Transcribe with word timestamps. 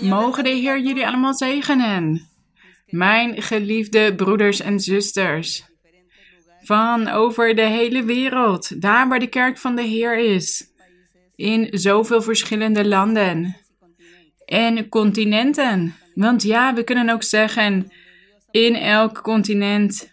Mogen 0.00 0.44
de 0.44 0.50
Heer 0.50 0.80
jullie 0.80 1.06
allemaal 1.06 1.34
zegenen. 1.34 2.28
Mijn 2.86 3.42
geliefde 3.42 4.14
broeders 4.14 4.60
en 4.60 4.80
zusters. 4.80 5.64
Van 6.60 7.08
over 7.08 7.54
de 7.54 7.66
hele 7.66 8.04
wereld, 8.04 8.80
daar 8.80 9.08
waar 9.08 9.18
de 9.18 9.26
kerk 9.26 9.58
van 9.58 9.76
de 9.76 9.82
Heer 9.82 10.18
is. 10.18 10.70
In 11.36 11.68
zoveel 11.70 12.22
verschillende 12.22 12.88
landen 12.88 13.56
en 14.44 14.88
continenten. 14.88 15.94
Want 16.14 16.42
ja, 16.42 16.74
we 16.74 16.84
kunnen 16.84 17.10
ook 17.10 17.22
zeggen, 17.22 17.92
in 18.50 18.74
elk 18.74 19.22
continent 19.22 20.10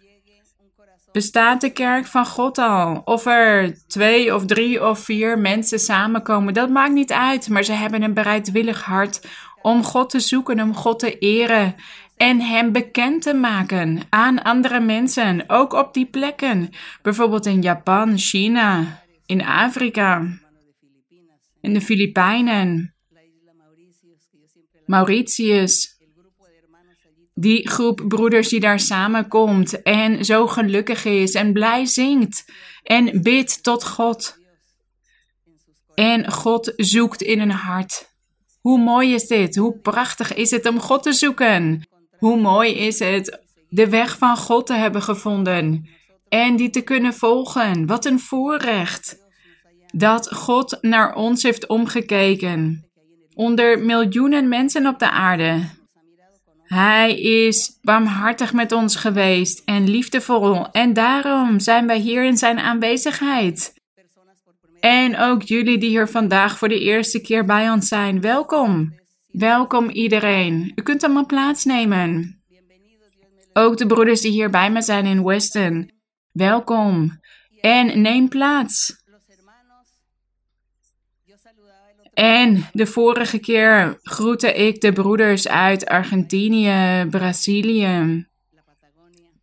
bestaat 1.11 1.61
de 1.61 1.69
kerk 1.69 2.05
van 2.05 2.25
God 2.25 2.57
al. 2.57 3.01
Of 3.05 3.25
er 3.25 3.77
twee 3.87 4.35
of 4.35 4.45
drie 4.45 4.87
of 4.87 4.99
vier 4.99 5.39
mensen 5.39 5.79
samenkomen, 5.79 6.53
dat 6.53 6.69
maakt 6.69 6.93
niet 6.93 7.11
uit. 7.11 7.49
Maar 7.49 7.63
ze 7.63 7.73
hebben 7.73 8.01
een 8.01 8.13
bereidwillig 8.13 8.83
hart 8.83 9.27
om 9.61 9.83
God 9.83 10.09
te 10.09 10.19
zoeken, 10.19 10.61
om 10.61 10.75
God 10.75 10.99
te 10.99 11.17
eren 11.17 11.75
en 12.17 12.41
Hem 12.41 12.71
bekend 12.71 13.21
te 13.21 13.33
maken 13.33 14.01
aan 14.09 14.43
andere 14.43 14.79
mensen, 14.79 15.43
ook 15.47 15.73
op 15.73 15.93
die 15.93 16.05
plekken. 16.05 16.69
Bijvoorbeeld 17.01 17.45
in 17.45 17.61
Japan, 17.61 18.17
China, 18.17 19.01
in 19.25 19.45
Afrika, 19.45 20.39
in 21.61 21.73
de 21.73 21.81
Filipijnen, 21.81 22.93
Mauritius. 24.85 25.97
Die 27.33 27.69
groep 27.69 28.03
broeders 28.07 28.49
die 28.49 28.59
daar 28.59 28.79
samenkomt 28.79 29.81
en 29.81 30.25
zo 30.25 30.47
gelukkig 30.47 31.05
is 31.05 31.33
en 31.33 31.53
blij 31.53 31.85
zingt 31.85 32.45
en 32.83 33.21
bidt 33.21 33.63
tot 33.63 33.87
God. 33.87 34.37
En 35.93 36.31
God 36.31 36.73
zoekt 36.75 37.21
in 37.21 37.39
een 37.39 37.51
hart. 37.51 38.08
Hoe 38.69 38.79
mooi 38.79 39.13
is 39.13 39.27
dit? 39.27 39.55
Hoe 39.55 39.77
prachtig 39.77 40.33
is 40.33 40.51
het 40.51 40.65
om 40.65 40.79
God 40.79 41.03
te 41.03 41.13
zoeken? 41.13 41.87
Hoe 42.17 42.39
mooi 42.39 42.73
is 42.73 42.99
het 42.99 43.39
de 43.69 43.89
weg 43.89 44.17
van 44.17 44.37
God 44.37 44.65
te 44.65 44.73
hebben 44.73 45.01
gevonden 45.01 45.89
en 46.27 46.55
die 46.55 46.69
te 46.69 46.81
kunnen 46.81 47.13
volgen? 47.13 47.85
Wat 47.85 48.05
een 48.05 48.19
voorrecht 48.19 49.17
dat 49.93 50.33
God 50.33 50.77
naar 50.81 51.15
ons 51.15 51.43
heeft 51.43 51.67
omgekeken. 51.67 52.85
Onder 53.33 53.79
miljoenen 53.79 54.47
mensen 54.47 54.87
op 54.87 54.99
de 54.99 55.09
aarde. 55.11 55.69
Hij 56.63 57.19
is 57.19 57.79
barmhartig 57.81 58.53
met 58.53 58.71
ons 58.71 58.95
geweest 58.95 59.61
en 59.65 59.89
liefdevol 59.89 60.71
en 60.71 60.93
daarom 60.93 61.59
zijn 61.59 61.87
wij 61.87 61.99
hier 61.99 62.23
in 62.23 62.37
zijn 62.37 62.59
aanwezigheid. 62.59 63.78
En 64.79 65.17
ook 65.17 65.41
jullie 65.41 65.77
die 65.77 65.89
hier 65.89 66.07
vandaag 66.07 66.57
voor 66.57 66.67
de 66.67 66.79
eerste 66.79 67.21
keer 67.21 67.45
bij 67.45 67.69
ons 67.71 67.87
zijn, 67.87 68.21
welkom. 68.21 68.97
Welkom 69.27 69.89
iedereen. 69.89 70.71
U 70.75 70.81
kunt 70.81 71.03
allemaal 71.03 71.25
plaatsnemen. 71.25 72.41
Ook 73.53 73.77
de 73.77 73.85
broeders 73.85 74.21
die 74.21 74.31
hier 74.31 74.49
bij 74.49 74.71
me 74.71 74.81
zijn 74.81 75.05
in 75.05 75.23
Weston, 75.23 75.91
welkom. 76.31 77.19
En 77.61 78.01
neem 78.01 78.29
plaats. 78.29 79.03
En 82.13 82.65
de 82.71 82.85
vorige 82.85 83.39
keer 83.39 83.99
groette 84.03 84.53
ik 84.53 84.81
de 84.81 84.93
broeders 84.93 85.47
uit 85.47 85.85
Argentinië, 85.85 87.05
Brazilië, 87.09 88.25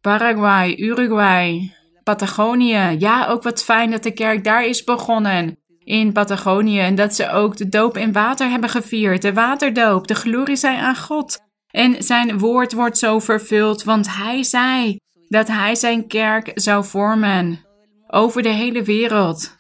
Paraguay, 0.01 0.75
Uruguay, 0.77 1.75
Patagonië. 2.07 2.97
Ja, 2.99 3.27
ook 3.27 3.43
wat 3.43 3.65
fijn 3.65 3.91
dat 3.91 4.03
de 4.03 4.11
kerk 4.11 4.45
daar 4.45 4.65
is 4.65 4.85
begonnen. 4.85 5.59
In 5.79 6.13
Patagonië. 6.13 6.79
En 6.79 6.95
dat 6.95 7.15
ze 7.15 7.31
ook 7.31 7.57
de 7.57 7.69
doop 7.69 7.97
in 7.97 8.13
water 8.13 8.51
hebben 8.51 8.71
gevierd. 8.71 9.23
De 9.23 9.33
waterdoop. 9.33 10.07
De 10.07 10.15
glorie 10.15 10.57
zij 10.57 10.77
aan 10.77 10.97
God. 10.97 11.39
En 11.71 12.03
zijn 12.03 12.39
woord 12.39 12.73
wordt 12.73 12.99
zo 12.99 13.19
vervuld, 13.19 13.85
want 13.85 14.17
hij 14.17 14.43
zei 14.43 14.97
dat 15.29 15.49
hij 15.49 15.75
zijn 15.75 16.07
kerk 16.07 16.51
zou 16.55 16.85
vormen 16.85 17.61
over 18.07 18.43
de 18.43 18.49
hele 18.49 18.83
wereld. 18.83 19.57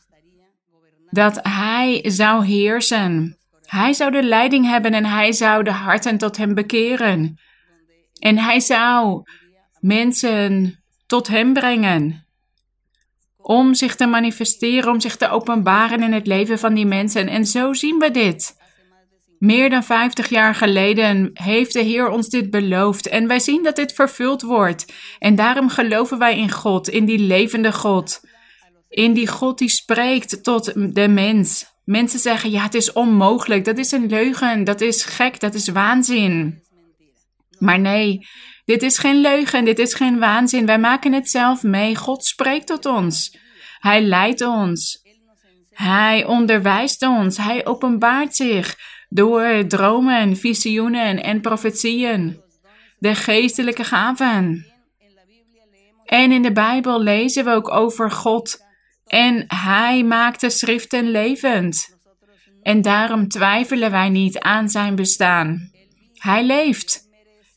Dat 1.11 1.39
hij 1.43 2.01
zou 2.05 2.45
heersen. 2.45 3.39
Hij 3.63 3.93
zou 3.93 4.11
de 4.11 4.23
leiding 4.23 4.67
hebben 4.67 4.95
en 4.95 5.05
hij 5.05 5.33
zou 5.33 5.63
de 5.63 5.73
harten 5.73 6.19
tot 6.19 6.37
hem 6.37 6.55
bekeren. 6.55 7.41
En 8.19 8.39
hij 8.39 8.61
zou 8.61 9.23
mensen 9.81 10.79
tot 11.07 11.29
hem 11.29 11.53
brengen 11.53 12.26
om 13.49 13.75
zich 13.75 13.95
te 13.95 14.07
manifesteren, 14.07 14.93
om 14.93 15.01
zich 15.01 15.17
te 15.17 15.29
openbaren 15.29 16.03
in 16.03 16.13
het 16.13 16.27
leven 16.27 16.59
van 16.59 16.75
die 16.75 16.87
mensen. 16.87 17.29
En 17.29 17.47
zo 17.47 17.73
zien 17.73 17.99
we 17.99 18.11
dit. 18.11 18.57
Meer 19.39 19.71
dan 19.71 19.85
50 19.85 20.29
jaar 20.29 20.55
geleden 20.55 21.31
heeft 21.33 21.73
de 21.73 21.83
Heer 21.83 22.09
ons 22.09 22.29
dit 22.29 22.51
beloofd 22.51 23.09
en 23.09 23.27
wij 23.27 23.39
zien 23.39 23.63
dat 23.63 23.77
dit 23.77 23.93
vervuld 23.93 24.43
wordt. 24.43 24.93
En 25.19 25.35
daarom 25.35 25.69
geloven 25.69 26.19
wij 26.19 26.39
in 26.39 26.51
God, 26.51 26.89
in 26.89 27.05
die 27.05 27.19
levende 27.19 27.73
God. 27.73 28.21
In 28.89 29.13
die 29.13 29.29
God 29.29 29.59
die 29.59 29.69
spreekt 29.69 30.45
tot 30.45 30.95
de 30.95 31.09
mens. 31.09 31.67
Mensen 31.85 32.19
zeggen, 32.19 32.51
ja, 32.51 32.63
het 32.63 32.75
is 32.75 32.93
onmogelijk, 32.93 33.65
dat 33.65 33.79
is 33.79 33.93
een 33.93 34.09
leugen, 34.09 34.65
dat 34.65 34.81
is 34.81 35.05
gek, 35.05 35.41
dat 35.41 35.55
is 35.55 35.69
waanzin. 35.69 36.63
Maar 37.59 37.81
nee, 37.81 38.27
dit 38.67 38.83
is 38.83 38.99
geen 38.99 39.21
leugen, 39.21 39.65
dit 39.65 39.79
is 39.79 39.95
geen 39.95 40.19
waanzin. 40.19 40.67
Wij 40.67 40.79
maken 40.79 41.13
het 41.13 41.31
zelf 41.31 41.63
mee. 41.63 41.97
God 41.97 42.25
spreekt 42.25 42.67
tot 42.67 42.87
ons. 42.87 43.39
Hij 43.79 44.03
leidt 44.03 44.41
ons. 44.41 45.03
Hij 45.71 46.25
onderwijst 46.25 47.03
ons. 47.03 47.37
Hij 47.37 47.67
openbaart 47.67 48.37
zich 48.37 48.79
door 49.09 49.67
dromen, 49.69 50.37
visioenen 50.37 51.23
en 51.23 51.41
profetieën. 51.41 52.41
De 52.99 53.15
geestelijke 53.15 53.85
gaven. 53.85 54.67
En 56.05 56.33
in 56.33 56.43
de 56.43 56.53
Bijbel 56.53 57.03
lezen 57.03 57.45
we 57.45 57.51
ook 57.51 57.71
over 57.71 58.11
God. 58.11 58.65
En 59.07 59.45
Hij 59.47 60.05
maakt 60.05 60.41
de 60.41 60.51
schriften 60.51 61.11
levend. 61.11 61.99
En 62.63 62.83
daarom 62.83 63.29
twijfelen 63.29 63.91
wij 63.91 64.09
niet 64.09 64.39
aan 64.39 64.69
zijn 64.69 64.95
bestaan. 64.95 65.71
Hij 66.15 66.45
leeft. 66.45 67.06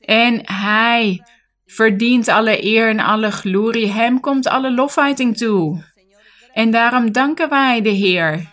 En 0.09 0.41
hij 0.43 1.23
verdient 1.65 2.27
alle 2.27 2.65
eer 2.65 2.89
en 2.89 2.99
alle 2.99 3.31
glorie. 3.31 3.91
Hem 3.91 4.19
komt 4.19 4.47
alle 4.47 4.71
lofheiting 4.71 5.37
toe. 5.37 5.83
En 6.53 6.71
daarom 6.71 7.11
danken 7.11 7.49
wij 7.49 7.81
de 7.81 7.89
Heer 7.89 8.47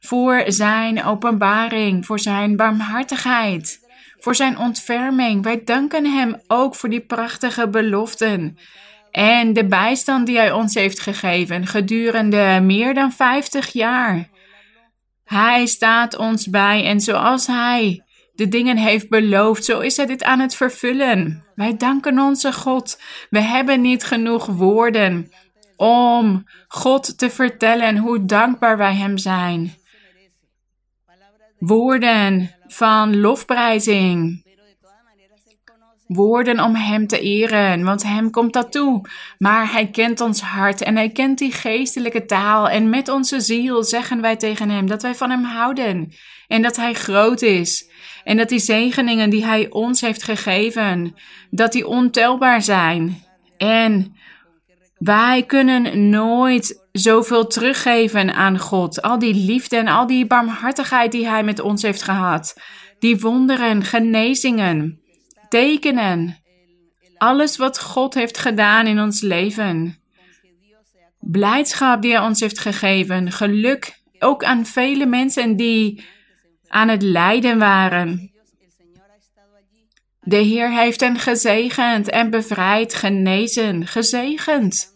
voor 0.00 0.42
zijn 0.46 1.04
openbaring, 1.04 2.06
voor 2.06 2.18
zijn 2.18 2.56
barmhartigheid, 2.56 3.80
voor 4.18 4.34
zijn 4.34 4.58
ontferming. 4.58 5.42
Wij 5.42 5.64
danken 5.64 6.04
hem 6.04 6.40
ook 6.46 6.74
voor 6.74 6.88
die 6.88 7.06
prachtige 7.06 7.68
beloften 7.68 8.58
en 9.10 9.52
de 9.52 9.66
bijstand 9.66 10.26
die 10.26 10.36
hij 10.36 10.52
ons 10.52 10.74
heeft 10.74 11.00
gegeven 11.00 11.66
gedurende 11.66 12.60
meer 12.62 12.94
dan 12.94 13.12
50 13.12 13.72
jaar. 13.72 14.28
Hij 15.24 15.66
staat 15.66 16.16
ons 16.16 16.46
bij 16.46 16.84
en 16.84 17.00
zoals 17.00 17.46
hij 17.46 18.03
de 18.34 18.48
dingen 18.48 18.76
heeft 18.76 19.08
beloofd, 19.08 19.64
zo 19.64 19.80
is 19.80 19.96
hij 19.96 20.06
dit 20.06 20.22
aan 20.22 20.40
het 20.40 20.54
vervullen. 20.54 21.44
Wij 21.54 21.76
danken 21.76 22.18
onze 22.18 22.52
God. 22.52 23.00
We 23.30 23.40
hebben 23.40 23.80
niet 23.80 24.04
genoeg 24.04 24.46
woorden 24.46 25.30
om 25.76 26.44
God 26.68 27.18
te 27.18 27.30
vertellen 27.30 27.96
hoe 27.96 28.24
dankbaar 28.24 28.76
wij 28.76 28.94
Hem 28.94 29.18
zijn. 29.18 29.74
Woorden 31.58 32.50
van 32.66 33.20
lofprijzing. 33.20 34.43
Woorden 36.14 36.60
om 36.60 36.74
Hem 36.74 37.06
te 37.06 37.20
eren, 37.20 37.84
want 37.84 38.02
Hem 38.02 38.30
komt 38.30 38.52
dat 38.52 38.72
toe. 38.72 39.08
Maar 39.38 39.72
Hij 39.72 39.90
kent 39.90 40.20
ons 40.20 40.40
hart 40.40 40.82
en 40.82 40.96
Hij 40.96 41.10
kent 41.10 41.38
die 41.38 41.52
geestelijke 41.52 42.24
taal. 42.24 42.68
En 42.68 42.90
met 42.90 43.08
onze 43.08 43.40
ziel 43.40 43.84
zeggen 43.84 44.20
wij 44.20 44.36
tegen 44.36 44.70
Hem 44.70 44.86
dat 44.86 45.02
wij 45.02 45.14
van 45.14 45.30
Hem 45.30 45.44
houden 45.44 46.12
en 46.48 46.62
dat 46.62 46.76
Hij 46.76 46.94
groot 46.94 47.42
is. 47.42 47.90
En 48.24 48.36
dat 48.36 48.48
die 48.48 48.58
zegeningen 48.58 49.30
die 49.30 49.44
Hij 49.44 49.70
ons 49.70 50.00
heeft 50.00 50.22
gegeven, 50.22 51.14
dat 51.50 51.72
die 51.72 51.86
ontelbaar 51.86 52.62
zijn. 52.62 53.22
En 53.56 54.16
wij 54.98 55.42
kunnen 55.46 56.08
nooit 56.08 56.86
zoveel 56.92 57.46
teruggeven 57.46 58.34
aan 58.34 58.58
God. 58.58 59.02
Al 59.02 59.18
die 59.18 59.34
liefde 59.34 59.76
en 59.76 59.88
al 59.88 60.06
die 60.06 60.26
barmhartigheid 60.26 61.12
die 61.12 61.28
Hij 61.28 61.42
met 61.44 61.60
ons 61.60 61.82
heeft 61.82 62.02
gehad. 62.02 62.60
Die 62.98 63.20
wonderen, 63.20 63.82
genezingen, 63.82 65.03
tekenen. 65.54 66.38
Alles 67.16 67.56
wat 67.56 67.80
God 67.80 68.14
heeft 68.14 68.38
gedaan 68.38 68.86
in 68.86 69.00
ons 69.00 69.20
leven. 69.20 69.98
Blijdschap 71.20 72.02
die 72.02 72.10
Hij 72.10 72.26
ons 72.26 72.40
heeft 72.40 72.58
gegeven. 72.58 73.32
Geluk 73.32 74.00
ook 74.18 74.44
aan 74.44 74.66
vele 74.66 75.06
mensen 75.06 75.56
die 75.56 76.04
aan 76.68 76.88
het 76.88 77.02
lijden 77.02 77.58
waren. 77.58 78.32
De 80.20 80.36
Heer 80.36 80.70
heeft 80.72 81.00
hen 81.00 81.18
gezegend 81.18 82.10
en 82.10 82.30
bevrijd, 82.30 82.94
genezen, 82.94 83.86
gezegend. 83.86 84.92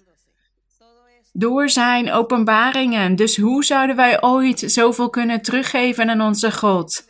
Door 1.33 1.69
zijn 1.69 2.13
openbaringen. 2.13 3.17
Dus 3.17 3.37
hoe 3.37 3.65
zouden 3.65 3.97
wij 3.97 4.23
ooit 4.23 4.63
zoveel 4.67 5.11
kunnen 5.11 5.43
teruggeven 5.43 6.11
aan 6.11 6.21
onze 6.21 6.53
God? 6.53 7.09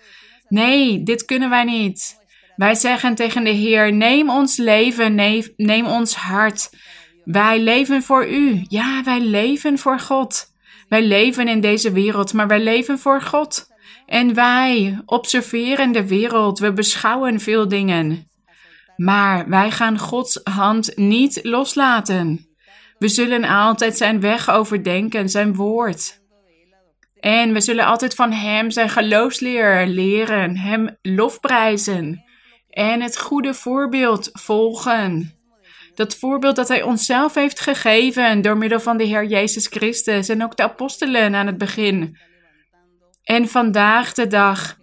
Nee, 0.48 1.02
dit 1.02 1.24
kunnen 1.24 1.50
wij 1.50 1.64
niet. 1.64 2.17
Wij 2.58 2.74
zeggen 2.74 3.14
tegen 3.14 3.44
de 3.44 3.50
Heer: 3.50 3.92
Neem 3.92 4.30
ons 4.30 4.56
leven, 4.56 5.14
neem, 5.56 5.86
ons 5.86 6.14
hart. 6.14 6.70
Wij 7.24 7.60
leven 7.60 8.02
voor 8.02 8.28
U. 8.28 8.64
Ja, 8.68 9.02
wij 9.04 9.20
leven 9.20 9.78
voor 9.78 9.98
God. 9.98 10.46
Wij 10.88 11.02
leven 11.02 11.48
in 11.48 11.60
deze 11.60 11.92
wereld, 11.92 12.32
maar 12.32 12.46
wij 12.46 12.62
leven 12.62 12.98
voor 12.98 13.22
God. 13.22 13.66
En 14.06 14.34
wij 14.34 15.00
observeren 15.04 15.92
de 15.92 16.06
wereld, 16.06 16.58
we 16.58 16.72
beschouwen 16.72 17.40
veel 17.40 17.68
dingen. 17.68 18.28
Maar 18.96 19.48
wij 19.48 19.70
gaan 19.70 19.98
Gods 19.98 20.40
hand 20.42 20.96
niet 20.96 21.40
loslaten. 21.42 22.48
We 22.98 23.08
zullen 23.08 23.44
altijd 23.44 23.96
zijn 23.96 24.20
weg 24.20 24.50
overdenken, 24.50 25.28
zijn 25.28 25.54
woord. 25.54 26.20
En 27.20 27.52
we 27.52 27.60
zullen 27.60 27.84
altijd 27.84 28.14
van 28.14 28.32
Hem 28.32 28.70
zijn 28.70 28.88
geloofsleer 28.88 29.86
leren, 29.86 30.56
Hem 30.56 30.96
lofprijzen 31.02 32.26
en 32.78 33.00
het 33.00 33.18
goede 33.18 33.54
voorbeeld 33.54 34.30
volgen. 34.32 35.34
Dat 35.94 36.16
voorbeeld 36.16 36.56
dat 36.56 36.68
Hij 36.68 36.82
onszelf 36.82 37.34
heeft 37.34 37.60
gegeven 37.60 38.42
door 38.42 38.56
middel 38.56 38.80
van 38.80 38.96
de 38.96 39.04
Heer 39.04 39.26
Jezus 39.26 39.66
Christus 39.66 40.28
en 40.28 40.42
ook 40.42 40.56
de 40.56 40.62
apostelen 40.62 41.34
aan 41.34 41.46
het 41.46 41.58
begin. 41.58 42.18
En 43.22 43.48
vandaag 43.48 44.12
de 44.12 44.26
dag 44.26 44.76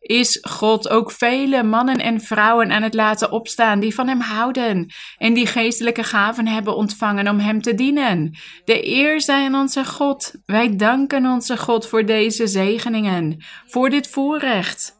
is 0.00 0.38
God 0.40 0.88
ook 0.88 1.12
vele 1.12 1.62
mannen 1.62 1.96
en 1.98 2.20
vrouwen 2.20 2.72
aan 2.72 2.82
het 2.82 2.94
laten 2.94 3.32
opstaan 3.32 3.80
die 3.80 3.94
van 3.94 4.08
Hem 4.08 4.20
houden 4.20 4.92
en 5.16 5.34
die 5.34 5.46
geestelijke 5.46 6.02
gaven 6.02 6.46
hebben 6.46 6.76
ontvangen 6.76 7.28
om 7.28 7.38
Hem 7.38 7.62
te 7.62 7.74
dienen. 7.74 8.38
De 8.64 8.86
eer 8.86 9.20
zij 9.20 9.44
aan 9.44 9.54
onze 9.54 9.84
God. 9.84 10.32
Wij 10.46 10.76
danken 10.76 11.26
onze 11.26 11.56
God 11.56 11.86
voor 11.86 12.06
deze 12.06 12.46
zegeningen, 12.46 13.44
voor 13.66 13.90
dit 13.90 14.08
voorrecht. 14.08 14.98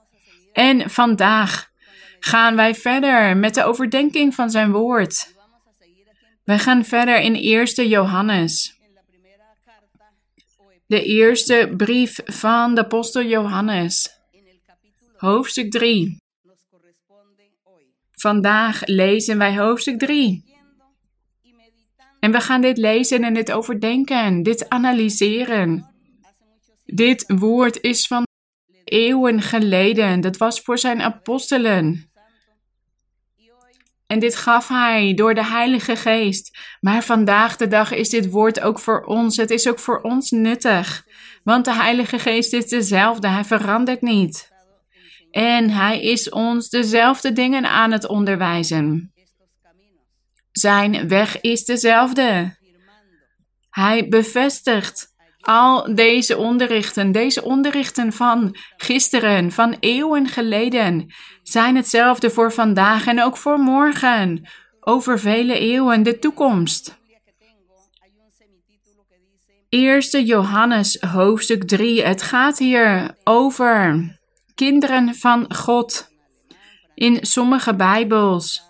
En 0.53 0.91
vandaag 0.91 1.70
gaan 2.21 2.57
wij 2.57 2.75
verder 2.75 3.37
met 3.37 3.55
de 3.55 3.65
overdenking 3.65 4.35
van 4.35 4.51
Zijn 4.51 4.73
woord. 4.73 5.35
Wij 6.45 6.59
gaan 6.59 6.85
verder 6.85 7.21
in 7.21 7.35
1 7.35 7.89
Johannes. 7.89 8.79
De 10.87 11.03
eerste 11.03 11.75
brief 11.77 12.21
van 12.25 12.75
de 12.75 12.81
apostel 12.81 13.23
Johannes. 13.23 14.19
Hoofdstuk 15.17 15.71
3. 15.71 16.17
Vandaag 18.11 18.87
lezen 18.87 19.39
wij 19.39 19.57
hoofdstuk 19.57 19.99
3. 19.99 20.45
En 22.21 22.33
we 22.33 22.41
gaan 22.41 22.61
dit 22.61 22.79
lezen 22.79 23.25
en 23.25 23.35
dit 23.35 23.53
overdenken, 23.53 24.43
dit 24.43 24.69
analyseren. 24.69 25.95
Dit 26.85 27.25
woord 27.27 27.81
is 27.81 28.07
van 28.07 28.27
eeuwen 28.85 29.43
geleden. 29.43 30.21
Dat 30.21 30.37
was 30.37 30.61
voor 30.61 30.79
zijn 30.79 31.01
apostelen. 31.01 32.10
En 34.11 34.19
dit 34.19 34.37
gaf 34.37 34.69
hij 34.69 35.15
door 35.15 35.35
de 35.35 35.45
Heilige 35.45 35.97
Geest. 35.97 36.59
Maar 36.81 37.03
vandaag 37.03 37.57
de 37.57 37.69
dag 37.69 37.93
is 37.93 38.09
dit 38.09 38.31
woord 38.31 38.61
ook 38.61 38.79
voor 38.79 39.05
ons. 39.05 39.37
Het 39.37 39.51
is 39.51 39.69
ook 39.69 39.79
voor 39.79 40.01
ons 40.01 40.31
nuttig. 40.31 41.07
Want 41.45 41.65
de 41.65 41.75
Heilige 41.75 42.19
Geest 42.19 42.53
is 42.53 42.69
dezelfde. 42.69 43.29
Hij 43.29 43.45
verandert 43.45 44.03
niet. 44.03 44.53
En 45.31 45.71
hij 45.71 46.03
is 46.03 46.29
ons 46.29 46.69
dezelfde 46.69 47.33
dingen 47.33 47.71
aan 47.71 47.93
het 47.93 48.07
onderwijzen. 48.07 49.13
Zijn 50.53 51.09
weg 51.09 51.41
is 51.41 51.65
dezelfde. 51.65 52.57
Hij 53.71 54.09
bevestigt 54.09 55.10
al 55.41 55.95
deze 55.95 56.37
onderrichten, 56.37 57.13
deze 57.13 57.43
onderrichten 57.43 58.13
van 58.13 58.57
gisteren, 58.77 59.53
van 59.53 59.77
eeuwen 59.81 60.29
geleden, 60.29 61.15
zijn 61.43 61.77
hetzelfde 61.77 62.31
voor 62.31 62.53
vandaag 62.53 63.07
en 63.07 63.23
ook 63.23 63.37
voor 63.37 63.59
morgen, 63.59 64.49
over 64.81 65.19
vele 65.19 65.59
eeuwen, 65.59 66.03
de 66.03 66.19
toekomst. 66.19 66.99
Eerste 69.69 70.25
Johannes 70.25 71.01
hoofdstuk 71.01 71.65
3. 71.65 72.03
Het 72.03 72.23
gaat 72.23 72.59
hier 72.59 73.17
over 73.25 74.09
kinderen 74.55 75.15
van 75.15 75.55
God. 75.55 76.09
In 76.95 77.19
sommige 77.21 77.75
Bijbels 77.75 78.63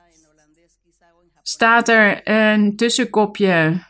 staat 1.42 1.88
er 1.88 2.20
een 2.28 2.76
tussenkopje. 2.76 3.82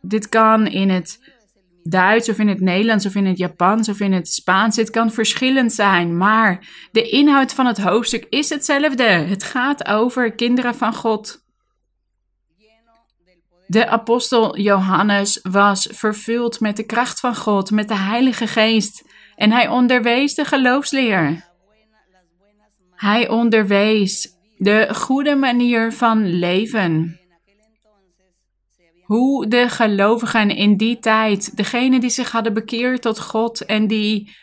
Dit 0.00 0.28
kan 0.28 0.66
in 0.66 0.90
het 0.90 1.36
Duits 1.88 2.28
of 2.28 2.38
in 2.38 2.48
het 2.48 2.60
Nederlands 2.60 3.06
of 3.06 3.14
in 3.14 3.26
het 3.26 3.38
Japans 3.38 3.88
of 3.88 4.00
in 4.00 4.12
het 4.12 4.28
Spaans. 4.28 4.76
Het 4.76 4.90
kan 4.90 5.10
verschillend 5.10 5.72
zijn, 5.72 6.16
maar 6.16 6.66
de 6.92 7.08
inhoud 7.08 7.52
van 7.54 7.66
het 7.66 7.78
hoofdstuk 7.78 8.26
is 8.28 8.48
hetzelfde. 8.48 9.02
Het 9.02 9.42
gaat 9.42 9.86
over 9.86 10.32
kinderen 10.32 10.74
van 10.74 10.94
God. 10.94 11.46
De 13.66 13.88
apostel 13.88 14.58
Johannes 14.58 15.40
was 15.42 15.88
vervuld 15.90 16.60
met 16.60 16.76
de 16.76 16.82
kracht 16.82 17.20
van 17.20 17.36
God, 17.36 17.70
met 17.70 17.88
de 17.88 17.96
Heilige 17.96 18.46
Geest, 18.46 19.04
en 19.36 19.50
hij 19.50 19.68
onderwees 19.68 20.34
de 20.34 20.44
geloofsleer. 20.44 21.46
Hij 22.94 23.28
onderwees 23.28 24.28
de 24.56 24.88
goede 24.94 25.34
manier 25.34 25.92
van 25.92 26.26
leven. 26.26 27.17
Hoe 29.08 29.46
de 29.46 29.68
gelovigen 29.68 30.50
in 30.50 30.76
die 30.76 30.98
tijd, 30.98 31.56
degenen 31.56 32.00
die 32.00 32.10
zich 32.10 32.30
hadden 32.30 32.54
bekeerd 32.54 33.02
tot 33.02 33.20
God 33.20 33.64
en 33.64 33.86
die 33.86 34.36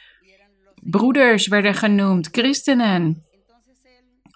broeders 0.82 1.48
werden 1.48 1.74
genoemd, 1.74 2.30
christenen, 2.32 3.24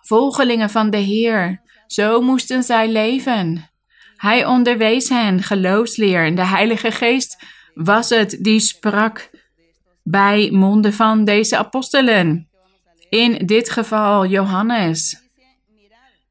volgelingen 0.02 0.70
van 0.70 0.90
de 0.90 0.98
Heer, 0.98 1.62
zo 1.88 2.22
moesten 2.22 2.64
zij 2.64 2.92
leven. 2.92 3.70
Hij 4.16 4.46
onderwees 4.46 5.10
hen 5.10 5.44
geloofsleer 5.44 6.26
en 6.26 6.36
de 6.36 6.46
Heilige 6.46 6.92
Geest 6.92 7.44
was 7.74 8.10
het 8.10 8.38
die 8.42 8.60
sprak 8.60 9.30
bij 10.04 10.50
monden 10.52 10.94
van 10.94 11.26
deze 11.26 11.58
apostelen. 11.58 12.50
In 13.10 13.46
dit 13.46 13.70
geval 13.70 14.26
Johannes. 14.26 15.22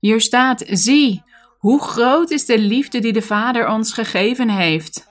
Hier 0.00 0.20
staat: 0.20 0.64
Zie, 0.68 1.22
hoe 1.58 1.82
groot 1.82 2.30
is 2.30 2.46
de 2.46 2.58
liefde 2.58 2.98
die 2.98 3.12
de 3.12 3.22
Vader 3.22 3.68
ons 3.68 3.92
gegeven 3.92 4.48
heeft, 4.50 5.06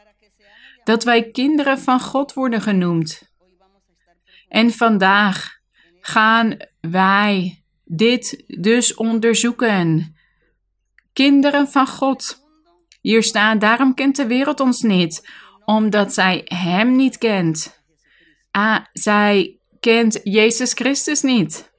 dat 0.83 1.03
wij 1.03 1.31
kinderen 1.31 1.79
van 1.79 1.99
God 1.99 2.33
worden 2.33 2.61
genoemd. 2.61 3.21
En 4.47 4.71
vandaag 4.71 5.49
gaan 5.99 6.57
wij 6.79 7.63
dit 7.83 8.43
dus 8.47 8.95
onderzoeken. 8.95 10.15
Kinderen 11.13 11.67
van 11.67 11.87
God. 11.87 12.45
Hier 13.01 13.23
staat: 13.23 13.61
Daarom 13.61 13.93
kent 13.93 14.15
de 14.15 14.27
wereld 14.27 14.59
ons 14.59 14.81
niet, 14.81 15.29
omdat 15.65 16.13
zij 16.13 16.41
Hem 16.45 16.95
niet 16.95 17.17
kent. 17.17 17.83
Ah, 18.51 18.85
zij 18.93 19.59
kent 19.79 20.19
Jezus 20.23 20.73
Christus 20.73 21.21
niet. 21.21 21.71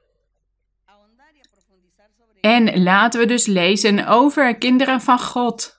En 2.41 2.83
laten 2.83 3.21
we 3.21 3.27
dus 3.27 3.47
lezen 3.47 4.07
over 4.07 4.59
kinderen 4.59 5.01
van 5.01 5.19
God. 5.19 5.79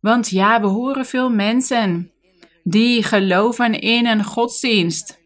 Want 0.00 0.28
ja, 0.28 0.60
we 0.60 0.66
horen 0.66 1.06
veel 1.06 1.30
mensen 1.30 2.12
die 2.62 3.02
geloven 3.02 3.80
in 3.80 4.06
een 4.06 4.24
godsdienst. 4.24 5.20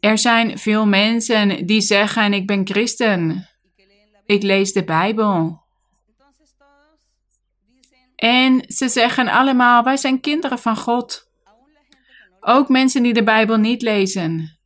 Er 0.00 0.18
zijn 0.18 0.58
veel 0.58 0.86
mensen 0.86 1.66
die 1.66 1.80
zeggen: 1.80 2.32
Ik 2.32 2.46
ben 2.46 2.66
christen. 2.66 3.48
Ik 4.26 4.42
lees 4.42 4.72
de 4.72 4.84
Bijbel. 4.84 5.62
En 8.14 8.64
ze 8.66 8.88
zeggen 8.88 9.28
allemaal: 9.28 9.82
Wij 9.82 9.96
zijn 9.96 10.20
kinderen 10.20 10.58
van 10.58 10.76
God. 10.76 11.26
Ook 12.40 12.68
mensen 12.68 13.02
die 13.02 13.12
de 13.12 13.24
Bijbel 13.24 13.56
niet 13.56 13.82
lezen. 13.82 14.58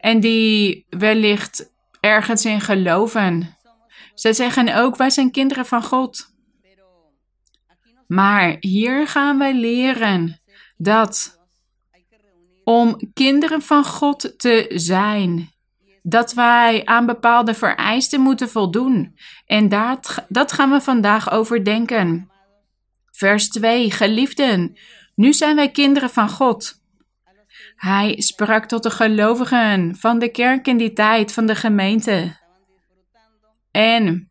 En 0.00 0.20
die 0.20 0.86
wellicht 0.88 1.73
ergens 2.04 2.44
in 2.44 2.60
geloven. 2.60 3.56
Ze 4.14 4.32
zeggen 4.32 4.76
ook, 4.76 4.96
wij 4.96 5.10
zijn 5.10 5.30
kinderen 5.30 5.66
van 5.66 5.82
God. 5.82 6.32
Maar 8.06 8.56
hier 8.60 9.08
gaan 9.08 9.38
wij 9.38 9.54
leren 9.54 10.40
dat 10.76 11.40
om 12.64 13.12
kinderen 13.14 13.62
van 13.62 13.84
God 13.84 14.34
te 14.38 14.70
zijn, 14.74 15.50
dat 16.02 16.32
wij 16.32 16.84
aan 16.84 17.06
bepaalde 17.06 17.54
vereisten 17.54 18.20
moeten 18.20 18.48
voldoen. 18.48 19.18
En 19.46 19.68
dat, 19.68 20.24
dat 20.28 20.52
gaan 20.52 20.70
we 20.70 20.80
vandaag 20.80 21.30
overdenken. 21.30 22.30
Vers 23.10 23.48
2. 23.48 23.90
Geliefden, 23.90 24.78
nu 25.14 25.32
zijn 25.32 25.56
wij 25.56 25.70
kinderen 25.70 26.10
van 26.10 26.28
God. 26.28 26.82
Hij 27.84 28.14
sprak 28.18 28.66
tot 28.66 28.82
de 28.82 28.90
gelovigen 28.90 29.96
van 29.96 30.18
de 30.18 30.28
kerk 30.28 30.66
in 30.66 30.76
die 30.76 30.92
tijd, 30.92 31.32
van 31.32 31.46
de 31.46 31.54
gemeente. 31.54 32.36
En 33.70 34.30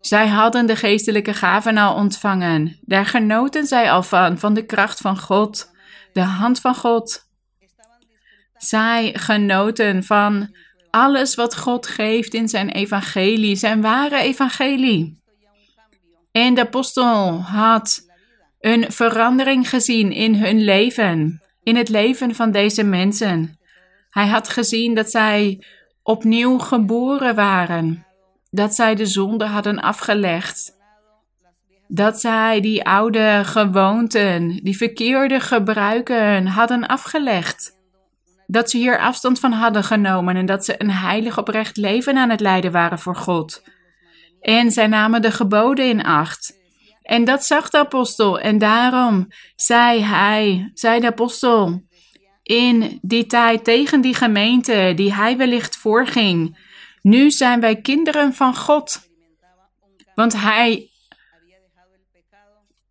zij 0.00 0.28
hadden 0.28 0.66
de 0.66 0.76
geestelijke 0.76 1.34
gaven 1.34 1.76
al 1.76 1.94
ontvangen. 1.94 2.78
Daar 2.80 3.06
genoten 3.06 3.66
zij 3.66 3.90
al 3.90 4.02
van, 4.02 4.38
van 4.38 4.54
de 4.54 4.66
kracht 4.66 5.00
van 5.00 5.18
God, 5.18 5.70
de 6.12 6.20
hand 6.20 6.60
van 6.60 6.74
God. 6.74 7.28
Zij 8.56 9.10
genoten 9.14 10.04
van 10.04 10.56
alles 10.90 11.34
wat 11.34 11.56
God 11.56 11.86
geeft 11.86 12.34
in 12.34 12.48
zijn 12.48 12.68
evangelie, 12.68 13.56
zijn 13.56 13.80
ware 13.80 14.18
evangelie. 14.18 15.22
En 16.32 16.54
de 16.54 16.60
apostel 16.60 17.40
had 17.40 18.00
een 18.60 18.92
verandering 18.92 19.68
gezien 19.68 20.12
in 20.12 20.34
hun 20.34 20.64
leven, 20.64 21.43
in 21.64 21.76
het 21.76 21.88
leven 21.88 22.34
van 22.34 22.50
deze 22.50 22.84
mensen. 22.84 23.58
Hij 24.10 24.26
had 24.26 24.48
gezien 24.48 24.94
dat 24.94 25.10
zij 25.10 25.64
opnieuw 26.02 26.58
geboren 26.58 27.34
waren, 27.34 28.06
dat 28.50 28.74
zij 28.74 28.94
de 28.94 29.06
zonde 29.06 29.44
hadden 29.44 29.80
afgelegd, 29.80 30.76
dat 31.88 32.20
zij 32.20 32.60
die 32.60 32.84
oude 32.84 33.40
gewoonten, 33.44 34.60
die 34.62 34.76
verkeerde 34.76 35.40
gebruiken 35.40 36.46
hadden 36.46 36.86
afgelegd. 36.86 37.72
Dat 38.46 38.70
ze 38.70 38.76
hier 38.76 38.98
afstand 38.98 39.40
van 39.40 39.52
hadden 39.52 39.84
genomen 39.84 40.36
en 40.36 40.46
dat 40.46 40.64
ze 40.64 40.74
een 40.78 40.90
heilig 40.90 41.38
oprecht 41.38 41.76
leven 41.76 42.16
aan 42.16 42.30
het 42.30 42.40
leiden 42.40 42.72
waren 42.72 42.98
voor 42.98 43.16
God. 43.16 43.62
En 44.40 44.70
zij 44.70 44.86
namen 44.86 45.22
de 45.22 45.30
geboden 45.30 45.88
in 45.88 46.04
acht. 46.04 46.62
En 47.04 47.24
dat 47.24 47.44
zag 47.44 47.70
de 47.70 47.78
apostel. 47.78 48.40
En 48.40 48.58
daarom 48.58 49.28
zei 49.56 50.02
hij, 50.02 50.70
zei 50.74 51.00
de 51.00 51.06
apostel, 51.06 51.82
in 52.42 52.98
die 53.02 53.26
tijd 53.26 53.64
tegen 53.64 54.00
die 54.00 54.14
gemeente 54.14 54.92
die 54.96 55.14
hij 55.14 55.36
wellicht 55.36 55.76
voorging. 55.76 56.58
Nu 57.02 57.30
zijn 57.30 57.60
wij 57.60 57.80
kinderen 57.80 58.34
van 58.34 58.56
God. 58.56 59.00
Want 60.14 60.40
hij 60.40 60.90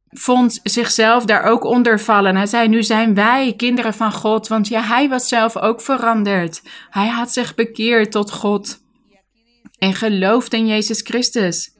vond 0.09 0.59
zichzelf 0.63 1.25
daar 1.25 1.43
ook 1.43 1.63
onder 1.63 1.99
vallen. 1.99 2.35
Hij 2.35 2.45
zei: 2.45 2.67
Nu 2.67 2.83
zijn 2.83 3.13
wij 3.13 3.53
kinderen 3.57 3.93
van 3.93 4.11
God. 4.11 4.47
Want 4.47 4.67
ja, 4.67 4.81
hij 4.81 5.09
was 5.09 5.27
zelf 5.27 5.57
ook 5.57 5.81
veranderd. 5.81 6.61
Hij 6.89 7.07
had 7.07 7.31
zich 7.31 7.55
bekeerd 7.55 8.11
tot 8.11 8.31
God 8.31 8.81
en 9.77 9.93
geloofd 9.93 10.53
in 10.53 10.67
Jezus 10.67 11.01
Christus. 11.01 11.72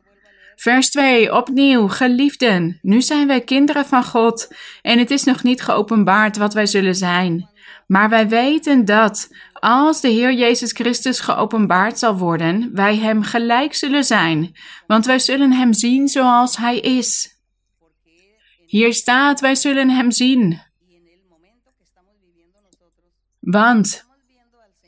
Vers 0.63 0.89
2, 0.89 1.33
opnieuw, 1.33 1.87
geliefden, 1.87 2.79
nu 2.81 3.01
zijn 3.01 3.27
wij 3.27 3.41
kinderen 3.41 3.85
van 3.85 4.03
God 4.03 4.55
en 4.81 4.99
het 4.99 5.11
is 5.11 5.23
nog 5.23 5.43
niet 5.43 5.61
geopenbaard 5.61 6.37
wat 6.37 6.53
wij 6.53 6.65
zullen 6.65 6.95
zijn. 6.95 7.49
Maar 7.87 8.09
wij 8.09 8.27
weten 8.27 8.85
dat 8.85 9.29
als 9.53 10.01
de 10.01 10.07
Heer 10.07 10.33
Jezus 10.33 10.71
Christus 10.71 11.19
geopenbaard 11.19 11.99
zal 11.99 12.17
worden, 12.17 12.69
wij 12.73 12.95
Hem 12.95 13.23
gelijk 13.23 13.73
zullen 13.73 14.03
zijn, 14.03 14.55
want 14.87 15.05
wij 15.05 15.19
zullen 15.19 15.51
Hem 15.51 15.73
zien 15.73 16.07
zoals 16.07 16.57
Hij 16.57 16.79
is. 16.79 17.37
Hier 18.65 18.93
staat, 18.93 19.39
wij 19.39 19.55
zullen 19.55 19.89
Hem 19.89 20.11
zien. 20.11 20.61
Want 23.39 24.05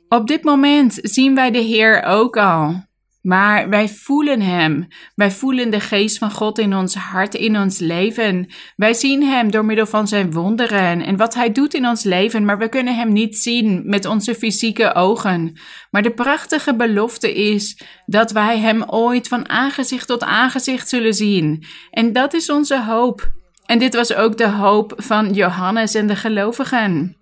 op 0.08 0.28
dit 0.28 0.44
moment 0.44 1.00
zien 1.02 1.36
wij 1.36 1.52
de 1.52 1.60
Heer 1.60 2.04
ook 2.04 2.38
al. 2.38 2.84
Maar 3.26 3.70
wij 3.70 3.90
voelen 3.90 4.42
Hem. 4.42 4.88
Wij 5.16 5.32
voelen 5.32 5.72
de 5.72 5.80
geest 5.80 6.18
van 6.18 6.32
God 6.32 6.60
in 6.60 6.76
ons 6.76 6.96
hart, 6.96 7.34
in 7.34 7.58
ons 7.58 7.80
leven. 7.80 8.48
Wij 8.76 8.94
zien 8.94 9.24
Hem 9.24 9.52
door 9.52 9.66
middel 9.66 9.86
van 9.86 10.08
Zijn 10.08 10.32
wonderen 10.32 11.02
en 11.02 11.18
wat 11.18 11.34
Hij 11.34 11.52
doet 11.52 11.74
in 11.74 11.88
ons 11.88 12.04
leven, 12.04 12.46
maar 12.46 12.58
we 12.58 12.70
kunnen 12.70 12.96
Hem 12.96 13.14
niet 13.14 13.38
zien 13.38 13.82
met 13.86 14.06
onze 14.06 14.36
fysieke 14.36 14.94
ogen. 14.94 15.60
Maar 15.92 16.02
de 16.02 16.14
prachtige 16.14 16.76
belofte 16.76 17.34
is 17.34 17.82
dat 18.06 18.32
wij 18.32 18.60
Hem 18.60 18.84
ooit 18.84 19.28
van 19.28 19.50
aangezicht 19.50 20.08
tot 20.08 20.24
aangezicht 20.24 20.90
zullen 20.90 21.14
zien. 21.14 21.64
En 21.92 22.14
dat 22.14 22.34
is 22.34 22.50
onze 22.50 22.84
hoop. 22.84 23.32
En 23.66 23.80
dit 23.80 23.96
was 23.96 24.14
ook 24.14 24.38
de 24.38 24.50
hoop 24.50 24.94
van 24.98 25.34
Johannes 25.34 25.94
en 25.94 26.08
de 26.08 26.16
gelovigen. 26.16 27.18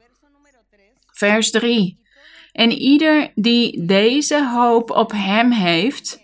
Vers 1.12 1.52
3. 1.52 2.03
En 2.54 2.72
ieder 2.72 3.32
die 3.36 3.86
deze 3.86 4.50
hoop 4.50 4.90
op 4.90 5.12
Hem 5.12 5.52
heeft, 5.52 6.20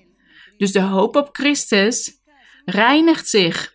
dus 0.58 0.72
de 0.72 0.82
hoop 0.82 1.16
op 1.16 1.30
Christus, 1.32 2.12
reinigt 2.66 3.30
zich, 3.30 3.74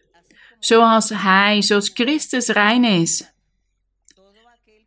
zoals 0.59 1.09
Hij, 1.09 1.63
zoals 1.63 1.91
Christus 1.95 2.47
rein 2.47 2.85
is. 2.85 3.33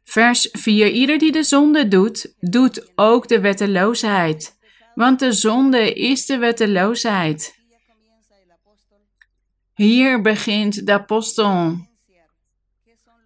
Vers 0.04 0.50
4. 0.52 0.92
Ieder 0.92 1.18
die 1.18 1.32
de 1.32 1.44
zonde 1.44 1.88
doet, 1.88 2.34
doet 2.40 2.92
ook 2.96 3.28
de 3.28 3.40
wetteloosheid. 3.40 4.58
Want 4.96 5.20
de 5.20 5.32
zonde 5.32 5.94
is 5.94 6.26
de 6.26 6.38
wetteloosheid. 6.38 7.56
Hier 9.74 10.22
begint 10.22 10.86
de 10.86 10.92
apostel 10.94 11.78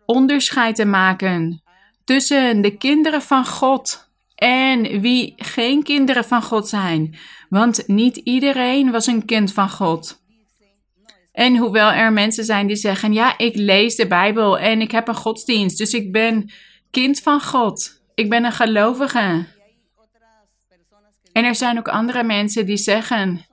onderscheid 0.05 0.75
te 0.75 0.85
maken 0.85 1.63
tussen 2.03 2.61
de 2.61 2.77
kinderen 2.77 3.21
van 3.21 3.45
God 3.45 4.10
en 4.41 5.01
wie 5.01 5.33
geen 5.37 5.83
kinderen 5.83 6.23
van 6.23 6.41
God 6.41 6.67
zijn, 6.67 7.17
want 7.49 7.87
niet 7.87 8.17
iedereen 8.17 8.91
was 8.91 9.07
een 9.07 9.25
kind 9.25 9.53
van 9.53 9.69
God. 9.69 10.21
En 11.31 11.57
hoewel 11.57 11.91
er 11.91 12.13
mensen 12.13 12.45
zijn 12.45 12.67
die 12.67 12.75
zeggen: 12.75 13.13
Ja, 13.13 13.37
ik 13.37 13.55
lees 13.55 13.95
de 13.95 14.07
Bijbel 14.07 14.59
en 14.59 14.81
ik 14.81 14.91
heb 14.91 15.07
een 15.07 15.15
godsdienst, 15.15 15.77
dus 15.77 15.93
ik 15.93 16.11
ben 16.11 16.51
kind 16.91 17.19
van 17.19 17.41
God. 17.41 18.01
Ik 18.15 18.29
ben 18.29 18.45
een 18.45 18.51
gelovige. 18.51 19.45
En 21.31 21.45
er 21.45 21.55
zijn 21.55 21.77
ook 21.77 21.87
andere 21.87 22.23
mensen 22.23 22.65
die 22.65 22.77
zeggen: 22.77 23.45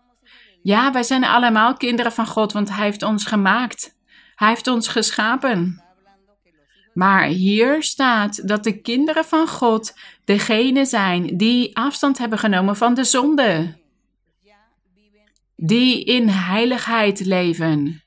Ja, 0.63 0.93
wij 0.93 1.03
zijn 1.03 1.25
allemaal 1.25 1.75
kinderen 1.75 2.13
van 2.13 2.27
God, 2.27 2.53
want 2.53 2.69
Hij 2.69 2.85
heeft 2.85 3.03
ons 3.03 3.25
gemaakt. 3.25 3.97
Hij 4.35 4.49
heeft 4.49 4.67
ons 4.67 4.89
geschapen. 4.89 5.83
Maar 6.99 7.27
hier 7.27 7.83
staat 7.83 8.49
dat 8.49 8.65
de 8.65 8.81
kinderen 8.81 9.25
van 9.25 9.49
God 9.49 9.95
degene 10.25 10.85
zijn 10.85 11.37
die 11.37 11.77
afstand 11.77 12.19
hebben 12.19 12.39
genomen 12.39 12.77
van 12.77 12.95
de 12.95 13.05
zonde. 13.05 13.75
Die 15.57 16.05
in 16.05 16.29
heiligheid 16.29 17.27
leven. 17.27 18.03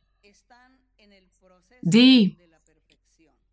Die 1.81 2.38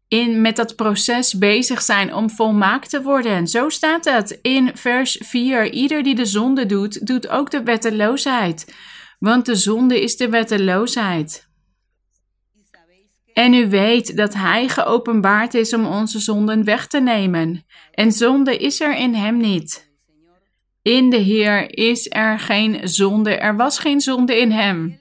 in, 0.08 0.40
met 0.40 0.56
dat 0.56 0.76
proces 0.76 1.38
bezig 1.38 1.82
zijn 1.82 2.14
om 2.14 2.30
volmaakt 2.30 2.90
te 2.90 3.02
worden. 3.02 3.46
Zo 3.46 3.68
staat 3.68 4.04
het 4.04 4.38
in 4.42 4.70
vers 4.76 5.20
4. 5.24 5.72
Ieder 5.72 6.02
die 6.02 6.14
de 6.14 6.26
zonde 6.26 6.66
doet, 6.66 7.06
doet 7.06 7.28
ook 7.28 7.50
de 7.50 7.62
wetteloosheid. 7.62 8.74
Want 9.18 9.46
de 9.46 9.54
zonde 9.54 10.02
is 10.02 10.16
de 10.16 10.28
wetteloosheid. 10.28 11.47
En 13.38 13.54
u 13.54 13.68
weet 13.68 14.16
dat 14.16 14.34
Hij 14.34 14.68
geopenbaard 14.68 15.54
is 15.54 15.74
om 15.74 15.86
onze 15.86 16.18
zonden 16.18 16.64
weg 16.64 16.86
te 16.86 17.00
nemen. 17.00 17.64
En 17.90 18.12
zonde 18.12 18.56
is 18.56 18.80
er 18.80 18.96
in 18.96 19.14
Hem 19.14 19.36
niet. 19.36 19.90
In 20.82 21.10
de 21.10 21.16
Heer 21.16 21.78
is 21.78 22.06
er 22.10 22.38
geen 22.38 22.88
zonde. 22.88 23.36
Er 23.36 23.56
was 23.56 23.78
geen 23.78 24.00
zonde 24.00 24.40
in 24.40 24.50
Hem. 24.50 25.00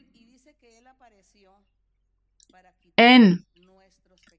En 2.94 3.46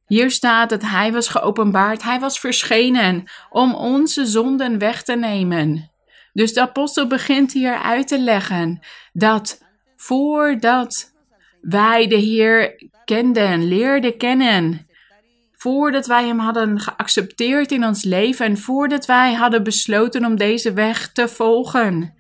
hier 0.06 0.30
staat 0.30 0.70
dat 0.70 0.82
Hij 0.82 1.12
was 1.12 1.28
geopenbaard. 1.28 2.02
Hij 2.02 2.20
was 2.20 2.40
verschenen 2.40 3.24
om 3.50 3.74
onze 3.74 4.26
zonden 4.26 4.78
weg 4.78 5.02
te 5.02 5.16
nemen. 5.16 5.90
Dus 6.32 6.52
de 6.52 6.60
apostel 6.60 7.06
begint 7.06 7.52
hier 7.52 7.76
uit 7.78 8.08
te 8.08 8.18
leggen 8.18 8.80
dat 9.12 9.64
voordat 9.96 11.12
wij 11.60 12.06
de 12.06 12.16
Heer 12.16 12.76
kenden, 13.08 13.68
leerden 13.68 14.16
kennen. 14.16 14.86
Voordat 15.52 16.06
wij 16.06 16.26
Hem 16.26 16.38
hadden 16.38 16.80
geaccepteerd 16.80 17.72
in 17.72 17.84
ons 17.84 18.04
leven 18.04 18.46
en 18.46 18.58
voordat 18.58 19.06
wij 19.06 19.34
hadden 19.34 19.62
besloten 19.62 20.24
om 20.24 20.36
deze 20.36 20.72
weg 20.72 21.12
te 21.12 21.28
volgen. 21.28 22.14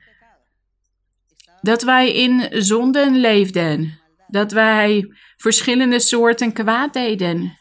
Dat 1.60 1.82
wij 1.82 2.12
in 2.12 2.62
zonden 2.62 3.16
leefden, 3.16 4.00
dat 4.28 4.52
wij 4.52 5.12
verschillende 5.36 6.00
soorten 6.00 6.52
kwaad 6.52 6.92
deden. 6.92 7.58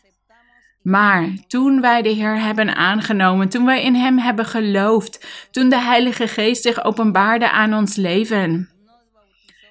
Maar 0.81 1.29
toen 1.47 1.81
wij 1.81 2.01
de 2.01 2.09
Heer 2.09 2.41
hebben 2.41 2.75
aangenomen, 2.75 3.49
toen 3.49 3.65
wij 3.65 3.83
in 3.83 3.95
Hem 3.95 4.17
hebben 4.17 4.45
geloofd, 4.45 5.27
toen 5.51 5.69
de 5.69 5.81
Heilige 5.81 6.27
Geest 6.27 6.63
zich 6.63 6.83
openbaarde 6.83 7.51
aan 7.51 7.73
ons 7.73 7.95
leven, 7.95 8.69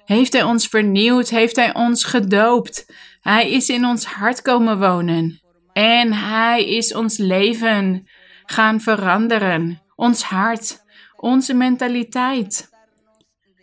heeft 0.05 0.33
Hij 0.33 0.43
ons 0.43 0.67
vernieuwd, 0.67 1.29
heeft 1.29 1.55
Hij 1.55 1.73
ons 1.73 2.03
gedoopt. 2.03 2.85
Hij 3.27 3.51
is 3.51 3.69
in 3.69 3.85
ons 3.85 4.05
hart 4.05 4.41
komen 4.41 4.79
wonen. 4.79 5.41
En 5.73 6.13
Hij 6.13 6.65
is 6.65 6.93
ons 6.93 7.17
leven 7.17 8.07
gaan 8.45 8.81
veranderen. 8.81 9.81
Ons 9.95 10.23
hart, 10.23 10.83
onze 11.15 11.53
mentaliteit. 11.53 12.69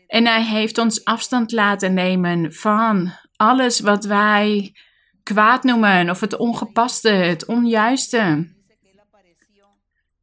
En 0.06 0.26
Hij 0.26 0.42
heeft 0.42 0.78
ons 0.78 1.04
afstand 1.04 1.52
laten 1.52 1.94
nemen 1.94 2.52
van 2.52 3.12
alles 3.37 3.80
wat 3.80 4.04
wij 4.04 4.75
kwaad 5.23 5.62
noemen, 5.62 6.11
of 6.11 6.21
het 6.21 6.37
ongepaste, 6.37 7.09
het 7.09 7.47
onjuiste. 7.47 8.52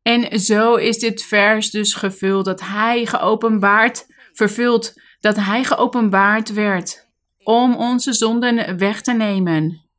En 0.01 0.39
zo 0.39 0.75
is 0.75 0.98
dit 1.00 1.24
vers 1.24 1.69
dus 1.69 1.93
gevuld, 1.93 2.45
dat 2.45 2.62
Hij 2.62 3.05
geopenbaard, 3.05 4.05
vervuld, 4.31 4.93
dat 5.19 5.36
Hij 5.36 5.63
geopenbaard 5.63 6.53
werd 6.53 7.10
om 7.43 7.75
onze 7.75 8.13
zonden 8.13 8.77
weg 8.77 9.01
te 9.01 9.13
nemen. 9.13 9.89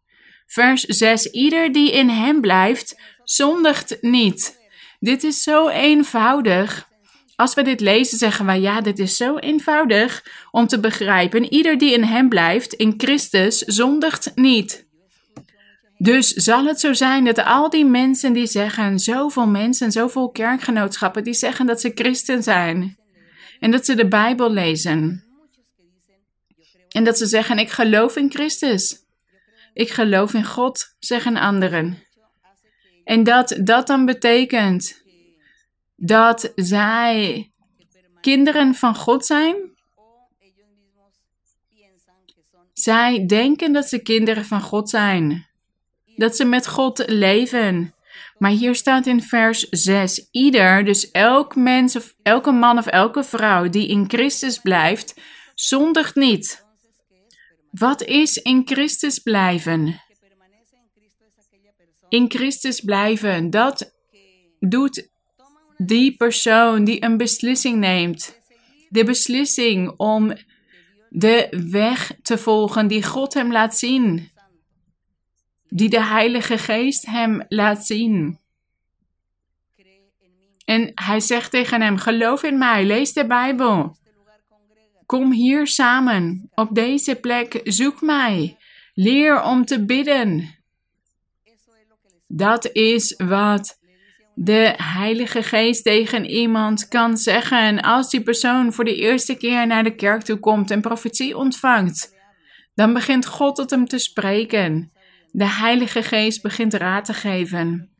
Vers 0.46 0.82
6. 0.82 1.26
Ieder 1.26 1.72
die 1.72 1.92
in 1.92 2.08
hem 2.08 2.40
blijft, 2.40 3.00
zondigt 3.24 3.96
niet. 4.00 4.60
Dit 5.00 5.24
is 5.24 5.42
zo 5.42 5.68
eenvoudig. 5.68 6.88
Als 7.36 7.54
we 7.54 7.62
dit 7.62 7.80
lezen, 7.80 8.18
zeggen 8.18 8.46
wij: 8.46 8.60
ja, 8.60 8.80
dit 8.80 8.98
is 8.98 9.16
zo 9.16 9.36
eenvoudig 9.36 10.24
om 10.50 10.66
te 10.66 10.80
begrijpen. 10.80 11.52
Ieder 11.52 11.78
die 11.78 11.92
in 11.92 12.04
hem 12.04 12.28
blijft, 12.28 12.72
in 12.72 12.94
Christus, 12.96 13.58
zondigt 13.58 14.32
niet. 14.34 14.90
Dus 15.98 16.28
zal 16.28 16.64
het 16.64 16.80
zo 16.80 16.92
zijn 16.92 17.24
dat 17.24 17.44
al 17.44 17.70
die 17.70 17.84
mensen 17.84 18.32
die 18.32 18.46
zeggen, 18.46 18.98
zoveel 18.98 19.46
mensen, 19.46 19.92
zoveel 19.92 20.30
kerkgenootschappen, 20.30 21.24
die 21.24 21.34
zeggen 21.34 21.66
dat 21.66 21.80
ze 21.80 21.92
christen 21.94 22.42
zijn 22.42 22.96
en 23.60 23.70
dat 23.70 23.84
ze 23.84 23.94
de 23.94 24.08
Bijbel 24.08 24.50
lezen 24.50 25.31
en 26.92 27.04
dat 27.04 27.18
ze 27.18 27.26
zeggen, 27.26 27.58
ik 27.58 27.70
geloof 27.70 28.16
in 28.16 28.30
Christus. 28.30 28.96
Ik 29.74 29.90
geloof 29.90 30.34
in 30.34 30.44
God, 30.44 30.94
zeggen 30.98 31.36
anderen. 31.36 32.02
En 33.04 33.24
dat 33.24 33.58
dat 33.60 33.86
dan 33.86 34.04
betekent 34.04 35.02
dat 35.96 36.52
zij 36.54 37.50
kinderen 38.20 38.74
van 38.74 38.94
God 38.94 39.26
zijn. 39.26 39.56
Zij 42.72 43.26
denken 43.26 43.72
dat 43.72 43.88
ze 43.88 43.98
kinderen 43.98 44.44
van 44.44 44.60
God 44.60 44.90
zijn. 44.90 45.46
Dat 46.16 46.36
ze 46.36 46.44
met 46.44 46.66
God 46.66 47.02
leven. 47.06 47.94
Maar 48.38 48.50
hier 48.50 48.74
staat 48.74 49.06
in 49.06 49.22
vers 49.22 49.68
6: 49.68 50.28
Ieder, 50.30 50.84
dus 50.84 51.10
elk 51.10 51.56
mens 51.56 51.96
of 51.96 52.14
elke 52.22 52.50
man 52.50 52.78
of 52.78 52.86
elke 52.86 53.24
vrouw 53.24 53.68
die 53.68 53.88
in 53.88 54.04
Christus 54.08 54.58
blijft, 54.58 55.20
zondigt 55.54 56.14
niet. 56.14 56.61
Wat 57.72 58.02
is 58.02 58.36
in 58.36 58.62
Christus 58.64 59.18
blijven? 59.18 60.00
In 62.08 62.30
Christus 62.30 62.80
blijven, 62.80 63.50
dat 63.50 63.92
doet 64.60 65.08
die 65.76 66.16
persoon 66.16 66.84
die 66.84 67.04
een 67.04 67.16
beslissing 67.16 67.78
neemt. 67.78 68.40
De 68.88 69.04
beslissing 69.04 69.94
om 69.96 70.32
de 71.08 71.66
weg 71.70 72.12
te 72.22 72.38
volgen 72.38 72.86
die 72.86 73.02
God 73.02 73.34
hem 73.34 73.52
laat 73.52 73.78
zien. 73.78 74.30
Die 75.68 75.88
de 75.88 76.04
Heilige 76.04 76.58
Geest 76.58 77.06
hem 77.06 77.44
laat 77.48 77.86
zien. 77.86 78.38
En 80.64 80.90
hij 80.94 81.20
zegt 81.20 81.50
tegen 81.50 81.80
hem: 81.80 81.96
Geloof 81.96 82.42
in 82.42 82.58
mij, 82.58 82.84
lees 82.84 83.12
de 83.12 83.26
Bijbel. 83.26 83.96
Kom 85.12 85.32
hier 85.32 85.66
samen, 85.66 86.50
op 86.54 86.74
deze 86.74 87.14
plek, 87.14 87.60
zoek 87.64 88.00
mij. 88.00 88.56
Leer 88.94 89.42
om 89.42 89.64
te 89.64 89.84
bidden. 89.84 90.58
Dat 92.26 92.70
is 92.72 93.14
wat 93.16 93.78
de 94.34 94.74
Heilige 94.76 95.42
Geest 95.42 95.84
tegen 95.84 96.24
iemand 96.24 96.88
kan 96.88 97.16
zeggen 97.16 97.80
als 97.80 98.10
die 98.10 98.22
persoon 98.22 98.72
voor 98.72 98.84
de 98.84 98.94
eerste 98.94 99.34
keer 99.34 99.66
naar 99.66 99.84
de 99.84 99.94
kerk 99.94 100.22
toe 100.22 100.38
komt 100.38 100.70
en 100.70 100.80
profetie 100.80 101.36
ontvangt. 101.36 102.16
Dan 102.74 102.92
begint 102.92 103.26
God 103.26 103.56
tot 103.56 103.70
hem 103.70 103.86
te 103.86 103.98
spreken. 103.98 104.92
De 105.30 105.48
Heilige 105.48 106.02
Geest 106.02 106.42
begint 106.42 106.74
raad 106.74 107.04
te 107.04 107.14
geven. 107.14 107.90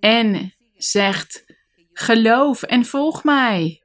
En 0.00 0.54
zegt: 0.76 1.44
Geloof 1.92 2.62
en 2.62 2.84
volg 2.84 3.24
mij. 3.24 3.83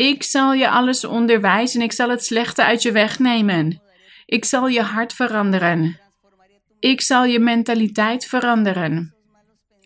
Ik 0.00 0.22
zal 0.22 0.52
je 0.52 0.70
alles 0.70 1.04
onderwijzen. 1.04 1.80
Ik 1.80 1.92
zal 1.92 2.08
het 2.08 2.24
slechte 2.24 2.64
uit 2.64 2.82
je 2.82 2.92
wegnemen. 2.92 3.82
Ik 4.26 4.44
zal 4.44 4.68
je 4.68 4.82
hart 4.82 5.12
veranderen. 5.12 6.00
Ik 6.78 7.00
zal 7.00 7.24
je 7.24 7.38
mentaliteit 7.38 8.24
veranderen. 8.26 9.14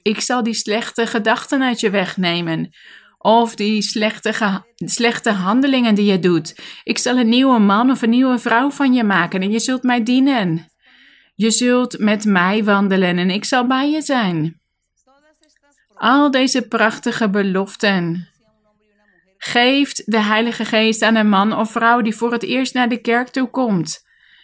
Ik 0.03 0.20
zal 0.20 0.42
die 0.42 0.55
slechte 0.55 1.07
gedachten 1.07 1.62
uit 1.62 1.81
je 1.81 1.90
wegnemen. 1.90 2.70
Of 3.18 3.55
die 3.55 3.83
slechte, 3.83 4.62
slechte 4.77 5.31
handelingen 5.31 5.94
die 5.94 6.05
je 6.05 6.18
doet. 6.18 6.61
Ik 6.83 6.98
zal 6.98 7.18
een 7.18 7.29
nieuwe 7.29 7.59
man 7.59 7.90
of 7.90 8.03
een 8.03 8.11
nieuwe 8.11 8.38
vrouw 8.38 8.70
van 8.70 8.92
je 8.92 9.05
maken 9.05 9.42
en 9.42 9.50
je 9.50 9.61
zult 9.61 9.83
mij 9.83 10.03
dienen. 10.03 10.66
Je 11.35 11.50
zult 11.50 11.98
met 11.98 12.24
mij 12.24 12.64
wandelen 12.64 13.18
en 13.18 13.31
ik 13.31 13.44
zal 13.44 13.66
bij 13.66 13.90
je 13.90 14.03
zijn. 14.03 14.61
Al 15.94 16.31
deze 16.31 16.68
prachtige 16.68 17.31
beloften 17.31 18.33
geeft 19.46 20.02
de 20.11 20.20
Heilige 20.20 20.64
Geest 20.64 21.02
aan 21.02 21.14
een 21.14 21.28
man 21.28 21.52
of 21.52 21.70
vrouw 21.70 22.00
die 22.00 22.16
voor 22.16 22.33
het 22.33 22.42
eerst 22.42 22.74
naar 22.74 22.88
de 22.88 23.00
kerk 23.00 23.28
toe 23.28 23.50
komt. 23.50 24.02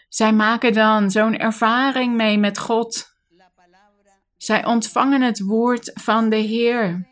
Zij 0.08 0.32
maken 0.32 0.72
dan 0.72 1.10
zo'n 1.10 1.36
ervaring 1.36 2.14
mee 2.14 2.38
met 2.38 2.58
God. 2.58 3.06
Zij 4.36 4.64
ontvangen 4.64 5.22
het 5.22 5.40
woord 5.40 5.90
van 5.94 6.28
de 6.28 6.36
Heer. 6.36 7.08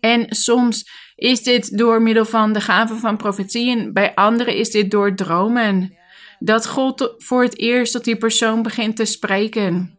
En 0.00 0.26
soms 0.28 0.90
is 1.14 1.42
dit 1.42 1.78
door 1.78 2.02
middel 2.02 2.24
van 2.24 2.52
de 2.52 2.60
gave 2.60 2.94
van 2.94 3.16
profetieën, 3.16 3.92
bij 3.92 4.14
anderen 4.14 4.56
is 4.56 4.70
dit 4.70 4.90
door 4.90 5.14
dromen. 5.14 5.96
Dat 6.38 6.66
God 6.66 7.14
voor 7.18 7.42
het 7.42 7.58
eerst 7.58 7.92
tot 7.92 8.04
die 8.04 8.16
persoon 8.16 8.62
begint 8.62 8.96
te 8.96 9.04
spreken. 9.04 9.98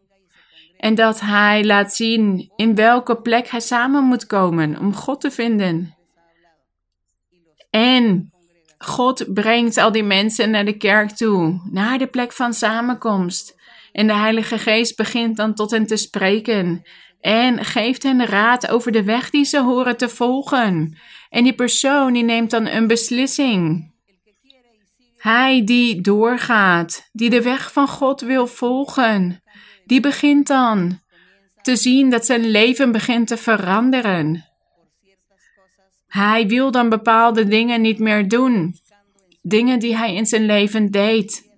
En 0.76 0.94
dat 0.94 1.20
hij 1.20 1.64
laat 1.64 1.94
zien 1.94 2.52
in 2.56 2.74
welke 2.74 3.20
plek 3.20 3.48
hij 3.48 3.60
samen 3.60 4.04
moet 4.04 4.26
komen 4.26 4.78
om 4.78 4.94
God 4.94 5.20
te 5.20 5.30
vinden. 5.30 6.02
En 7.74 8.30
God 8.78 9.24
brengt 9.34 9.76
al 9.76 9.92
die 9.92 10.02
mensen 10.02 10.50
naar 10.50 10.64
de 10.64 10.76
kerk 10.76 11.10
toe, 11.10 11.60
naar 11.70 11.98
de 11.98 12.06
plek 12.06 12.32
van 12.32 12.52
samenkomst. 12.52 13.56
En 13.92 14.06
de 14.06 14.14
Heilige 14.14 14.58
Geest 14.58 14.96
begint 14.96 15.36
dan 15.36 15.54
tot 15.54 15.70
hen 15.70 15.86
te 15.86 15.96
spreken 15.96 16.82
en 17.20 17.64
geeft 17.64 18.02
hen 18.02 18.26
raad 18.26 18.68
over 18.68 18.92
de 18.92 19.04
weg 19.04 19.30
die 19.30 19.44
ze 19.44 19.60
horen 19.60 19.96
te 19.96 20.08
volgen. 20.08 20.98
En 21.30 21.44
die 21.44 21.54
persoon 21.54 22.12
die 22.12 22.22
neemt 22.22 22.50
dan 22.50 22.66
een 22.66 22.86
beslissing. 22.86 23.92
Hij 25.18 25.64
die 25.64 26.00
doorgaat, 26.00 27.08
die 27.12 27.30
de 27.30 27.42
weg 27.42 27.72
van 27.72 27.88
God 27.88 28.20
wil 28.20 28.46
volgen, 28.46 29.42
die 29.84 30.00
begint 30.00 30.46
dan 30.46 31.00
te 31.62 31.76
zien 31.76 32.10
dat 32.10 32.26
zijn 32.26 32.50
leven 32.50 32.92
begint 32.92 33.26
te 33.26 33.36
veranderen. 33.36 34.53
Hij 36.14 36.46
wil 36.46 36.70
dan 36.70 36.88
bepaalde 36.88 37.46
dingen 37.48 37.80
niet 37.80 37.98
meer 37.98 38.28
doen. 38.28 38.74
Dingen 39.42 39.78
die 39.78 39.96
hij 39.96 40.14
in 40.14 40.26
zijn 40.26 40.46
leven 40.46 40.90
deed. 40.90 41.52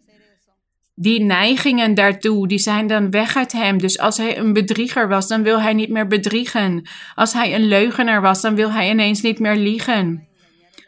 Die 0.95 1.21
neigingen 1.21 1.95
daartoe, 1.95 2.49
die 2.49 2.59
zijn 2.59 2.87
dan 2.87 3.11
weg 3.11 3.37
uit 3.37 3.53
hem. 3.53 3.79
Dus 3.79 3.99
als 3.99 4.17
hij 4.17 4.39
een 4.39 4.53
bedrieger 4.53 5.09
was, 5.09 5.29
dan 5.29 5.43
wil 5.43 5.61
hij 5.61 5.73
niet 5.73 5.89
meer 5.89 6.07
bedriegen. 6.07 6.89
Als 7.15 7.33
hij 7.33 7.55
een 7.55 7.67
leugenaar 7.67 8.21
was, 8.21 8.41
dan 8.41 8.55
wil 8.55 8.73
hij 8.73 8.91
ineens 8.91 9.21
niet 9.21 9.39
meer 9.39 9.57
liegen. 9.57 10.29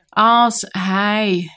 Als 0.09 0.67
hij 0.69 1.51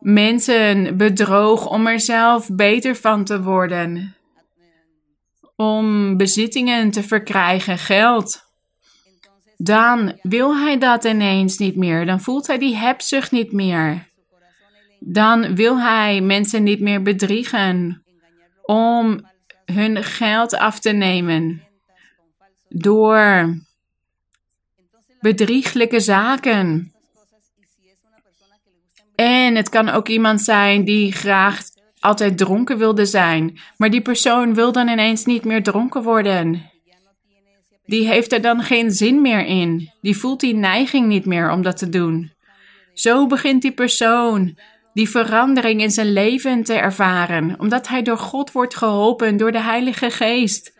mensen 0.00 0.96
bedroog 0.96 1.66
om 1.68 1.86
er 1.86 2.00
zelf 2.00 2.48
beter 2.52 2.96
van 2.96 3.24
te 3.24 3.42
worden 3.42 4.16
om 5.56 6.16
bezittingen 6.16 6.90
te 6.90 7.02
verkrijgen, 7.02 7.78
geld. 7.78 8.42
Dan 9.56 10.18
wil 10.22 10.56
hij 10.56 10.78
dat 10.78 11.04
ineens 11.04 11.58
niet 11.58 11.76
meer. 11.76 12.06
Dan 12.06 12.20
voelt 12.20 12.46
hij 12.46 12.58
die 12.58 12.76
hebzucht 12.76 13.30
niet 13.30 13.52
meer. 13.52 14.08
Dan 14.98 15.54
wil 15.54 15.80
hij 15.80 16.20
mensen 16.20 16.62
niet 16.62 16.80
meer 16.80 17.02
bedriegen 17.02 18.02
om 18.62 19.26
hun 19.64 20.04
geld 20.04 20.54
af 20.54 20.80
te 20.80 20.90
nemen 20.90 21.62
door 22.68 23.54
bedrieglijke 25.20 26.00
zaken. 26.00 26.92
En 29.14 29.54
het 29.54 29.68
kan 29.68 29.88
ook 29.88 30.08
iemand 30.08 30.40
zijn 30.40 30.84
die 30.84 31.12
graag 31.12 31.62
altijd 32.04 32.38
dronken 32.38 32.78
wilde 32.78 33.06
zijn, 33.06 33.58
maar 33.76 33.90
die 33.90 34.02
persoon 34.02 34.54
wil 34.54 34.72
dan 34.72 34.88
ineens 34.88 35.24
niet 35.24 35.44
meer 35.44 35.62
dronken 35.62 36.02
worden. 36.02 36.70
Die 37.86 38.06
heeft 38.06 38.32
er 38.32 38.40
dan 38.40 38.62
geen 38.62 38.90
zin 38.90 39.20
meer 39.20 39.46
in. 39.46 39.90
Die 40.00 40.16
voelt 40.16 40.40
die 40.40 40.54
neiging 40.54 41.06
niet 41.06 41.26
meer 41.26 41.50
om 41.50 41.62
dat 41.62 41.76
te 41.76 41.88
doen. 41.88 42.32
Zo 42.94 43.26
begint 43.26 43.62
die 43.62 43.72
persoon 43.72 44.58
die 44.92 45.10
verandering 45.10 45.80
in 45.80 45.90
zijn 45.90 46.12
leven 46.12 46.62
te 46.62 46.74
ervaren, 46.74 47.60
omdat 47.60 47.88
hij 47.88 48.02
door 48.02 48.18
God 48.18 48.52
wordt 48.52 48.76
geholpen, 48.76 49.36
door 49.36 49.52
de 49.52 49.60
Heilige 49.60 50.10
Geest. 50.10 50.72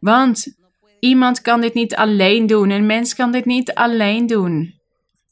Want 0.00 0.56
iemand 1.00 1.40
kan 1.40 1.60
dit 1.60 1.74
niet 1.74 1.94
alleen 1.94 2.46
doen, 2.46 2.70
een 2.70 2.86
mens 2.86 3.14
kan 3.14 3.32
dit 3.32 3.44
niet 3.44 3.74
alleen 3.74 4.26
doen. 4.26 4.74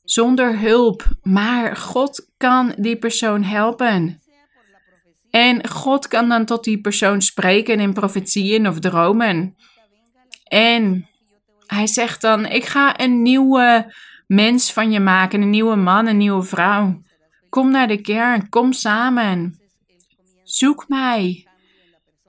Zonder 0.04 0.58
hulp, 0.58 1.04
maar 1.22 1.76
God 1.76 2.30
kan 2.36 2.74
die 2.78 2.96
persoon 2.96 3.42
helpen. 3.42 4.20
En 5.36 5.68
God 5.68 6.08
kan 6.08 6.28
dan 6.28 6.44
tot 6.44 6.64
die 6.64 6.80
persoon 6.80 7.20
spreken 7.22 7.80
in 7.80 7.92
profetieën 7.92 8.68
of 8.68 8.78
dromen. 8.78 9.56
En 10.44 11.08
hij 11.66 11.86
zegt 11.86 12.20
dan: 12.20 12.46
Ik 12.46 12.64
ga 12.64 13.00
een 13.00 13.22
nieuwe 13.22 13.94
mens 14.26 14.72
van 14.72 14.90
je 14.90 15.00
maken, 15.00 15.42
een 15.42 15.50
nieuwe 15.50 15.76
man, 15.76 16.06
een 16.06 16.16
nieuwe 16.16 16.42
vrouw. 16.42 17.02
Kom 17.48 17.70
naar 17.70 17.88
de 17.88 18.00
kerk, 18.00 18.50
kom 18.50 18.72
samen. 18.72 19.60
Zoek 20.44 20.88
mij. 20.88 21.46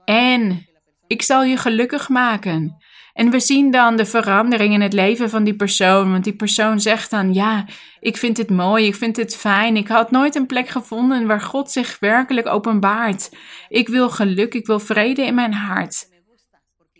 En 0.04 0.66
Ik 1.06 1.22
zal 1.22 1.42
je 1.42 1.56
gelukkig 1.56 2.08
maken. 2.08 2.77
En 3.18 3.30
we 3.30 3.40
zien 3.40 3.70
dan 3.70 3.96
de 3.96 4.04
verandering 4.04 4.74
in 4.74 4.80
het 4.80 4.92
leven 4.92 5.30
van 5.30 5.44
die 5.44 5.56
persoon. 5.56 6.10
Want 6.10 6.24
die 6.24 6.36
persoon 6.36 6.80
zegt 6.80 7.10
dan: 7.10 7.32
Ja, 7.32 7.66
ik 8.00 8.16
vind 8.16 8.36
dit 8.36 8.50
mooi, 8.50 8.86
ik 8.86 8.94
vind 8.94 9.14
dit 9.14 9.36
fijn. 9.36 9.76
Ik 9.76 9.88
had 9.88 10.10
nooit 10.10 10.34
een 10.34 10.46
plek 10.46 10.68
gevonden 10.68 11.26
waar 11.26 11.40
God 11.40 11.70
zich 11.70 11.98
werkelijk 11.98 12.46
openbaart. 12.46 13.30
Ik 13.68 13.88
wil 13.88 14.10
geluk, 14.10 14.54
ik 14.54 14.66
wil 14.66 14.80
vrede 14.80 15.22
in 15.22 15.34
mijn 15.34 15.52
hart. 15.52 16.08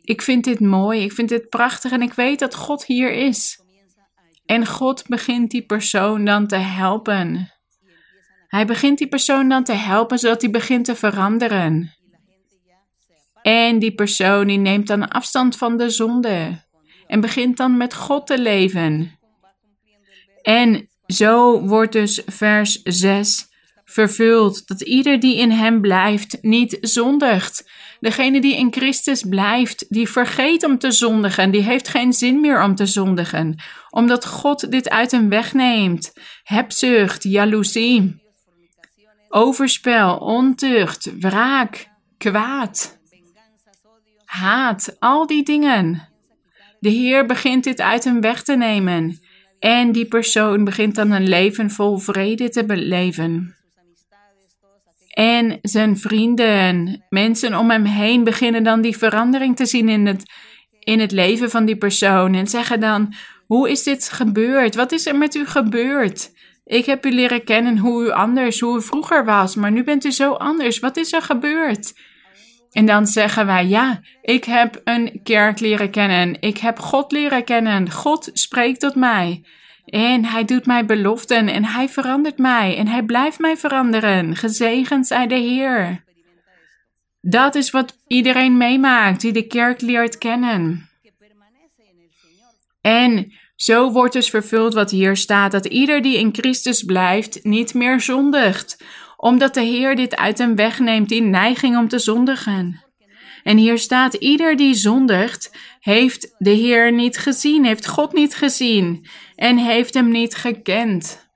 Ik 0.02 0.22
vind 0.22 0.44
dit 0.44 0.60
mooi, 0.60 1.02
ik 1.02 1.12
vind 1.12 1.28
dit 1.28 1.48
prachtig 1.48 1.92
en 1.92 2.02
ik 2.02 2.12
weet 2.12 2.38
dat 2.38 2.54
God 2.54 2.84
hier 2.84 3.12
is. 3.12 3.60
En 4.46 4.66
God 4.66 5.04
begint 5.06 5.50
die 5.50 5.66
persoon 5.66 6.24
dan 6.24 6.46
te 6.46 6.56
helpen. 6.56 7.52
Hij 8.46 8.66
begint 8.66 8.98
die 8.98 9.08
persoon 9.08 9.48
dan 9.48 9.64
te 9.64 9.72
helpen 9.72 10.18
zodat 10.18 10.42
hij 10.42 10.50
begint 10.50 10.84
te 10.84 10.94
veranderen. 10.94 11.97
En 13.48 13.78
die 13.78 13.94
persoon 13.94 14.46
die 14.46 14.58
neemt 14.58 14.86
dan 14.86 15.08
afstand 15.08 15.56
van 15.56 15.76
de 15.76 15.90
zonde 15.90 16.64
en 17.06 17.20
begint 17.20 17.56
dan 17.56 17.76
met 17.76 17.94
God 17.94 18.26
te 18.26 18.38
leven. 18.38 19.18
En 20.42 20.88
zo 21.06 21.60
wordt 21.60 21.92
dus 21.92 22.22
vers 22.26 22.82
6 22.82 23.48
vervuld 23.84 24.66
dat 24.66 24.80
ieder 24.80 25.20
die 25.20 25.36
in 25.36 25.50
hem 25.50 25.80
blijft 25.80 26.38
niet 26.42 26.78
zondigt. 26.80 27.70
Degene 28.00 28.40
die 28.40 28.56
in 28.56 28.72
Christus 28.72 29.22
blijft, 29.22 29.86
die 29.88 30.08
vergeet 30.08 30.64
om 30.64 30.78
te 30.78 30.90
zondigen, 30.90 31.50
die 31.50 31.62
heeft 31.62 31.88
geen 31.88 32.12
zin 32.12 32.40
meer 32.40 32.62
om 32.62 32.74
te 32.74 32.86
zondigen, 32.86 33.62
omdat 33.90 34.26
God 34.26 34.70
dit 34.70 34.90
uit 34.90 35.10
hem 35.10 35.28
wegneemt. 35.28 36.12
Hebzucht, 36.42 37.22
jaloezie, 37.22 38.22
overspel, 39.28 40.16
ontucht, 40.16 41.10
wraak, 41.20 41.88
kwaad, 42.18 42.97
haat, 44.28 44.96
al 44.98 45.26
die 45.26 45.42
dingen. 45.42 46.08
De 46.80 46.88
Heer 46.88 47.26
begint 47.26 47.64
dit 47.64 47.80
uit 47.80 48.04
hem 48.04 48.20
weg 48.20 48.42
te 48.42 48.56
nemen. 48.56 49.20
En 49.58 49.92
die 49.92 50.06
persoon 50.06 50.64
begint 50.64 50.94
dan 50.94 51.10
een 51.10 51.28
leven 51.28 51.70
vol 51.70 51.98
vrede 51.98 52.48
te 52.48 52.64
beleven. 52.64 53.56
En 55.08 55.58
zijn 55.62 55.96
vrienden, 55.96 57.04
mensen 57.08 57.58
om 57.58 57.70
hem 57.70 57.84
heen 57.84 58.24
beginnen 58.24 58.62
dan 58.62 58.80
die 58.80 58.96
verandering 58.96 59.56
te 59.56 59.66
zien 59.66 59.88
in 59.88 60.06
het, 60.06 60.22
in 60.78 61.00
het 61.00 61.12
leven 61.12 61.50
van 61.50 61.64
die 61.64 61.76
persoon. 61.76 62.34
En 62.34 62.46
zeggen 62.46 62.80
dan: 62.80 63.14
Hoe 63.46 63.70
is 63.70 63.82
dit 63.82 64.08
gebeurd? 64.08 64.74
Wat 64.74 64.92
is 64.92 65.06
er 65.06 65.16
met 65.16 65.34
u 65.34 65.46
gebeurd? 65.46 66.30
Ik 66.64 66.86
heb 66.86 67.06
u 67.06 67.10
leren 67.10 67.44
kennen 67.44 67.78
hoe 67.78 68.04
u 68.04 68.10
anders, 68.10 68.60
hoe 68.60 68.78
u 68.78 68.82
vroeger 68.82 69.24
was, 69.24 69.54
maar 69.54 69.72
nu 69.72 69.84
bent 69.84 70.04
u 70.04 70.10
zo 70.10 70.32
anders. 70.32 70.78
Wat 70.78 70.96
is 70.96 71.12
er 71.12 71.22
gebeurd? 71.22 71.92
En 72.72 72.86
dan 72.86 73.06
zeggen 73.06 73.46
wij: 73.46 73.66
Ja, 73.66 74.00
ik 74.22 74.44
heb 74.44 74.80
een 74.84 75.20
kerk 75.22 75.60
leren 75.60 75.90
kennen. 75.90 76.36
Ik 76.40 76.58
heb 76.58 76.78
God 76.78 77.12
leren 77.12 77.44
kennen. 77.44 77.90
God 77.90 78.30
spreekt 78.32 78.80
tot 78.80 78.94
mij. 78.94 79.44
En 79.84 80.24
hij 80.24 80.44
doet 80.44 80.66
mij 80.66 80.84
beloften 80.84 81.48
en 81.48 81.64
hij 81.64 81.88
verandert 81.88 82.38
mij 82.38 82.76
en 82.76 82.86
hij 82.86 83.02
blijft 83.02 83.38
mij 83.38 83.56
veranderen. 83.56 84.36
Gezegend 84.36 85.06
zij 85.06 85.26
de 85.26 85.34
Heer. 85.34 86.04
Dat 87.20 87.54
is 87.54 87.70
wat 87.70 87.96
iedereen 88.06 88.56
meemaakt 88.56 89.20
die 89.20 89.32
de 89.32 89.46
kerk 89.46 89.80
leert 89.80 90.18
kennen. 90.18 90.88
En 92.80 93.32
zo 93.56 93.92
wordt 93.92 94.12
dus 94.12 94.30
vervuld 94.30 94.74
wat 94.74 94.90
hier 94.90 95.16
staat: 95.16 95.52
dat 95.52 95.66
ieder 95.66 96.02
die 96.02 96.18
in 96.18 96.34
Christus 96.34 96.82
blijft 96.82 97.44
niet 97.44 97.74
meer 97.74 98.00
zondigt, 98.00 98.84
omdat 99.20 99.54
de 99.54 99.60
Heer 99.60 99.96
dit 99.96 100.16
uit 100.16 100.38
hem 100.38 100.56
wegneemt, 100.56 101.08
die 101.08 101.22
neiging 101.22 101.76
om 101.76 101.88
te 101.88 101.98
zondigen. 101.98 102.84
En 103.42 103.56
hier 103.56 103.78
staat: 103.78 104.14
ieder 104.14 104.56
die 104.56 104.74
zondigt, 104.74 105.56
heeft 105.80 106.34
de 106.38 106.50
Heer 106.50 106.92
niet 106.92 107.18
gezien, 107.18 107.64
heeft 107.64 107.86
God 107.86 108.12
niet 108.12 108.34
gezien 108.34 109.06
en 109.34 109.58
heeft 109.58 109.94
hem 109.94 110.10
niet 110.10 110.34
gekend. 110.34 111.26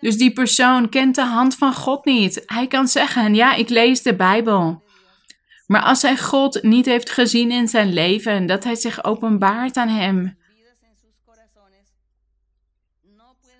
Dus 0.00 0.16
die 0.16 0.32
persoon 0.32 0.88
kent 0.88 1.14
de 1.14 1.24
hand 1.24 1.54
van 1.54 1.74
God 1.74 2.04
niet. 2.04 2.42
Hij 2.46 2.66
kan 2.66 2.88
zeggen: 2.88 3.34
Ja, 3.34 3.54
ik 3.54 3.68
lees 3.68 4.02
de 4.02 4.16
Bijbel. 4.16 4.82
Maar 5.66 5.82
als 5.82 6.02
hij 6.02 6.18
God 6.18 6.62
niet 6.62 6.86
heeft 6.86 7.10
gezien 7.10 7.50
in 7.50 7.68
zijn 7.68 7.92
leven, 7.92 8.46
dat 8.46 8.64
hij 8.64 8.74
zich 8.74 9.04
openbaart 9.04 9.76
aan 9.76 9.88
hem. 9.88 10.38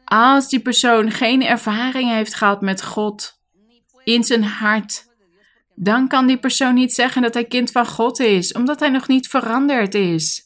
Als 0.05 0.49
die 0.49 0.61
persoon 0.61 1.11
geen 1.11 1.43
ervaring 1.43 2.11
heeft 2.11 2.35
gehad 2.35 2.61
met 2.61 2.83
God 2.83 3.40
in 4.13 4.25
zijn 4.25 4.45
hart, 4.45 5.05
dan 5.75 6.09
kan 6.09 6.27
die 6.27 6.39
persoon 6.39 6.75
niet 6.75 6.93
zeggen 6.93 7.23
dat 7.23 7.35
hij 7.35 7.45
kind 7.45 7.71
van 7.71 7.87
God 7.87 8.21
is, 8.21 8.53
omdat 8.53 8.81
hij 8.81 8.89
nog 8.89 9.09
niet 9.09 9.29
veranderd 9.29 9.95
is. 9.95 10.45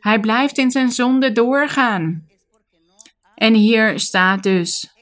Hij 0.00 0.20
blijft 0.20 0.58
in 0.58 0.70
zijn 0.70 0.90
zonde 0.90 1.32
doorgaan. 1.32 2.28
En 3.34 3.54
hier 3.54 4.00
staat 4.00 4.42
dus: 4.42 4.92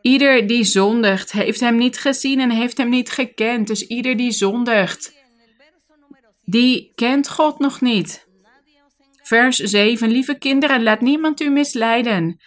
Ieder 0.00 0.46
die 0.46 0.64
zondigt, 0.64 1.32
heeft 1.32 1.60
hem 1.60 1.76
niet 1.76 1.98
gezien 1.98 2.40
en 2.40 2.50
heeft 2.50 2.78
hem 2.78 2.88
niet 2.88 3.10
gekend. 3.10 3.66
Dus 3.66 3.86
ieder 3.86 4.16
die 4.16 4.30
zondigt, 4.30 5.12
die 6.44 6.92
kent 6.94 7.28
God 7.28 7.58
nog 7.58 7.80
niet. 7.80 8.26
Vers 9.22 9.56
7: 9.56 10.10
Lieve 10.10 10.38
kinderen, 10.38 10.82
laat 10.82 11.00
niemand 11.00 11.40
u 11.40 11.48
misleiden. 11.48 12.40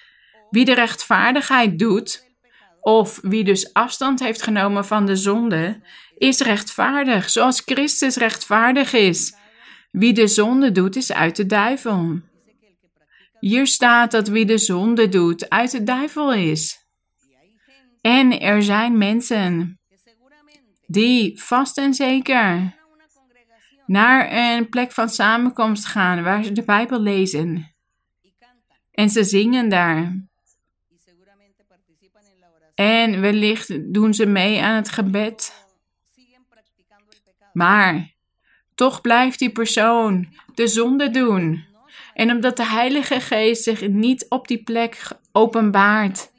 Wie 0.49 0.65
de 0.65 0.73
rechtvaardigheid 0.73 1.79
doet, 1.79 2.26
of 2.87 3.19
wie 3.21 3.43
dus 3.43 3.73
afstand 3.73 4.19
heeft 4.19 4.41
genomen 4.41 4.85
van 4.85 5.05
de 5.05 5.15
zonde, 5.15 5.81
is 6.17 6.39
rechtvaardig, 6.39 7.29
zoals 7.29 7.61
Christus 7.65 8.15
rechtvaardig 8.15 8.93
is. 8.93 9.35
Wie 9.91 10.13
de 10.13 10.27
zonde 10.27 10.71
doet, 10.71 10.95
is 10.95 11.11
uit 11.11 11.35
de 11.35 11.45
duivel. 11.45 12.19
Hier 13.39 13.67
staat 13.67 14.11
dat 14.11 14.27
wie 14.27 14.45
de 14.45 14.57
zonde 14.57 15.09
doet, 15.09 15.49
uit 15.49 15.71
de 15.71 15.83
duivel 15.83 16.33
is. 16.33 16.87
En 18.01 18.39
er 18.39 18.63
zijn 18.63 18.97
mensen 18.97 19.79
die 20.85 21.41
vast 21.41 21.77
en 21.77 21.93
zeker 21.93 22.75
naar 23.85 24.31
een 24.31 24.69
plek 24.69 24.91
van 24.91 25.09
samenkomst 25.09 25.85
gaan 25.85 26.23
waar 26.23 26.43
ze 26.43 26.51
de 26.51 26.63
Bijbel 26.63 27.01
lezen. 27.01 27.75
En 28.91 29.09
ze 29.09 29.23
zingen 29.23 29.69
daar. 29.69 30.26
En 32.77 33.21
wellicht 33.21 33.93
doen 33.93 34.13
ze 34.13 34.25
mee 34.25 34.61
aan 34.61 34.75
het 34.75 34.89
gebed. 34.89 35.65
Maar 37.53 38.13
toch 38.75 39.01
blijft 39.01 39.39
die 39.39 39.49
persoon 39.49 40.27
de 40.55 40.67
zonde 40.67 41.09
doen. 41.09 41.65
En 42.13 42.31
omdat 42.31 42.57
de 42.57 42.65
Heilige 42.65 43.19
Geest 43.19 43.63
zich 43.63 43.87
niet 43.87 44.25
op 44.29 44.47
die 44.47 44.63
plek 44.63 45.07
openbaart, 45.31 46.31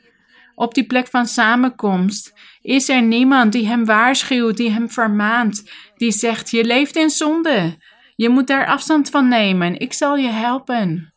op 0.55 0.75
die 0.75 0.87
plek 0.87 1.07
van 1.07 1.27
samenkomst, 1.27 2.35
is 2.63 2.89
er 2.89 3.03
niemand 3.03 3.53
die 3.53 3.67
hem 3.67 3.85
waarschuwt, 3.85 4.57
die 4.57 4.71
hem 4.71 4.91
vermaant, 4.91 5.71
die 5.97 6.13
zegt: 6.13 6.51
Je 6.51 6.65
leeft 6.65 6.97
in 6.97 7.11
zonde. 7.11 7.77
Je 8.17 8.29
moet 8.29 8.47
daar 8.47 8.67
afstand 8.67 9.11
van 9.11 9.29
nemen. 9.29 9.79
Ik 9.79 9.93
zal 9.93 10.17
je 10.17 10.31
helpen. 10.31 11.15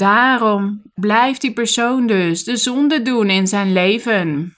Daarom 0.00 0.82
blijft 0.94 1.40
die 1.40 1.52
persoon 1.52 2.06
dus 2.06 2.44
de 2.44 2.56
zonde 2.56 3.02
doen 3.02 3.30
in 3.30 3.46
zijn 3.46 3.72
leven. 3.72 4.56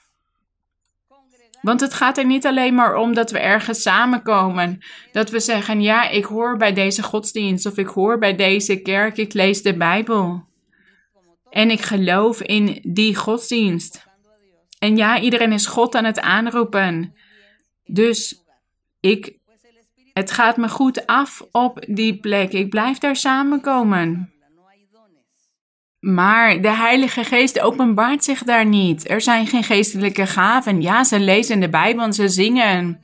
Want 1.61 1.81
het 1.81 1.93
gaat 1.93 2.17
er 2.17 2.25
niet 2.25 2.45
alleen 2.45 2.75
maar 2.75 2.95
om 2.95 3.13
dat 3.13 3.31
we 3.31 3.39
ergens 3.39 3.81
samenkomen. 3.81 4.79
Dat 5.11 5.29
we 5.29 5.39
zeggen: 5.39 5.81
Ja, 5.81 6.09
ik 6.09 6.25
hoor 6.25 6.57
bij 6.57 6.73
deze 6.73 7.03
godsdienst 7.03 7.65
of 7.65 7.77
ik 7.77 7.87
hoor 7.87 8.17
bij 8.17 8.35
deze 8.35 8.81
kerk, 8.81 9.17
ik 9.17 9.33
lees 9.33 9.61
de 9.61 9.77
Bijbel. 9.77 10.43
En 11.49 11.69
ik 11.69 11.81
geloof 11.81 12.41
in 12.41 12.79
die 12.83 13.15
godsdienst. 13.15 14.07
En 14.79 14.97
ja, 14.97 15.19
iedereen 15.19 15.51
is 15.51 15.65
God 15.65 15.95
aan 15.95 16.05
het 16.05 16.19
aanroepen. 16.19 17.15
Dus 17.85 18.43
ik, 18.99 19.37
het 20.13 20.31
gaat 20.31 20.57
me 20.57 20.69
goed 20.69 21.05
af 21.05 21.45
op 21.51 21.85
die 21.87 22.19
plek. 22.19 22.51
Ik 22.51 22.69
blijf 22.69 22.97
daar 22.97 23.15
samenkomen. 23.15 24.32
Maar 26.03 26.61
de 26.61 26.75
Heilige 26.75 27.23
Geest 27.23 27.59
openbaart 27.59 28.23
zich 28.23 28.43
daar 28.43 28.65
niet. 28.65 29.09
Er 29.09 29.21
zijn 29.21 29.47
geen 29.47 29.63
geestelijke 29.63 30.25
gaven. 30.25 30.81
Ja, 30.81 31.03
ze 31.03 31.19
lezen 31.19 31.59
de 31.59 31.69
Bijbel 31.69 32.03
en 32.03 32.13
ze 32.13 32.27
zingen. 32.27 32.99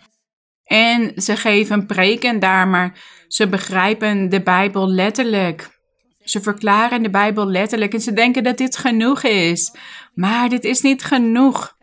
En 0.64 1.22
ze 1.22 1.36
geven 1.36 1.86
preken 1.86 2.40
daar, 2.40 2.68
maar 2.68 3.00
ze 3.28 3.48
begrijpen 3.48 4.30
de 4.30 4.42
Bijbel 4.42 4.88
letterlijk. 4.88 5.82
Ze 6.24 6.42
verklaren 6.42 7.04
de 7.04 7.10
Bijbel 7.10 7.46
letterlijk 7.48 7.94
en 7.94 8.02
ze 8.02 8.14
denken 8.14 8.44
dat 8.44 8.58
dit 8.58 8.78
genoeg 8.78 9.24
is. 9.24 9.76
Maar 10.14 10.50
dit 10.50 10.64
is 10.64 10.82
niet 10.82 11.04
genoeg. 11.04 11.76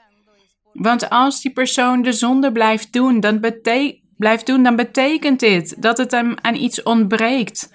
Want 0.73 1.11
als 1.11 1.41
die 1.41 1.53
persoon 1.53 2.03
de 2.03 2.13
zonde 2.13 2.53
blijft 2.53 2.93
doen, 2.93 3.21
dan, 3.21 3.41
blijft 4.17 4.47
doen, 4.47 4.63
dan 4.63 4.77
betekent 4.77 5.41
dit 5.41 5.83
dat 5.83 5.99
het 5.99 6.11
hem 6.11 6.35
aan 6.41 6.55
iets 6.55 6.83
ontbreekt. 6.83 7.75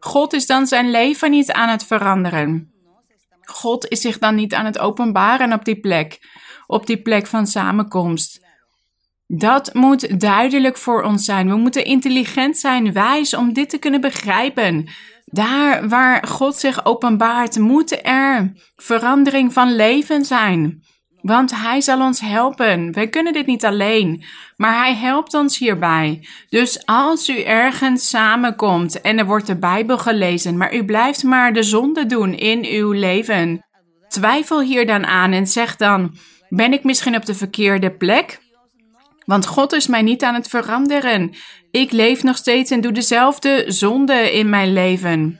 God 0.00 0.32
is 0.32 0.46
dan 0.46 0.66
zijn 0.66 0.90
leven 0.90 1.30
niet 1.30 1.52
aan 1.52 1.68
het 1.68 1.86
veranderen. 1.86 2.78
God 3.50 3.88
is 3.88 4.00
zich 4.00 4.18
dan 4.18 4.34
niet 4.34 4.54
aan 4.54 4.64
het 4.64 4.78
openbaren 4.78 5.52
op 5.52 5.64
die 5.64 5.80
plek, 5.80 6.18
op 6.66 6.86
die 6.86 7.02
plek 7.02 7.26
van 7.26 7.46
samenkomst. 7.46 8.48
Dat 9.26 9.74
moet 9.74 10.20
duidelijk 10.20 10.76
voor 10.76 11.02
ons 11.02 11.24
zijn. 11.24 11.48
We 11.48 11.56
moeten 11.56 11.84
intelligent 11.84 12.58
zijn, 12.58 12.92
wijs 12.92 13.34
om 13.34 13.52
dit 13.52 13.70
te 13.70 13.78
kunnen 13.78 14.00
begrijpen. 14.00 14.88
Daar 15.24 15.88
waar 15.88 16.26
God 16.26 16.56
zich 16.56 16.84
openbaart, 16.84 17.58
moet 17.58 18.06
er 18.06 18.52
verandering 18.76 19.52
van 19.52 19.76
leven 19.76 20.24
zijn. 20.24 20.82
Want 21.22 21.50
Hij 21.50 21.80
zal 21.80 22.00
ons 22.00 22.20
helpen. 22.20 22.92
Wij 22.92 23.08
kunnen 23.08 23.32
dit 23.32 23.46
niet 23.46 23.64
alleen, 23.64 24.24
maar 24.56 24.78
Hij 24.78 24.94
helpt 24.94 25.34
ons 25.34 25.58
hierbij. 25.58 26.26
Dus 26.48 26.86
als 26.86 27.28
u 27.28 27.42
ergens 27.42 28.08
samenkomt 28.08 29.00
en 29.00 29.18
er 29.18 29.26
wordt 29.26 29.46
de 29.46 29.58
Bijbel 29.58 29.98
gelezen, 29.98 30.56
maar 30.56 30.74
u 30.74 30.84
blijft 30.84 31.22
maar 31.22 31.52
de 31.52 31.62
zonde 31.62 32.06
doen 32.06 32.34
in 32.34 32.64
uw 32.64 32.92
leven, 32.92 33.64
twijfel 34.08 34.60
hier 34.60 34.86
dan 34.86 35.06
aan 35.06 35.32
en 35.32 35.46
zeg 35.46 35.76
dan: 35.76 36.16
Ben 36.48 36.72
ik 36.72 36.84
misschien 36.84 37.16
op 37.16 37.26
de 37.26 37.34
verkeerde 37.34 37.90
plek? 37.90 38.40
Want 39.24 39.46
God 39.46 39.72
is 39.72 39.86
mij 39.86 40.02
niet 40.02 40.22
aan 40.22 40.34
het 40.34 40.48
veranderen. 40.48 41.34
Ik 41.70 41.92
leef 41.92 42.22
nog 42.22 42.36
steeds 42.36 42.70
en 42.70 42.80
doe 42.80 42.92
dezelfde 42.92 43.64
zonde 43.66 44.32
in 44.32 44.48
mijn 44.48 44.72
leven. 44.72 45.39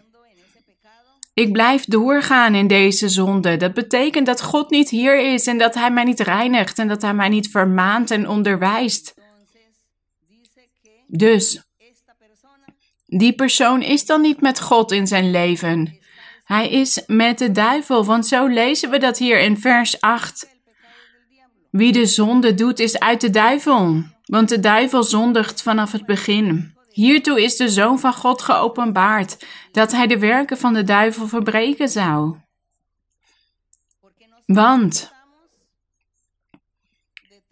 Ik 1.41 1.53
blijf 1.53 1.85
doorgaan 1.85 2.55
in 2.55 2.67
deze 2.67 3.09
zonde. 3.09 3.57
Dat 3.57 3.75
betekent 3.75 4.27
dat 4.27 4.43
God 4.43 4.71
niet 4.71 4.91
hier 4.91 5.33
is 5.33 5.47
en 5.47 5.59
dat 5.59 5.75
Hij 5.75 5.91
mij 5.91 6.05
niet 6.05 6.21
reinigt 6.21 6.79
en 6.79 6.89
dat 6.89 7.03
Hij 7.03 7.15
mij 7.15 7.29
niet 7.29 7.51
vermaant 7.51 8.11
en 8.11 8.29
onderwijst. 8.29 9.15
Dus, 11.07 11.63
die 13.07 13.33
persoon 13.33 13.83
is 13.83 14.07
dan 14.07 14.21
niet 14.21 14.41
met 14.41 14.61
God 14.61 14.93
in 14.93 15.07
zijn 15.07 15.31
leven. 15.31 15.99
Hij 16.45 16.71
is 16.71 17.03
met 17.07 17.39
de 17.39 17.53
duivel, 17.53 18.05
want 18.05 18.27
zo 18.27 18.47
lezen 18.47 18.91
we 18.91 18.99
dat 18.99 19.19
hier 19.19 19.41
in 19.41 19.59
vers 19.59 20.01
8. 20.01 20.49
Wie 21.71 21.93
de 21.93 22.07
zonde 22.07 22.55
doet, 22.55 22.79
is 22.79 22.99
uit 22.99 23.21
de 23.21 23.31
duivel, 23.31 24.03
want 24.25 24.49
de 24.49 24.61
duivel 24.61 25.03
zondigt 25.03 25.63
vanaf 25.63 25.93
het 25.93 26.07
begin. 26.07 26.79
Hiertoe 27.01 27.43
is 27.43 27.57
de 27.57 27.69
Zoon 27.69 27.99
van 27.99 28.13
God 28.13 28.43
geopenbaard, 28.43 29.47
dat 29.73 29.93
hij 29.93 30.07
de 30.07 30.19
werken 30.19 30.59
van 30.59 30.75
de 30.75 30.85
duivel 30.85 31.27
verbreken 31.29 31.89
zou. 31.89 32.37
Want 34.47 35.13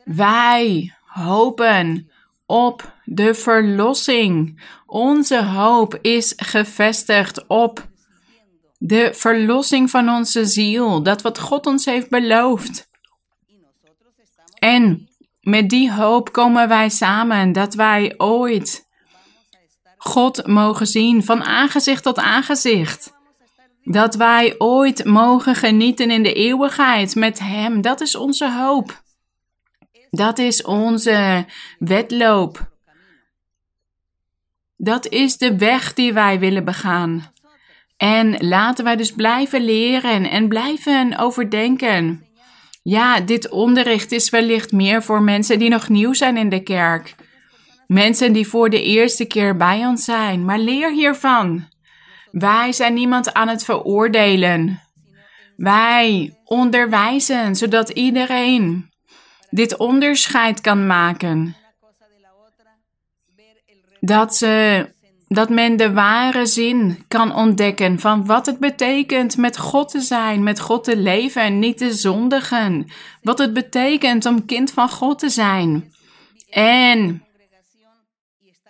wij 0.04 0.94
hopen 1.06 2.10
op 2.46 2.92
de 3.04 3.34
verlossing. 3.34 4.62
Onze 4.86 5.44
hoop 5.44 5.98
is 6.02 6.32
gevestigd 6.36 7.46
op 7.46 7.88
de 8.78 9.10
verlossing 9.14 9.90
van 9.90 10.08
onze 10.08 10.46
ziel, 10.46 11.02
dat 11.02 11.22
wat 11.22 11.38
God 11.38 11.66
ons 11.66 11.84
heeft 11.84 12.10
beloofd. 12.10 12.88
En 14.58 15.08
met 15.40 15.68
die 15.68 15.92
hoop 15.92 16.32
komen 16.32 16.68
wij 16.68 16.88
samen 16.88 17.52
dat 17.52 17.74
wij 17.74 18.14
ooit 18.16 18.87
God 20.08 20.46
mogen 20.46 20.86
zien 20.86 21.24
van 21.24 21.42
aangezicht 21.42 22.02
tot 22.02 22.18
aangezicht. 22.18 23.14
Dat 23.82 24.14
wij 24.14 24.54
ooit 24.58 25.04
mogen 25.04 25.54
genieten 25.54 26.10
in 26.10 26.22
de 26.22 26.32
eeuwigheid 26.32 27.14
met 27.14 27.38
Hem. 27.38 27.80
Dat 27.80 28.00
is 28.00 28.16
onze 28.16 28.52
hoop. 28.52 29.02
Dat 30.10 30.38
is 30.38 30.62
onze 30.62 31.46
wedloop. 31.78 32.70
Dat 34.76 35.08
is 35.08 35.36
de 35.36 35.56
weg 35.56 35.94
die 35.94 36.12
wij 36.12 36.38
willen 36.38 36.64
begaan. 36.64 37.32
En 37.96 38.46
laten 38.46 38.84
wij 38.84 38.96
dus 38.96 39.12
blijven 39.12 39.64
leren 39.64 40.30
en 40.30 40.48
blijven 40.48 41.18
overdenken. 41.18 42.26
Ja, 42.82 43.20
dit 43.20 43.48
onderricht 43.48 44.12
is 44.12 44.30
wellicht 44.30 44.72
meer 44.72 45.02
voor 45.02 45.22
mensen 45.22 45.58
die 45.58 45.68
nog 45.68 45.88
nieuw 45.88 46.12
zijn 46.12 46.36
in 46.36 46.48
de 46.48 46.62
kerk. 46.62 47.14
Mensen 47.88 48.32
die 48.32 48.48
voor 48.48 48.70
de 48.70 48.82
eerste 48.82 49.24
keer 49.24 49.56
bij 49.56 49.86
ons 49.86 50.04
zijn, 50.04 50.44
maar 50.44 50.58
leer 50.58 50.92
hiervan. 50.92 51.68
Wij 52.30 52.72
zijn 52.72 52.94
niemand 52.94 53.34
aan 53.34 53.48
het 53.48 53.64
veroordelen. 53.64 54.80
Wij 55.56 56.36
onderwijzen 56.44 57.56
zodat 57.56 57.88
iedereen 57.88 58.90
dit 59.50 59.76
onderscheid 59.76 60.60
kan 60.60 60.86
maken. 60.86 61.56
Dat, 64.00 64.36
ze, 64.36 64.86
dat 65.28 65.48
men 65.48 65.76
de 65.76 65.92
ware 65.92 66.46
zin 66.46 67.04
kan 67.08 67.34
ontdekken 67.34 67.98
van 67.98 68.26
wat 68.26 68.46
het 68.46 68.58
betekent 68.58 69.36
met 69.36 69.58
God 69.58 69.90
te 69.90 70.00
zijn, 70.00 70.42
met 70.42 70.60
God 70.60 70.84
te 70.84 70.96
leven 70.96 71.42
en 71.42 71.58
niet 71.58 71.78
te 71.78 71.92
zondigen. 71.92 72.86
Wat 73.22 73.38
het 73.38 73.52
betekent 73.52 74.26
om 74.26 74.46
kind 74.46 74.70
van 74.70 74.88
God 74.88 75.18
te 75.18 75.28
zijn. 75.28 75.92
En 76.50 77.22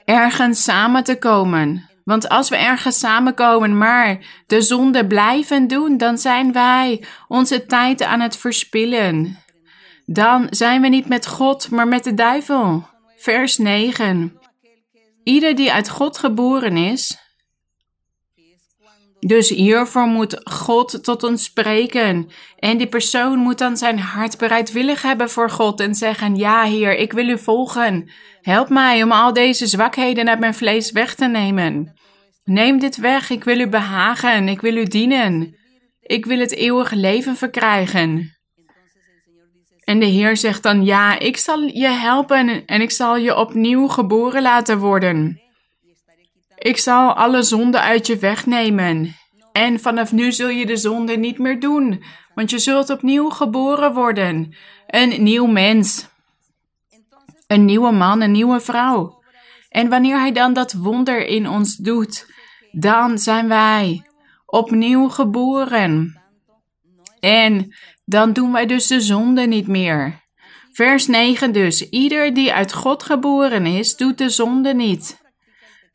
ergens 0.09 0.63
samen 0.63 1.05
te 1.05 1.19
komen. 1.19 1.91
Want 2.05 2.29
als 2.29 2.49
we 2.49 2.57
ergens 2.57 2.99
samenkomen, 2.99 3.79
maar 3.79 4.19
de 4.47 4.61
zonde 4.61 5.07
blijven 5.07 5.67
doen, 5.67 5.97
dan 5.97 6.19
zijn 6.19 6.53
wij 6.53 7.05
onze 7.29 7.67
tijd 7.67 8.03
aan 8.03 8.21
het 8.21 8.37
verspillen. 8.37 9.39
Dan 10.07 10.47
zijn 10.51 10.81
we 10.81 10.89
niet 10.89 11.09
met 11.09 11.27
God, 11.27 11.71
maar 11.71 11.89
met 11.89 12.05
de 12.05 12.15
duivel. 12.15 12.87
Vers 13.17 13.59
9. 13.59 14.39
Ieder 15.25 15.57
die 15.57 15.73
uit 15.73 15.89
God 15.89 16.19
geboren 16.19 16.77
is, 16.77 17.19
dus 19.21 19.49
hiervoor 19.49 20.07
moet 20.07 20.41
God 20.45 21.05
tot 21.05 21.23
ons 21.23 21.45
spreken. 21.45 22.31
En 22.59 22.79
die 22.79 22.87
persoon 22.87 23.39
moet 23.39 23.59
dan 23.59 23.77
zijn 23.77 23.99
hart 23.99 24.39
bereidwillig 24.39 25.03
hebben 25.03 25.31
voor 25.31 25.51
God 25.51 25.81
en 25.81 25.95
zeggen: 25.95 26.37
Ja, 26.37 26.63
Heer, 26.63 26.97
ik 26.97 27.13
wil 27.13 27.29
u 27.29 27.39
volgen. 27.39 28.11
Help 28.41 28.69
mij 28.69 29.03
om 29.03 29.13
al 29.13 29.33
deze 29.33 29.67
zwakheden 29.67 30.29
uit 30.29 30.39
mijn 30.39 30.55
vlees 30.55 30.93
weg 30.93 31.15
te 31.15 31.27
nemen. 31.27 31.99
Neem 32.45 32.79
dit 32.79 32.97
weg, 32.97 33.31
ik 33.31 33.45
wil 33.45 33.61
u 33.61 33.69
behagen, 33.69 34.49
ik 34.49 34.61
wil 34.61 34.77
u 34.77 34.85
dienen. 34.85 35.57
Ik 36.01 36.27
wil 36.27 36.39
het 36.39 36.55
eeuwige 36.55 36.97
leven 36.97 37.37
verkrijgen. 37.37 38.37
En 39.85 39.99
de 39.99 40.07
Heer 40.07 40.37
zegt 40.37 40.63
dan: 40.63 40.85
Ja, 40.85 41.19
ik 41.19 41.37
zal 41.37 41.61
je 41.61 41.89
helpen 41.89 42.67
en 42.67 42.81
ik 42.81 42.91
zal 42.91 43.17
je 43.17 43.37
opnieuw 43.37 43.87
geboren 43.87 44.43
laten 44.43 44.79
worden. 44.79 45.48
Ik 46.59 46.79
zal 46.79 47.13
alle 47.13 47.43
zonden 47.43 47.83
uit 47.83 48.07
je 48.07 48.17
wegnemen. 48.19 49.17
En 49.53 49.81
vanaf 49.81 50.13
nu 50.13 50.33
zul 50.33 50.49
je 50.49 50.67
de 50.67 50.77
zonde 50.77 51.17
niet 51.17 51.39
meer 51.39 51.61
doen, 51.61 52.03
want 52.35 52.51
je 52.51 52.59
zult 52.59 52.91
opnieuw 52.91 53.29
geboren 53.29 53.95
worden. 53.95 54.55
Een 54.87 55.23
nieuw 55.23 55.47
mens. 55.47 56.09
Een 57.47 57.65
nieuwe 57.65 57.93
man, 57.93 58.21
een 58.21 58.33
nieuwe 58.33 58.61
vrouw. 58.61 59.23
En 59.69 59.89
wanneer 59.89 60.19
Hij 60.19 60.33
dan 60.33 60.53
dat 60.53 60.73
wonder 60.73 61.27
in 61.27 61.49
ons 61.49 61.77
doet, 61.77 62.33
dan 62.73 63.19
zijn 63.19 63.49
wij 63.49 64.07
opnieuw 64.47 65.09
geboren. 65.09 66.23
En 67.21 67.75
dan 68.05 68.33
doen 68.33 68.53
wij 68.53 68.67
dus 68.67 68.87
de 68.87 69.01
zonde 69.01 69.43
niet 69.47 69.67
meer. 69.67 70.27
Vers 70.73 71.07
9 71.07 71.53
dus. 71.53 71.89
Ieder 71.89 72.35
die 72.35 72.53
uit 72.53 72.73
God 72.73 73.03
geboren 73.03 73.67
is, 73.67 73.97
doet 73.97 74.19
de 74.19 74.29
zonde 74.29 74.75
niet. 74.75 75.28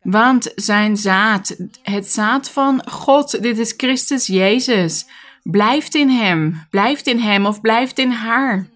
Want 0.03 0.51
zijn 0.55 0.97
zaad, 0.97 1.55
het 1.83 2.07
zaad 2.07 2.49
van 2.49 2.83
God, 2.89 3.41
dit 3.41 3.57
is 3.57 3.73
Christus 3.77 4.27
Jezus, 4.27 5.05
blijft 5.43 5.95
in 5.95 6.09
hem, 6.09 6.67
blijft 6.69 7.07
in 7.07 7.19
hem 7.19 7.45
of 7.45 7.61
blijft 7.61 7.99
in 7.99 8.11
haar. 8.11 8.67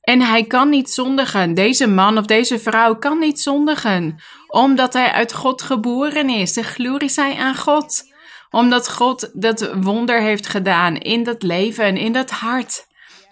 En 0.00 0.20
hij 0.20 0.44
kan 0.44 0.68
niet 0.68 0.90
zondigen. 0.90 1.54
Deze 1.54 1.86
man 1.86 2.18
of 2.18 2.26
deze 2.26 2.58
vrouw 2.58 2.96
kan 2.96 3.18
niet 3.18 3.40
zondigen, 3.40 4.20
omdat 4.46 4.92
hij 4.92 5.12
uit 5.12 5.32
God 5.32 5.62
geboren 5.62 6.28
is. 6.28 6.52
De 6.52 6.62
glorie 6.62 7.08
zij 7.08 7.36
aan 7.36 7.56
God, 7.56 8.12
omdat 8.50 8.90
God 8.90 9.30
dat 9.32 9.70
wonder 9.74 10.20
heeft 10.20 10.46
gedaan 10.46 10.96
in 10.96 11.22
dat 11.22 11.42
leven, 11.42 11.96
in 11.96 12.12
dat 12.12 12.30
hart. 12.30 12.86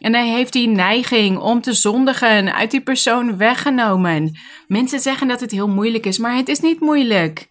En 0.04 0.14
hij 0.14 0.28
heeft 0.28 0.52
die 0.52 0.68
neiging 0.68 1.38
om 1.38 1.60
te 1.60 1.72
zondigen 1.72 2.54
uit 2.54 2.70
die 2.70 2.80
persoon 2.80 3.36
weggenomen. 3.36 4.38
Mensen 4.66 5.00
zeggen 5.00 5.28
dat 5.28 5.40
het 5.40 5.50
heel 5.50 5.68
moeilijk 5.68 6.06
is, 6.06 6.18
maar 6.18 6.36
het 6.36 6.48
is 6.48 6.60
niet 6.60 6.80
moeilijk. 6.80 7.48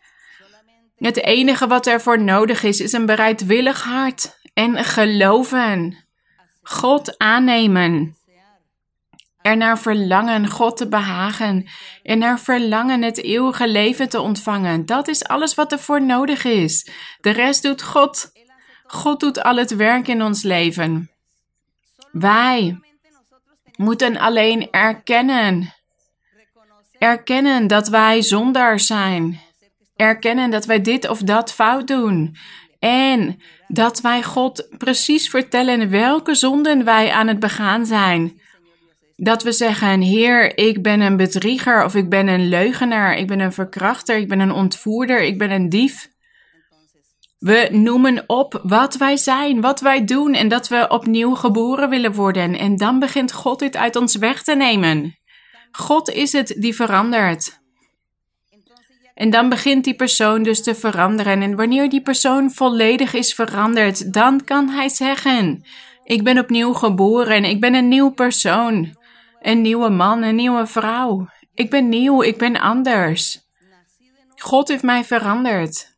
Het 0.98 1.24
enige 1.24 1.68
wat 1.68 1.88
ervoor 1.88 2.22
nodig 2.22 2.64
is, 2.64 2.80
is 2.80 2.92
een 2.92 3.06
bereidwillig 3.06 3.84
hart 3.84 4.40
en 4.54 4.84
geloven. 4.84 6.06
God 6.62 7.18
aannemen. 7.18 8.18
Er 9.42 9.58
naar 9.58 9.80
verlangen 9.80 10.48
God 10.50 10.78
te 10.78 10.88
behagen. 10.88 11.68
En 12.04 12.18
naar 12.18 12.40
verlangen 12.40 13.02
het 13.02 13.24
eeuwige 13.24 13.68
leven 13.68 14.10
te 14.10 14.20
ontvangen. 14.20 14.86
Dat 14.86 15.08
is 15.08 15.24
alles 15.24 15.56
wat 15.56 15.72
er 15.72 15.80
voor 15.80 16.02
nodig 16.02 16.44
is. 16.44 16.90
De 17.22 17.30
rest 17.30 17.64
doet 17.64 17.82
God. 17.84 18.32
God 18.86 19.20
doet 19.20 19.44
al 19.44 19.56
het 19.56 19.76
werk 19.76 20.08
in 20.08 20.24
ons 20.24 20.44
leven. 20.44 21.13
Wij 22.14 22.80
moeten 23.76 24.18
alleen 24.18 24.68
erkennen. 24.72 25.74
Erkennen 26.98 27.68
dat 27.68 27.88
wij 27.88 28.22
zondaars 28.22 28.86
zijn. 28.86 29.40
Erkennen 29.96 30.50
dat 30.50 30.66
wij 30.66 30.82
dit 30.82 31.10
of 31.10 31.20
dat 31.20 31.54
fout 31.54 31.88
doen. 31.88 32.36
En 32.80 33.42
dat 33.68 34.02
wij 34.02 34.24
God 34.24 34.68
precies 34.78 35.30
vertellen 35.30 35.90
welke 35.90 36.36
zonden 36.36 36.86
wij 36.86 37.12
aan 37.12 37.28
het 37.28 37.40
begaan 37.40 37.86
zijn. 37.86 38.42
Dat 39.16 39.44
we 39.44 39.52
zeggen, 39.52 40.02
Heer, 40.02 40.58
ik 40.58 40.82
ben 40.82 41.02
een 41.02 41.18
bedrieger 41.18 41.86
of 41.86 41.96
ik 41.96 42.10
ben 42.10 42.28
een 42.28 42.48
leugenaar, 42.48 43.18
ik 43.18 43.28
ben 43.28 43.40
een 43.40 43.54
verkrachter, 43.54 44.18
ik 44.18 44.28
ben 44.28 44.40
een 44.40 44.52
ontvoerder, 44.52 45.22
ik 45.22 45.38
ben 45.38 45.52
een 45.52 45.70
dief. 45.70 46.12
We 47.44 47.68
noemen 47.72 48.24
op 48.28 48.60
wat 48.64 48.96
wij 48.96 49.18
zijn, 49.18 49.62
wat 49.62 49.80
wij 49.80 50.06
doen 50.06 50.34
en 50.34 50.48
dat 50.48 50.68
we 50.68 50.86
opnieuw 50.88 51.36
geboren 51.36 51.90
willen 51.90 52.14
worden. 52.14 52.58
En 52.58 52.78
dan 52.78 53.00
begint 53.00 53.32
God 53.32 53.60
dit 53.60 53.76
uit 53.76 53.96
ons 53.96 54.16
weg 54.16 54.44
te 54.44 54.56
nemen. 54.56 55.18
God 55.72 56.10
is 56.10 56.32
het 56.32 56.56
die 56.58 56.76
verandert. 56.76 57.62
En 59.14 59.30
dan 59.30 59.50
begint 59.50 59.84
die 59.84 59.96
persoon 59.96 60.44
dus 60.44 60.64
te 60.64 60.76
veranderen. 60.76 61.42
En 61.42 61.56
wanneer 61.56 61.90
die 61.90 62.02
persoon 62.02 62.52
volledig 62.52 63.14
is 63.14 63.34
veranderd, 63.34 64.14
dan 64.14 64.44
kan 64.44 64.70
hij 64.70 64.90
zeggen: 64.90 65.66
Ik 66.04 66.24
ben 66.24 66.40
opnieuw 66.40 66.74
geboren, 66.74 67.44
ik 67.44 67.60
ben 67.60 67.74
een 67.74 67.88
nieuw 67.88 68.10
persoon. 68.10 68.96
Een 69.42 69.62
nieuwe 69.62 69.90
man, 69.90 70.22
een 70.22 70.36
nieuwe 70.36 70.68
vrouw. 70.68 71.28
Ik 71.54 71.70
ben 71.70 71.90
nieuw, 71.90 72.22
ik 72.22 72.38
ben 72.38 72.60
anders. 72.60 73.40
God 74.36 74.68
heeft 74.68 74.84
mij 74.84 75.04
veranderd. 75.04 75.93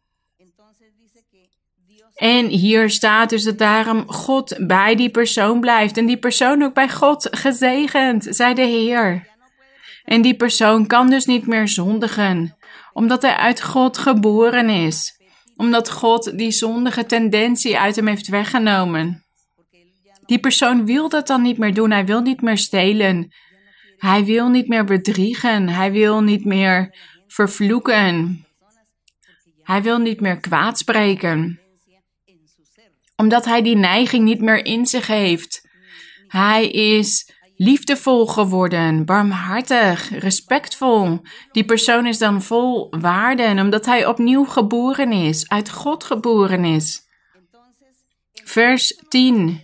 En 2.15 2.47
hier 2.47 2.89
staat 2.89 3.29
dus 3.29 3.43
dat 3.43 3.57
daarom 3.57 4.11
God 4.11 4.55
bij 4.67 4.95
die 4.95 5.09
persoon 5.09 5.59
blijft 5.59 5.97
en 5.97 6.05
die 6.05 6.17
persoon 6.17 6.63
ook 6.63 6.73
bij 6.73 6.89
God 6.89 7.27
gezegend, 7.31 8.27
zei 8.29 8.53
de 8.53 8.61
Heer. 8.61 9.27
En 10.03 10.21
die 10.21 10.35
persoon 10.35 10.87
kan 10.87 11.09
dus 11.09 11.25
niet 11.25 11.47
meer 11.47 11.67
zondigen, 11.67 12.57
omdat 12.93 13.21
hij 13.21 13.35
uit 13.35 13.61
God 13.61 13.97
geboren 13.97 14.69
is, 14.69 15.21
omdat 15.55 15.91
God 15.91 16.37
die 16.37 16.51
zondige 16.51 17.05
tendentie 17.05 17.77
uit 17.79 17.95
hem 17.95 18.07
heeft 18.07 18.27
weggenomen. 18.27 19.25
Die 20.25 20.39
persoon 20.39 20.85
wil 20.85 21.09
dat 21.09 21.27
dan 21.27 21.41
niet 21.41 21.57
meer 21.57 21.73
doen, 21.73 21.91
hij 21.91 22.05
wil 22.05 22.21
niet 22.21 22.41
meer 22.41 22.57
stelen, 22.57 23.33
hij 23.97 24.25
wil 24.25 24.49
niet 24.49 24.67
meer 24.67 24.85
bedriegen, 24.85 25.69
hij 25.69 25.91
wil 25.91 26.21
niet 26.21 26.45
meer 26.45 26.95
vervloeken, 27.27 28.45
hij 29.63 29.81
wil 29.81 29.97
niet 29.97 30.21
meer 30.21 30.39
kwaadspreken 30.39 31.59
omdat 33.15 33.45
hij 33.45 33.61
die 33.61 33.75
neiging 33.75 34.23
niet 34.23 34.41
meer 34.41 34.65
in 34.65 34.85
zich 34.85 35.07
heeft. 35.07 35.67
Hij 36.27 36.69
is 36.69 37.33
liefdevol 37.55 38.27
geworden, 38.27 39.05
barmhartig, 39.05 40.19
respectvol. 40.19 41.21
Die 41.51 41.65
persoon 41.65 42.05
is 42.05 42.17
dan 42.17 42.41
vol 42.41 42.87
waarde, 42.99 43.61
omdat 43.61 43.85
hij 43.85 44.05
opnieuw 44.05 44.45
geboren 44.45 45.11
is, 45.11 45.49
uit 45.49 45.71
God 45.71 46.03
geboren 46.03 46.65
is. 46.65 47.03
Vers 48.43 49.01
10. 49.09 49.63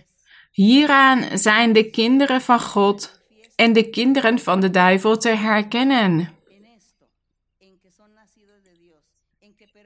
Hieraan 0.50 1.38
zijn 1.38 1.72
de 1.72 1.90
kinderen 1.90 2.40
van 2.40 2.60
God 2.60 3.20
en 3.56 3.72
de 3.72 3.90
kinderen 3.90 4.38
van 4.38 4.60
de 4.60 4.70
duivel 4.70 5.16
te 5.16 5.28
herkennen. 5.28 6.40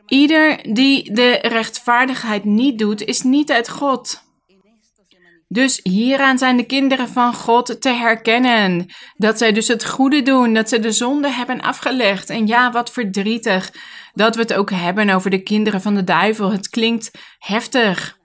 Ieder 0.07 0.75
die 0.75 1.12
de 1.12 1.38
rechtvaardigheid 1.42 2.45
niet 2.45 2.79
doet, 2.79 3.05
is 3.05 3.23
niet 3.23 3.51
uit 3.51 3.69
God. 3.69 4.25
Dus 5.49 5.81
hieraan 5.83 6.38
zijn 6.38 6.57
de 6.57 6.66
kinderen 6.66 7.09
van 7.09 7.35
God 7.35 7.81
te 7.81 7.88
herkennen. 7.90 8.87
Dat 9.16 9.38
zij 9.38 9.53
dus 9.53 9.69
het 9.69 9.85
goede 9.85 10.23
doen, 10.23 10.55
dat 10.55 10.69
ze 10.69 10.81
de 10.81 10.92
zonde 10.92 11.31
hebben 11.31 11.61
afgelegd. 11.61 12.31
En 12.31 12.47
ja, 12.47 12.73
wat 12.73 12.90
verdrietig 12.92 13.73
dat 14.14 14.35
we 14.35 14.40
het 14.40 14.55
ook 14.55 14.71
hebben 14.71 15.11
over 15.11 15.31
de 15.31 15.42
kinderen 15.42 15.81
van 15.81 15.95
de 15.95 16.05
duivel. 16.05 16.53
Het 16.53 16.69
klinkt 16.69 17.11
heftig. 17.38 18.19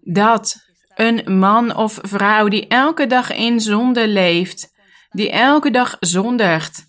Dat 0.00 0.56
een 0.94 1.38
man 1.38 1.76
of 1.76 1.98
vrouw 2.02 2.48
die 2.48 2.66
elke 2.66 3.06
dag 3.06 3.32
in 3.32 3.60
zonde 3.60 4.08
leeft, 4.08 4.68
die 5.10 5.30
elke 5.30 5.70
dag 5.70 5.96
zondigt, 6.00 6.85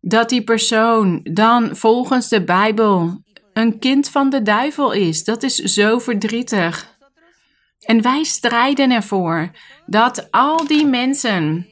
dat 0.00 0.28
die 0.28 0.44
persoon 0.44 1.20
dan 1.22 1.76
volgens 1.76 2.28
de 2.28 2.44
Bijbel 2.44 3.22
een 3.52 3.78
kind 3.78 4.08
van 4.08 4.30
de 4.30 4.42
duivel 4.42 4.92
is. 4.92 5.24
Dat 5.24 5.42
is 5.42 5.54
zo 5.54 5.98
verdrietig. 5.98 6.98
En 7.80 8.02
wij 8.02 8.24
strijden 8.24 8.90
ervoor 8.90 9.50
dat 9.86 10.28
al 10.30 10.66
die 10.66 10.86
mensen, 10.86 11.66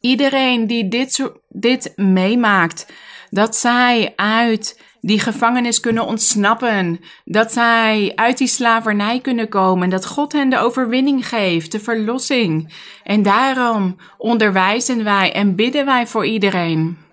iedereen 0.00 0.66
die 0.66 0.88
dit, 0.88 1.30
dit 1.48 1.92
meemaakt, 1.96 2.92
dat 3.30 3.56
zij 3.56 4.12
uit 4.16 4.84
die 5.00 5.20
gevangenis 5.20 5.80
kunnen 5.80 6.06
ontsnappen, 6.06 7.00
dat 7.24 7.52
zij 7.52 8.12
uit 8.14 8.38
die 8.38 8.48
slavernij 8.48 9.20
kunnen 9.20 9.48
komen, 9.48 9.90
dat 9.90 10.06
God 10.06 10.32
hen 10.32 10.48
de 10.48 10.58
overwinning 10.58 11.28
geeft, 11.28 11.72
de 11.72 11.80
verlossing. 11.80 12.72
En 13.02 13.22
daarom 13.22 13.96
onderwijzen 14.18 15.04
wij 15.04 15.32
en 15.32 15.54
bidden 15.54 15.84
wij 15.84 16.06
voor 16.06 16.26
iedereen 16.26 17.05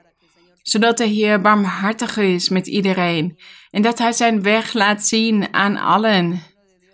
zodat 0.63 0.97
de 0.97 1.05
Heer 1.05 1.41
barmhartig 1.41 2.17
is 2.17 2.49
met 2.49 2.67
iedereen 2.67 3.39
en 3.69 3.81
dat 3.81 3.99
Hij 3.99 4.13
zijn 4.13 4.41
weg 4.41 4.73
laat 4.73 5.05
zien 5.05 5.53
aan 5.53 5.77
allen, 5.77 6.41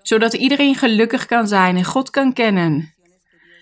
zodat 0.02 0.34
iedereen 0.34 0.76
gelukkig 0.76 1.26
kan 1.26 1.48
zijn 1.48 1.76
en 1.76 1.86
God 1.86 2.10
kan 2.10 2.34
kennen 2.34 2.98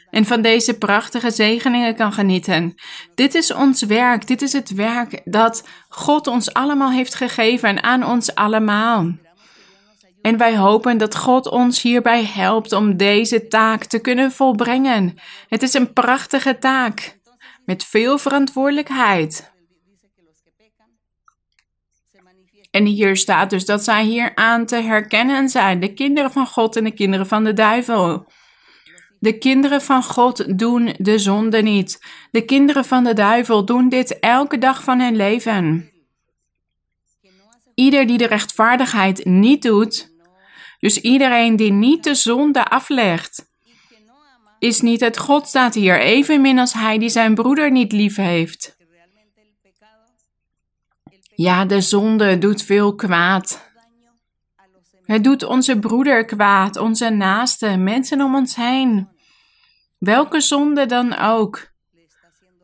en 0.10 0.26
van 0.26 0.41
deze 0.41 0.78
prachtige 0.78 1.32
zegeningen 1.32 1.96
kan 1.96 2.13
genieten. 2.13 2.76
Dit 3.15 3.36
is 3.36 3.54
ons 3.54 3.84
werk, 3.84 4.28
dit 4.28 4.41
is 4.41 4.54
het 4.54 4.74
werk 4.74 5.22
dat 5.24 5.67
God 5.89 6.28
ons 6.28 6.54
allemaal 6.54 6.91
heeft 6.91 7.15
gegeven 7.15 7.84
aan 7.84 8.06
ons 8.06 8.36
allemaal. 8.36 9.12
En 10.22 10.38
wij 10.38 10.58
hopen 10.58 10.98
dat 10.98 11.15
God 11.15 11.48
ons 11.48 11.82
hierbij 11.82 12.24
helpt 12.26 12.72
om 12.72 12.98
deze 12.98 13.48
taak 13.48 13.84
te 13.84 14.00
kunnen 14.00 14.32
volbrengen. 14.32 15.15
Het 15.48 15.63
is 15.63 15.74
een 15.74 15.93
prachtige 15.93 16.58
taak 16.58 17.20
met 17.65 17.84
veel 17.84 18.17
verantwoordelijkheid. 18.17 19.56
En 22.78 22.86
hier 22.86 23.18
staat 23.18 23.50
dus 23.50 23.66
dat 23.66 23.84
zij 23.84 24.04
hier 24.04 24.36
aan 24.36 24.66
te 24.66 24.76
herkennen 24.76 25.50
zijn, 25.50 25.80
de 25.80 25.94
kinderen 25.94 26.32
van 26.32 26.48
God 26.48 26.76
en 26.76 26.84
de 26.84 26.92
kinderen 26.92 27.28
van 27.28 27.44
de 27.44 27.54
duivel. 27.54 28.32
De 29.20 29.38
kinderen 29.38 29.82
van 29.82 30.04
God 30.04 30.58
doen 30.60 30.94
de 30.98 31.20
zonde 31.20 31.62
niet. 31.62 32.06
De 32.32 32.46
kinderen 32.46 32.86
van 32.86 33.04
de 33.04 33.13
duivel 33.13 33.66
doen 33.66 33.90
dit 33.90 34.20
elke 34.20 34.58
dag 34.58 34.84
van 34.84 35.00
hun 35.00 35.16
leven. 35.16 35.92
Ieder 37.76 38.08
die 38.08 38.18
de 38.18 38.28
rechtvaardigheid 38.28 39.26
niet 39.26 39.62
doet, 39.62 40.13
dus 40.80 41.02
iedereen 41.02 41.56
die 41.56 41.72
niet 41.72 42.04
de 42.04 42.16
zonde 42.16 42.66
aflegt, 42.66 43.46
is 44.60 44.82
niet 44.82 45.00
het 45.00 45.18
God, 45.18 45.48
staat 45.48 45.74
hier, 45.74 46.00
evenmin 46.00 46.60
als 46.60 46.74
hij 46.74 46.98
die 46.98 47.10
zijn 47.10 47.36
broeder 47.36 47.72
niet 47.72 47.92
lief 47.92 48.16
heeft. 48.16 48.77
Ja, 51.38 51.65
de 51.65 51.82
zonde 51.82 52.38
doet 52.38 52.63
veel 52.63 52.95
kwaad. 52.95 53.71
Het 55.04 55.23
doet 55.23 55.43
onze 55.43 55.80
broeder 55.80 56.26
kwaad, 56.26 56.76
onze 56.78 57.10
naasten, 57.10 57.84
mensen 57.84 58.21
om 58.21 58.36
ons 58.36 58.56
heen. 58.56 59.10
Welke 59.97 60.41
zonde 60.41 60.86
dan 60.86 61.17
ook. 61.17 61.71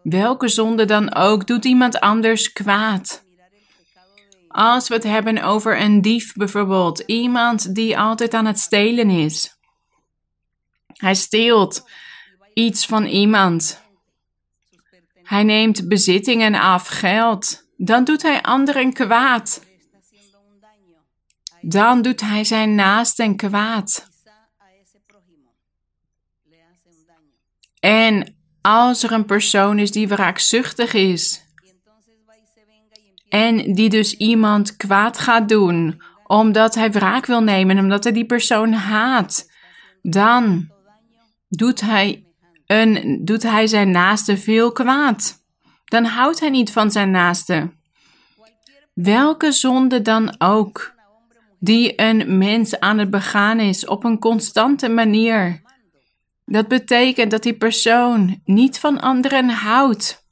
Welke 0.03 0.47
zonde 0.47 0.85
dan 0.85 1.13
ook 1.13 1.47
doet 1.47 1.65
iemand 1.65 1.99
anders 1.99 2.51
kwaad. 2.51 3.23
Als 4.47 4.87
we 4.87 4.93
het 4.93 5.03
hebben 5.03 5.43
over 5.43 5.81
een 5.81 6.01
dief 6.01 6.33
bijvoorbeeld, 6.33 6.99
iemand 6.99 7.75
die 7.75 7.99
altijd 7.99 8.33
aan 8.33 8.45
het 8.45 8.59
stelen 8.59 9.09
is. 9.09 9.57
Hij 10.93 11.15
steelt 11.15 11.89
iets 12.53 12.85
van 12.85 13.05
iemand. 13.05 13.81
Hij 15.23 15.43
neemt 15.43 15.87
bezittingen 15.87 16.55
af, 16.55 16.87
geld 16.87 17.62
dan 17.77 18.03
doet 18.03 18.21
hij 18.21 18.41
anderen 18.41 18.93
kwaad. 18.93 19.65
Dan 21.61 22.01
doet 22.01 22.21
hij 22.21 22.43
zijn 22.43 22.75
naasten 22.75 23.35
kwaad. 23.35 24.11
En 27.79 28.35
als 28.61 29.03
er 29.03 29.11
een 29.11 29.25
persoon 29.25 29.79
is 29.79 29.91
die 29.91 30.07
wraakzuchtig 30.07 30.93
is 30.93 31.43
en 33.29 33.73
die 33.73 33.89
dus 33.89 34.17
iemand 34.17 34.75
kwaad 34.75 35.17
gaat 35.17 35.49
doen 35.49 36.01
omdat 36.27 36.75
hij 36.75 36.91
wraak 36.91 37.25
wil 37.25 37.41
nemen, 37.43 37.79
omdat 37.79 38.03
hij 38.03 38.13
die 38.13 38.25
persoon 38.25 38.73
haat, 38.73 39.51
dan 40.01 40.71
doet 41.47 41.81
hij, 41.81 42.25
een, 42.65 43.21
doet 43.23 43.43
hij 43.43 43.67
zijn 43.67 43.91
naaste 43.91 44.37
veel 44.37 44.71
kwaad 44.71 45.42
dan 45.93 46.05
houdt 46.05 46.39
hij 46.39 46.49
niet 46.49 46.71
van 46.71 46.91
zijn 46.91 47.11
naaste. 47.11 47.71
Welke 48.93 49.51
zonde 49.51 50.01
dan 50.01 50.35
ook, 50.37 50.93
die 51.59 52.01
een 52.01 52.37
mens 52.37 52.79
aan 52.79 52.97
het 52.97 53.09
begaan 53.09 53.59
is 53.59 53.85
op 53.85 54.03
een 54.03 54.19
constante 54.19 54.89
manier. 54.89 55.61
Dat 56.45 56.67
betekent 56.67 57.31
dat 57.31 57.43
die 57.43 57.57
persoon 57.57 58.41
niet 58.45 58.79
van 58.79 58.99
anderen 58.99 59.49
houdt. 59.49 60.27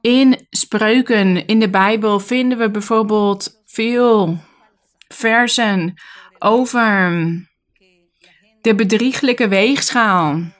In 0.00 0.46
spreuken 0.50 1.46
in 1.46 1.60
de 1.60 1.70
Bijbel 1.70 2.20
vinden 2.20 2.58
we 2.58 2.70
bijvoorbeeld 2.70 3.62
veel 3.66 4.38
versen 5.08 5.94
over 6.38 7.10
de 8.60 8.74
bedrieglijke 8.74 9.48
weegschaal 9.48 10.58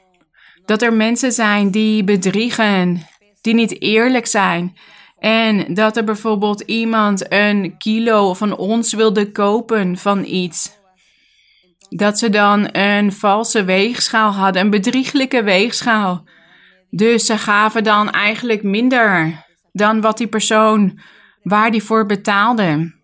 Dat 0.70 0.82
er 0.82 0.92
mensen 0.92 1.32
zijn 1.32 1.70
die 1.70 2.04
bedriegen, 2.04 3.06
die 3.40 3.54
niet 3.54 3.80
eerlijk 3.82 4.26
zijn. 4.26 4.76
En 5.18 5.74
dat 5.74 5.96
er 5.96 6.04
bijvoorbeeld 6.04 6.60
iemand 6.60 7.32
een 7.32 7.74
kilo 7.78 8.34
een 8.40 8.56
ons 8.56 8.92
wilde 8.92 9.32
kopen 9.32 9.98
van 9.98 10.24
iets. 10.24 10.72
Dat 11.88 12.18
ze 12.18 12.28
dan 12.28 12.68
een 12.72 13.12
valse 13.12 13.64
weegschaal 13.64 14.32
hadden, 14.32 14.62
een 14.62 14.70
bedrieglijke 14.70 15.42
weegschaal. 15.42 16.24
Dus 16.90 17.24
ze 17.24 17.38
gaven 17.38 17.84
dan 17.84 18.10
eigenlijk 18.10 18.62
minder 18.62 19.44
dan 19.72 20.00
wat 20.00 20.18
die 20.18 20.28
persoon 20.28 21.00
waar 21.42 21.70
die 21.70 21.82
voor 21.82 22.06
betaalde. 22.06 22.94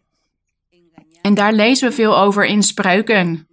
En 1.23 1.35
daar 1.35 1.53
lezen 1.53 1.89
we 1.89 1.95
veel 1.95 2.19
over 2.19 2.45
in 2.45 2.63
spreuken. 2.63 3.46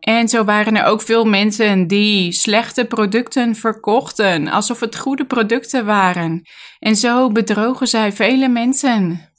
En 0.00 0.28
zo 0.28 0.44
waren 0.44 0.76
er 0.76 0.84
ook 0.84 1.02
veel 1.02 1.24
mensen 1.24 1.86
die 1.86 2.32
slechte 2.32 2.84
producten 2.84 3.54
verkochten, 3.54 4.48
alsof 4.48 4.80
het 4.80 4.96
goede 4.96 5.24
producten 5.24 5.86
waren. 5.86 6.42
En 6.78 6.96
zo 6.96 7.30
bedrogen 7.30 7.86
zij 7.86 8.12
vele 8.12 8.48
mensen. 8.48 9.30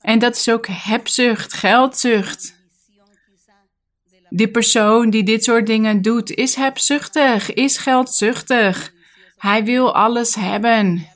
En 0.00 0.18
dat 0.18 0.36
is 0.36 0.48
ook 0.48 0.66
hebzucht, 0.66 1.52
geldzucht. 1.52 2.56
Die 4.28 4.50
persoon 4.50 5.10
die 5.10 5.22
dit 5.22 5.44
soort 5.44 5.66
dingen 5.66 6.02
doet, 6.02 6.30
is 6.30 6.54
hebzuchtig, 6.54 7.52
is 7.52 7.76
geldzuchtig. 7.78 8.92
Hij 9.36 9.64
wil 9.64 9.94
alles 9.94 10.34
hebben. 10.34 11.06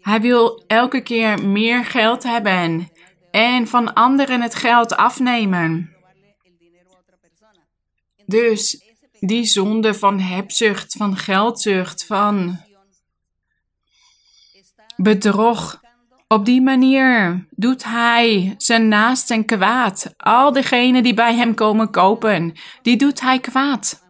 Hij 0.00 0.20
wil 0.20 0.64
elke 0.66 1.00
keer 1.00 1.48
meer 1.48 1.84
geld 1.84 2.22
hebben 2.22 2.90
en 3.30 3.66
van 3.68 3.94
anderen 3.94 4.40
het 4.40 4.54
geld 4.54 4.96
afnemen. 4.96 5.93
Dus 8.26 8.82
die 9.20 9.44
zonde 9.44 9.94
van 9.94 10.20
hebzucht, 10.20 10.94
van 10.96 11.16
geldzucht, 11.16 12.04
van 12.04 12.60
bedrog. 14.96 15.82
Op 16.28 16.44
die 16.44 16.62
manier 16.62 17.46
doet 17.50 17.84
hij 17.84 18.54
zijn 18.58 18.88
naasten 18.88 19.44
kwaad. 19.44 20.14
Al 20.16 20.52
diegenen 20.52 21.02
die 21.02 21.14
bij 21.14 21.34
hem 21.34 21.54
komen 21.54 21.90
kopen, 21.90 22.52
die 22.82 22.96
doet 22.96 23.20
hij 23.20 23.40
kwaad. 23.40 24.02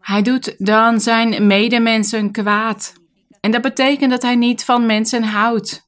Hij 0.00 0.22
doet 0.22 0.54
dan 0.58 1.00
zijn 1.00 1.46
medemensen 1.46 2.32
kwaad. 2.32 2.92
En 3.40 3.50
dat 3.50 3.62
betekent 3.62 4.10
dat 4.10 4.22
hij 4.22 4.36
niet 4.36 4.64
van 4.64 4.86
mensen 4.86 5.22
houdt. 5.22 5.86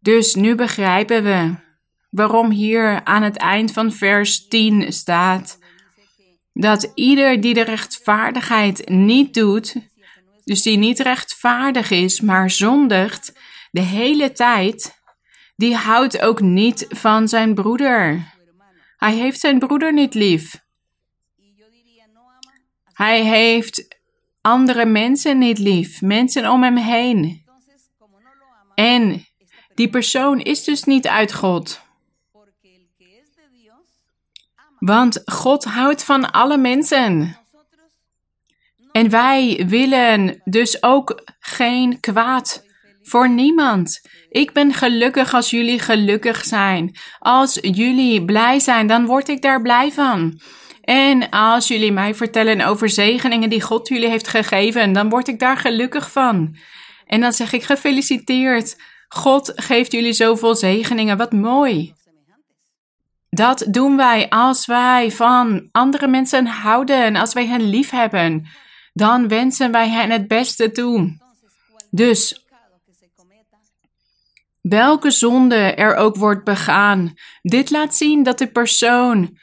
Dus 0.00 0.34
nu 0.34 0.54
begrijpen 0.54 1.22
we 1.22 1.54
waarom 2.16 2.50
hier 2.50 3.04
aan 3.04 3.22
het 3.22 3.36
eind 3.36 3.72
van 3.72 3.92
vers 3.92 4.48
10 4.48 4.92
staat 4.92 5.58
dat 6.52 6.92
ieder 6.94 7.40
die 7.40 7.54
de 7.54 7.62
rechtvaardigheid 7.62 8.88
niet 8.88 9.34
doet, 9.34 9.76
dus 10.44 10.62
die 10.62 10.76
niet 10.76 10.98
rechtvaardig 10.98 11.90
is, 11.90 12.20
maar 12.20 12.50
zondigt 12.50 13.38
de 13.70 13.80
hele 13.80 14.32
tijd, 14.32 15.00
die 15.56 15.74
houdt 15.74 16.20
ook 16.20 16.40
niet 16.40 16.86
van 16.88 17.28
zijn 17.28 17.54
broeder. 17.54 18.32
Hij 18.96 19.14
heeft 19.14 19.40
zijn 19.40 19.58
broeder 19.58 19.92
niet 19.92 20.14
lief. 20.14 20.64
Hij 22.92 23.24
heeft 23.24 23.98
andere 24.40 24.86
mensen 24.86 25.38
niet 25.38 25.58
lief, 25.58 26.02
mensen 26.02 26.50
om 26.50 26.62
hem 26.62 26.76
heen. 26.76 27.44
En 28.74 29.26
die 29.74 29.90
persoon 29.90 30.40
is 30.40 30.64
dus 30.64 30.84
niet 30.84 31.06
uit 31.06 31.34
God. 31.34 31.84
Want 34.86 35.22
God 35.24 35.64
houdt 35.64 36.04
van 36.04 36.30
alle 36.30 36.56
mensen. 36.56 37.38
En 38.92 39.10
wij 39.10 39.64
willen 39.68 40.40
dus 40.44 40.82
ook 40.82 41.22
geen 41.38 42.00
kwaad 42.00 42.64
voor 43.02 43.30
niemand. 43.30 44.00
Ik 44.28 44.52
ben 44.52 44.72
gelukkig 44.72 45.34
als 45.34 45.50
jullie 45.50 45.78
gelukkig 45.78 46.44
zijn. 46.44 46.96
Als 47.18 47.58
jullie 47.60 48.24
blij 48.24 48.58
zijn, 48.58 48.86
dan 48.86 49.06
word 49.06 49.28
ik 49.28 49.42
daar 49.42 49.62
blij 49.62 49.92
van. 49.92 50.40
En 50.80 51.30
als 51.30 51.68
jullie 51.68 51.92
mij 51.92 52.14
vertellen 52.14 52.60
over 52.60 52.90
zegeningen 52.90 53.50
die 53.50 53.62
God 53.62 53.88
jullie 53.88 54.08
heeft 54.08 54.28
gegeven, 54.28 54.92
dan 54.92 55.08
word 55.08 55.28
ik 55.28 55.38
daar 55.38 55.56
gelukkig 55.56 56.10
van. 56.10 56.56
En 57.06 57.20
dan 57.20 57.32
zeg 57.32 57.52
ik 57.52 57.62
gefeliciteerd. 57.62 58.82
God 59.08 59.52
geeft 59.54 59.92
jullie 59.92 60.12
zoveel 60.12 60.54
zegeningen. 60.54 61.16
Wat 61.16 61.32
mooi. 61.32 61.94
Dat 63.36 63.66
doen 63.70 63.96
wij 63.96 64.28
als 64.28 64.66
wij 64.66 65.10
van 65.10 65.68
andere 65.72 66.08
mensen 66.08 66.46
houden, 66.46 67.16
als 67.16 67.32
wij 67.32 67.46
hen 67.46 67.68
lief 67.68 67.90
hebben. 67.90 68.46
Dan 68.92 69.28
wensen 69.28 69.70
wij 69.72 69.88
hen 69.88 70.10
het 70.10 70.28
beste 70.28 70.70
toe. 70.70 71.16
Dus 71.90 72.46
welke 74.60 75.10
zonde 75.10 75.56
er 75.56 75.94
ook 75.94 76.16
wordt 76.16 76.44
begaan, 76.44 77.14
dit 77.42 77.70
laat 77.70 77.96
zien 77.96 78.22
dat 78.22 78.38
de 78.38 78.46
persoon 78.46 79.38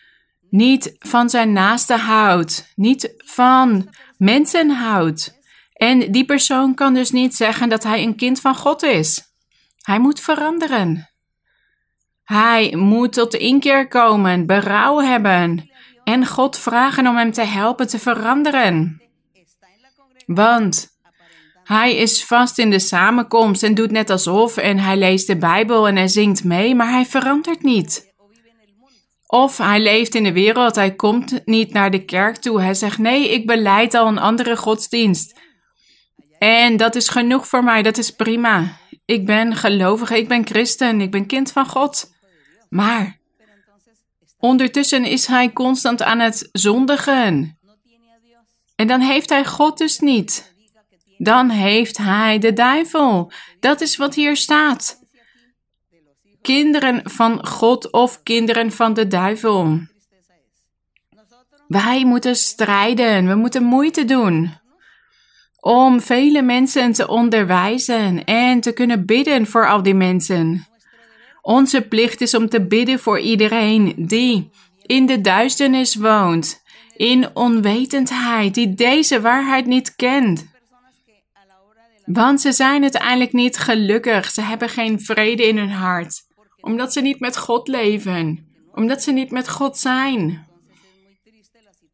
niet 0.50 0.96
van 1.00 1.30
zijn 1.30 1.54
naaste 1.54 1.96
houdt, 1.96 2.72
niet 2.76 3.14
van 3.18 3.90
mensen 4.18 4.70
houdt. 4.70 5.40
En 5.74 6.12
die 6.12 6.26
persoon 6.26 6.74
kan 6.74 6.94
dus 6.94 7.12
niet 7.12 7.36
zeggen 7.36 7.70
dat 7.70 7.84
hij 7.84 8.04
een 8.04 8.16
kind 8.16 8.42
van 8.42 8.56
God 8.56 8.84
is. 8.84 9.22
Hij 9.82 10.00
moet 10.00 10.20
veranderen. 10.20 11.13
Hij 12.24 12.76
moet 12.76 13.14
tot 13.14 13.32
de 13.32 13.38
inkeer 13.38 13.88
komen, 13.88 14.46
berouw 14.46 15.00
hebben 15.00 15.70
en 16.04 16.26
God 16.28 16.58
vragen 16.58 17.08
om 17.08 17.16
hem 17.18 17.32
te 17.32 17.42
helpen 17.42 17.88
te 17.88 18.00
veranderen. 18.00 19.02
Want 20.26 20.88
hij 21.64 21.96
is 21.96 22.26
vast 22.26 22.60
in 22.60 22.70
de 22.70 22.80
samenkomst 22.80 23.64
en 23.64 23.74
doet 23.74 23.92
net 23.92 24.10
alsof 24.10 24.58
en 24.58 24.80
hij 24.80 24.98
leest 24.98 25.28
de 25.28 25.38
Bijbel 25.38 25.88
en 25.88 25.96
hij 25.96 26.08
zingt 26.08 26.44
mee, 26.44 26.76
maar 26.76 26.90
hij 26.90 27.06
verandert 27.06 27.64
niet. 27.64 28.12
Of 29.28 29.58
hij 29.58 29.80
leeft 29.80 30.16
in 30.16 30.24
de 30.24 30.34
wereld, 30.34 30.76
hij 30.76 30.96
komt 30.96 31.42
niet 31.46 31.74
naar 31.74 31.92
de 31.92 32.06
kerk 32.06 32.36
toe. 32.36 32.62
Hij 32.62 32.74
zegt: 32.74 32.98
Nee, 32.98 33.30
ik 33.30 33.46
beleid 33.46 33.94
al 33.94 34.08
een 34.08 34.18
andere 34.18 34.58
godsdienst. 34.58 35.40
En 36.38 36.78
dat 36.78 36.96
is 36.96 37.10
genoeg 37.10 37.48
voor 37.48 37.64
mij, 37.64 37.82
dat 37.82 37.98
is 37.98 38.12
prima. 38.12 38.78
Ik 39.06 39.26
ben 39.26 39.56
gelovige, 39.56 40.18
ik 40.18 40.28
ben 40.28 40.46
christen, 40.46 41.02
ik 41.02 41.12
ben 41.12 41.26
kind 41.26 41.52
van 41.52 41.66
God. 41.66 42.13
Maar 42.74 43.18
ondertussen 44.38 45.06
is 45.06 45.26
hij 45.26 45.54
constant 45.54 46.02
aan 46.04 46.20
het 46.20 46.50
zondigen. 46.52 47.58
En 48.76 48.88
dan 48.88 49.02
heeft 49.02 49.30
hij 49.30 49.46
God 49.46 49.78
dus 49.78 50.00
niet. 50.00 50.56
Dan 51.18 51.50
heeft 51.50 51.98
hij 51.98 52.40
de 52.40 52.54
duivel. 52.54 53.32
Dat 53.60 53.82
is 53.82 53.96
wat 53.96 54.16
hier 54.16 54.36
staat 54.36 55.02
kinderen 56.42 57.02
van 57.04 57.48
God 57.48 57.92
of 57.92 58.24
kinderen 58.24 58.72
van 58.72 58.94
de 58.94 59.08
duivel. 59.08 59.80
Wij 61.68 62.06
moeten 62.06 62.36
strijden, 62.36 63.28
we 63.28 63.36
moeten 63.36 63.64
moeite 63.64 64.06
doen 64.06 64.62
om 65.60 66.02
vele 66.02 66.42
mensen 66.42 66.92
te 66.92 67.08
onderwijzen 67.08 68.24
en 68.24 68.62
te 68.62 68.74
kunnen 68.74 69.06
bidden 69.06 69.48
voor 69.48 69.70
al 69.70 69.84
die 69.84 69.94
mensen. 69.94 70.68
Onze 71.44 71.82
plicht 71.82 72.22
is 72.22 72.34
om 72.34 72.50
te 72.50 72.68
bidden 72.68 73.00
voor 73.00 73.20
iedereen 73.20 73.94
die 73.98 74.50
in 74.82 75.06
de 75.06 75.22
duisternis 75.22 75.96
woont, 75.96 76.64
in 76.96 77.36
onwetendheid, 77.36 78.54
die 78.54 78.74
deze 78.74 79.22
waarheid 79.22 79.66
niet 79.66 79.96
kent. 79.96 80.46
Want 82.06 82.42
ze 82.42 82.52
zijn 82.52 82.82
uiteindelijk 82.82 83.34
niet 83.34 83.58
gelukkig, 83.58 84.32
ze 84.32 84.42
hebben 84.42 84.70
geen 84.70 85.02
vrede 85.02 85.48
in 85.48 85.58
hun 85.58 85.72
hart 85.72 86.32
omdat 86.64 86.94
ze 86.94 87.02
niet 87.02 87.20
met 87.20 87.38
God 87.38 87.68
leven. 87.68 88.48
Omdat 88.74 89.04
ze 89.04 89.12
niet 89.12 89.32
met 89.32 89.50
God 89.50 89.78
zijn. 89.78 90.48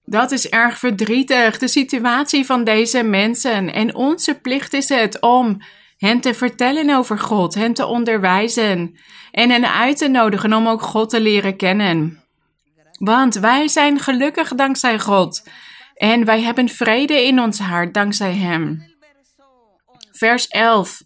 Dat 0.06 0.32
is 0.32 0.50
erg 0.50 0.78
verdrietig, 0.78 1.58
de 1.58 1.68
situatie 1.68 2.46
van 2.46 2.64
deze 2.64 3.04
mensen. 3.04 3.74
En 3.74 3.96
onze 3.96 4.40
plicht 4.40 4.74
is 4.74 4.90
het 4.90 5.22
om 5.22 5.62
hen 6.00 6.22
te 6.22 6.34
vertellen 6.34 6.96
over 6.96 7.20
God, 7.20 7.54
hen 7.54 7.74
te 7.74 7.86
onderwijzen 7.86 9.00
en 9.32 9.50
hen 9.50 9.74
uit 9.74 9.98
te 9.98 10.08
nodigen 10.08 10.54
om 10.54 10.68
ook 10.68 10.82
God 10.82 11.10
te 11.10 11.22
leren 11.22 11.56
kennen. 11.56 12.24
Want 13.00 13.36
wij 13.36 13.68
zijn 13.68 14.00
gelukkig 14.00 14.56
dankzij 14.56 15.00
God 15.00 15.44
en 15.94 16.26
wij 16.26 16.42
hebben 16.42 16.70
vrede 16.70 17.24
in 17.26 17.40
ons 17.40 17.60
hart 17.60 17.94
dankzij 17.94 18.36
Hem. 18.36 18.96
Vers 20.12 20.48
11. 20.48 21.02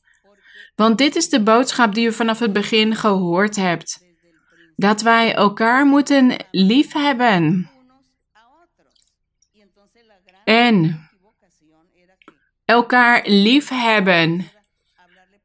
Want 0.75 0.97
dit 0.97 1.15
is 1.15 1.29
de 1.29 1.43
boodschap 1.43 1.93
die 1.95 2.07
u 2.07 2.11
vanaf 2.11 2.39
het 2.39 2.53
begin 2.53 2.95
gehoord 2.95 3.55
hebt. 3.55 4.05
Dat 4.75 5.01
wij 5.01 5.33
elkaar 5.33 5.85
moeten 5.85 6.45
liefhebben. 6.51 7.69
En 10.43 11.09
elkaar 12.65 13.21
liefhebben. 13.25 14.52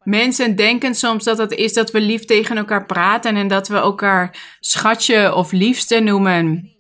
Mensen 0.09 0.57
denken 0.57 0.95
soms 0.95 1.25
dat 1.25 1.39
het 1.39 1.53
is 1.53 1.73
dat 1.73 1.91
we 1.91 2.01
lief 2.01 2.25
tegen 2.25 2.57
elkaar 2.57 2.87
praten 2.87 3.37
en 3.37 3.49
dat 3.49 3.69
we 3.69 3.77
elkaar 3.77 4.57
schatje 4.61 5.35
of 5.35 5.53
liefste 5.53 6.01
noemen. 6.01 6.73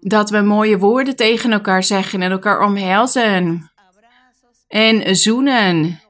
Dat 0.00 0.30
we 0.30 0.40
mooie 0.40 0.78
woorden 0.78 1.16
tegen 1.16 1.52
elkaar 1.52 1.82
zeggen 1.82 2.22
en 2.22 2.30
elkaar 2.30 2.60
omhelzen. 2.60 3.70
En 4.68 5.16
zoenen. 5.16 6.00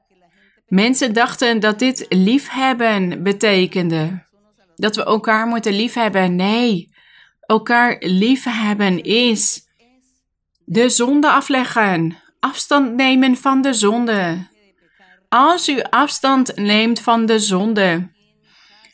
Mensen 0.67 1.13
dachten 1.13 1.61
dat 1.61 1.79
dit 1.79 2.07
liefhebben 2.09 3.23
betekende. 3.23 4.27
Dat 4.77 4.97
we 4.97 5.05
elkaar 5.05 5.47
moeten 5.47 5.73
liefhebben. 5.73 6.37
Nee, 6.37 6.93
elkaar 7.41 7.97
liefhebben 8.01 9.03
is 9.03 9.61
de 10.65 10.89
zonde 10.89 11.31
afleggen. 11.31 12.17
Afstand 12.41 12.95
nemen 12.95 13.37
van 13.37 13.63
de 13.63 13.73
zonde. 13.73 14.51
Als 15.35 15.69
u 15.69 15.83
afstand 15.83 16.57
neemt 16.57 17.01
van 17.01 17.27
de 17.27 17.39
zonde. 17.39 18.11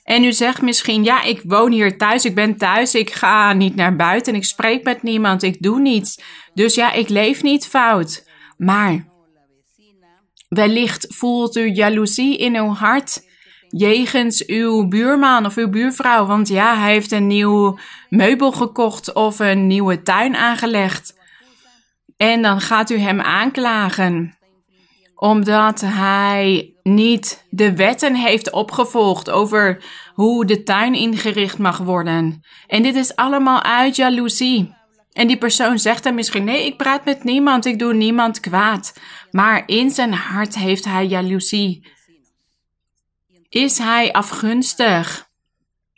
En 0.02 0.24
u 0.24 0.32
zegt 0.32 0.62
misschien, 0.62 1.04
ja, 1.04 1.22
ik 1.22 1.42
woon 1.44 1.72
hier 1.72 1.98
thuis, 1.98 2.24
ik 2.24 2.34
ben 2.34 2.56
thuis, 2.56 2.94
ik 2.94 3.10
ga 3.10 3.52
niet 3.52 3.74
naar 3.74 3.96
buiten, 3.96 4.34
ik 4.34 4.44
spreek 4.44 4.84
met 4.84 5.02
niemand, 5.02 5.42
ik 5.42 5.62
doe 5.62 5.80
niets. 5.80 6.20
Dus 6.54 6.74
ja, 6.74 6.92
ik 6.92 7.08
leef 7.08 7.42
niet 7.42 7.66
fout. 7.66 8.28
Maar 8.56 9.06
wellicht 10.48 11.06
voelt 11.08 11.56
u 11.56 11.70
jaloezie 11.70 12.38
in 12.38 12.56
uw 12.56 12.72
hart 12.74 13.26
jegens 13.68 14.46
uw 14.46 14.88
buurman 14.88 15.46
of 15.46 15.56
uw 15.56 15.68
buurvrouw, 15.68 16.26
want 16.26 16.48
ja, 16.48 16.78
hij 16.78 16.92
heeft 16.92 17.12
een 17.12 17.26
nieuw 17.26 17.78
meubel 18.08 18.52
gekocht 18.52 19.12
of 19.12 19.38
een 19.38 19.66
nieuwe 19.66 20.02
tuin 20.02 20.36
aangelegd. 20.36 21.14
En 22.16 22.42
dan 22.42 22.60
gaat 22.60 22.90
u 22.90 22.98
hem 22.98 23.20
aanklagen 23.20 24.37
omdat 25.20 25.80
hij 25.80 26.74
niet 26.82 27.46
de 27.50 27.76
wetten 27.76 28.14
heeft 28.14 28.50
opgevolgd 28.50 29.30
over 29.30 29.84
hoe 30.14 30.44
de 30.44 30.62
tuin 30.62 30.94
ingericht 30.94 31.58
mag 31.58 31.78
worden. 31.78 32.40
En 32.66 32.82
dit 32.82 32.94
is 32.94 33.16
allemaal 33.16 33.62
uit 33.62 33.96
jaloezie. 33.96 34.74
En 35.12 35.26
die 35.26 35.38
persoon 35.38 35.78
zegt 35.78 36.02
dan 36.02 36.14
misschien: 36.14 36.44
Nee, 36.44 36.66
ik 36.66 36.76
praat 36.76 37.04
met 37.04 37.24
niemand, 37.24 37.64
ik 37.64 37.78
doe 37.78 37.94
niemand 37.94 38.40
kwaad. 38.40 39.00
Maar 39.30 39.62
in 39.66 39.90
zijn 39.90 40.12
hart 40.12 40.54
heeft 40.54 40.84
hij 40.84 41.06
jaloezie. 41.06 41.92
Is 43.48 43.78
hij 43.78 44.12
afgunstig? 44.12 45.28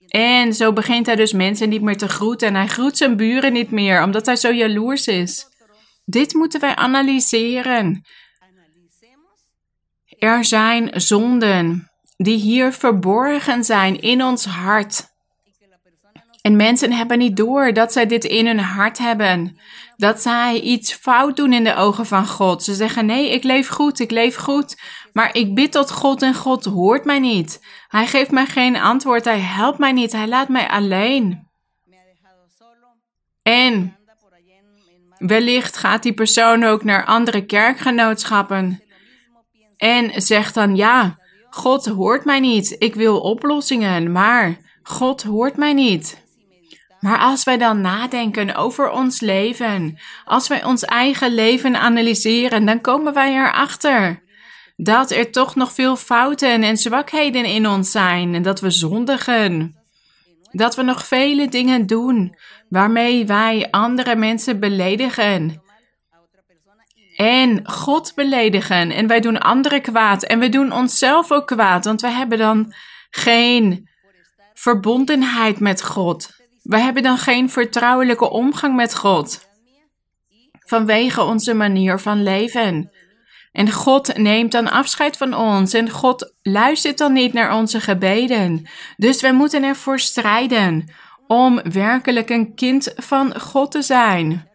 En 0.08 0.54
zo 0.54 0.72
begint 0.72 1.06
hij 1.06 1.16
dus 1.16 1.32
mensen 1.32 1.68
niet 1.68 1.82
meer 1.82 1.96
te 1.96 2.08
groeten. 2.08 2.48
En 2.48 2.54
hij 2.54 2.66
groet 2.66 2.96
zijn 2.96 3.16
buren 3.16 3.52
niet 3.52 3.70
meer, 3.70 4.02
omdat 4.02 4.26
hij 4.26 4.36
zo 4.36 4.52
jaloers 4.52 5.06
is. 5.06 5.46
Dit 6.04 6.34
moeten 6.34 6.60
wij 6.60 6.76
analyseren. 6.76 8.04
Er 10.20 10.44
zijn 10.44 10.90
zonden 11.00 11.90
die 12.16 12.36
hier 12.36 12.72
verborgen 12.72 13.64
zijn 13.64 14.00
in 14.00 14.22
ons 14.22 14.44
hart. 14.44 15.08
En 16.42 16.56
mensen 16.56 16.92
hebben 16.92 17.18
niet 17.18 17.36
door 17.36 17.72
dat 17.72 17.92
zij 17.92 18.06
dit 18.06 18.24
in 18.24 18.46
hun 18.46 18.58
hart 18.58 18.98
hebben. 18.98 19.58
Dat 19.96 20.20
zij 20.20 20.60
iets 20.60 20.92
fout 20.92 21.36
doen 21.36 21.52
in 21.52 21.64
de 21.64 21.74
ogen 21.74 22.06
van 22.06 22.26
God. 22.26 22.62
Ze 22.62 22.74
zeggen: 22.74 23.06
Nee, 23.06 23.30
ik 23.30 23.42
leef 23.42 23.68
goed, 23.68 24.00
ik 24.00 24.10
leef 24.10 24.36
goed. 24.36 24.80
Maar 25.12 25.36
ik 25.36 25.54
bid 25.54 25.72
tot 25.72 25.90
God 25.90 26.22
en 26.22 26.34
God 26.34 26.64
hoort 26.64 27.04
mij 27.04 27.18
niet. 27.18 27.64
Hij 27.88 28.06
geeft 28.06 28.30
mij 28.30 28.46
geen 28.46 28.76
antwoord, 28.76 29.24
hij 29.24 29.40
helpt 29.40 29.78
mij 29.78 29.92
niet, 29.92 30.12
hij 30.12 30.28
laat 30.28 30.48
mij 30.48 30.68
alleen. 30.68 31.48
En 33.42 33.96
wellicht 35.18 35.76
gaat 35.76 36.02
die 36.02 36.14
persoon 36.14 36.64
ook 36.64 36.84
naar 36.84 37.04
andere 37.04 37.46
kerkgenootschappen 37.46 38.82
en 39.80 40.22
zegt 40.22 40.54
dan 40.54 40.76
ja, 40.76 41.18
God 41.50 41.86
hoort 41.86 42.24
mij 42.24 42.40
niet. 42.40 42.76
Ik 42.78 42.94
wil 42.94 43.20
oplossingen, 43.20 44.12
maar 44.12 44.56
God 44.82 45.22
hoort 45.22 45.56
mij 45.56 45.72
niet. 45.72 46.22
Maar 47.00 47.18
als 47.18 47.44
wij 47.44 47.58
dan 47.58 47.80
nadenken 47.80 48.54
over 48.54 48.90
ons 48.90 49.20
leven, 49.20 49.98
als 50.24 50.48
wij 50.48 50.64
ons 50.64 50.84
eigen 50.84 51.34
leven 51.34 51.80
analyseren, 51.80 52.66
dan 52.66 52.80
komen 52.80 53.14
wij 53.14 53.34
erachter 53.34 54.22
dat 54.76 55.10
er 55.10 55.30
toch 55.30 55.54
nog 55.54 55.72
veel 55.72 55.96
fouten 55.96 56.62
en 56.62 56.76
zwakheden 56.76 57.44
in 57.44 57.68
ons 57.68 57.90
zijn 57.90 58.34
en 58.34 58.42
dat 58.42 58.60
we 58.60 58.70
zondigen. 58.70 59.78
Dat 60.50 60.76
we 60.76 60.82
nog 60.82 61.06
vele 61.06 61.48
dingen 61.48 61.86
doen 61.86 62.36
waarmee 62.68 63.26
wij 63.26 63.68
andere 63.70 64.16
mensen 64.16 64.60
beledigen 64.60 65.62
en 67.20 67.68
God 67.68 68.12
beledigen. 68.14 68.90
En 68.90 69.06
wij 69.06 69.20
doen 69.20 69.38
anderen 69.38 69.82
kwaad. 69.82 70.22
En 70.22 70.38
we 70.38 70.48
doen 70.48 70.72
onszelf 70.72 71.32
ook 71.32 71.46
kwaad, 71.46 71.84
want 71.84 72.00
we 72.00 72.08
hebben 72.08 72.38
dan 72.38 72.74
geen 73.10 73.88
verbondenheid 74.54 75.60
met 75.60 75.84
God. 75.84 76.30
We 76.62 76.78
hebben 76.78 77.02
dan 77.02 77.18
geen 77.18 77.50
vertrouwelijke 77.50 78.30
omgang 78.30 78.76
met 78.76 78.96
God. 78.96 79.48
Vanwege 80.66 81.22
onze 81.22 81.54
manier 81.54 81.98
van 81.98 82.22
leven. 82.22 82.90
En 83.52 83.70
God 83.70 84.16
neemt 84.16 84.52
dan 84.52 84.70
afscheid 84.70 85.16
van 85.16 85.34
ons 85.34 85.72
en 85.72 85.90
God 85.90 86.34
luistert 86.42 86.98
dan 86.98 87.12
niet 87.12 87.32
naar 87.32 87.54
onze 87.54 87.80
gebeden. 87.80 88.68
Dus 88.96 89.20
we 89.20 89.32
moeten 89.32 89.62
ervoor 89.62 90.00
strijden 90.00 90.92
om 91.26 91.60
werkelijk 91.62 92.30
een 92.30 92.54
kind 92.54 92.92
van 92.96 93.40
God 93.40 93.70
te 93.70 93.82
zijn. 93.82 94.48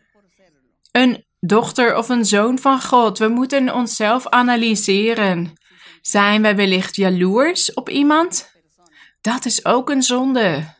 Een 0.91 1.24
dochter 1.47 1.97
of 1.97 2.09
een 2.09 2.25
zoon 2.25 2.59
van 2.59 2.81
God. 2.81 3.17
We 3.17 3.27
moeten 3.27 3.73
onszelf 3.73 4.27
analyseren. 4.27 5.53
Zijn 6.01 6.41
wij 6.41 6.55
wellicht 6.55 6.95
jaloers 6.95 7.73
op 7.73 7.89
iemand? 7.89 8.53
Dat 9.21 9.45
is 9.45 9.65
ook 9.65 9.89
een 9.89 10.03
zonde. 10.03 10.73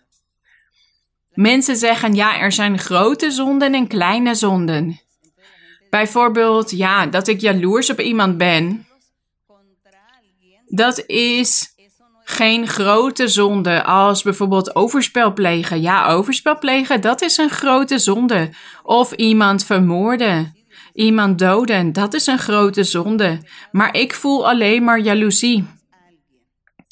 Mensen 1.34 1.76
zeggen 1.76 2.14
ja, 2.14 2.40
er 2.40 2.52
zijn 2.52 2.80
grote 2.80 3.32
zonden 3.32 3.74
en 3.74 3.88
kleine 3.88 4.36
zonden. 4.36 5.02
Bijvoorbeeld, 5.90 6.72
ja, 6.72 7.06
dat 7.06 7.28
ik 7.28 7.42
jaloers 7.42 7.90
op 7.90 8.00
iemand 8.00 8.38
ben. 8.38 8.88
Dat 10.66 11.04
is 11.08 11.75
geen 12.28 12.68
grote 12.68 13.28
zonde 13.28 13.84
als 13.84 14.24
bijvoorbeeld 14.24 14.76
overspel 14.76 15.34
plegen. 15.34 15.82
Ja, 15.82 16.08
overspel 16.08 16.58
plegen, 16.58 17.02
dat 17.02 17.22
is 17.22 17.38
een 17.38 17.50
grote 17.50 18.00
zonde. 18.00 18.50
Of 18.84 19.12
iemand 19.12 19.66
vermoorden. 19.66 20.54
Iemand 20.94 21.40
doden, 21.40 21.94
dat 21.94 22.14
is 22.14 22.28
een 22.28 22.40
grote 22.40 22.84
zonde. 22.84 23.40
Maar 23.72 23.96
ik 23.96 24.14
voel 24.14 24.50
alleen 24.50 24.84
maar 24.84 25.00
jaloezie 25.00 25.68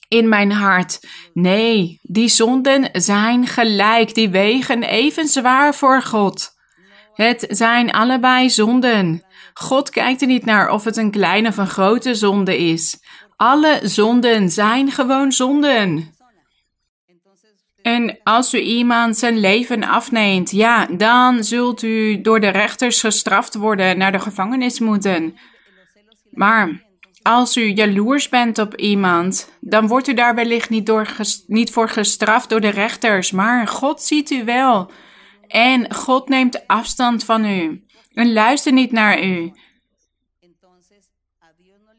in 0.07 0.29
mijn 0.29 0.51
hart. 0.51 0.99
Nee, 1.33 1.99
die 2.01 2.27
zonden 2.27 2.89
zijn 2.91 3.47
gelijk, 3.47 4.13
die 4.13 4.29
wegen 4.29 4.83
even 4.83 5.27
zwaar 5.27 5.75
voor 5.75 6.01
God. 6.01 6.51
Het 7.13 7.45
zijn 7.49 7.91
allebei 7.91 8.49
zonden. 8.49 9.23
God 9.53 9.89
kijkt 9.89 10.21
er 10.21 10.27
niet 10.27 10.45
naar 10.45 10.69
of 10.69 10.83
het 10.83 10.97
een 10.97 11.11
kleine 11.11 11.47
of 11.47 11.57
een 11.57 11.67
grote 11.67 12.15
zonde 12.15 12.57
is. 12.57 12.97
Alle 13.35 13.79
zonden 13.83 14.49
zijn 14.49 14.91
gewoon 14.91 15.31
zonden. 15.31 16.13
En 17.81 18.19
als 18.23 18.53
u 18.53 18.59
iemand 18.59 19.17
zijn 19.17 19.39
leven 19.39 19.83
afneemt, 19.83 20.51
ja, 20.51 20.85
dan 20.85 21.43
zult 21.43 21.81
u 21.81 22.21
door 22.21 22.39
de 22.39 22.49
rechters 22.49 22.99
gestraft 22.99 23.55
worden, 23.55 23.97
naar 23.97 24.11
de 24.11 24.19
gevangenis 24.19 24.79
moeten. 24.79 25.37
Maar 26.31 26.81
als 27.21 27.57
u 27.57 27.73
jaloers 27.73 28.29
bent 28.29 28.59
op 28.59 28.75
iemand, 28.75 29.49
dan 29.59 29.87
wordt 29.87 30.07
u 30.07 30.13
daar 30.13 30.35
wellicht 30.35 30.69
niet, 30.69 30.85
door 30.85 31.15
niet 31.47 31.71
voor 31.71 31.89
gestraft 31.89 32.49
door 32.49 32.61
de 32.61 32.69
rechters, 32.69 33.31
maar 33.31 33.67
God 33.67 34.01
ziet 34.01 34.31
u 34.31 34.43
wel. 34.43 34.91
En 35.47 35.93
God 35.93 36.29
neemt 36.29 36.67
afstand 36.67 37.23
van 37.25 37.45
u 37.45 37.83
en 38.13 38.33
luistert 38.33 38.75
niet 38.75 38.91
naar 38.91 39.23
u. 39.23 39.51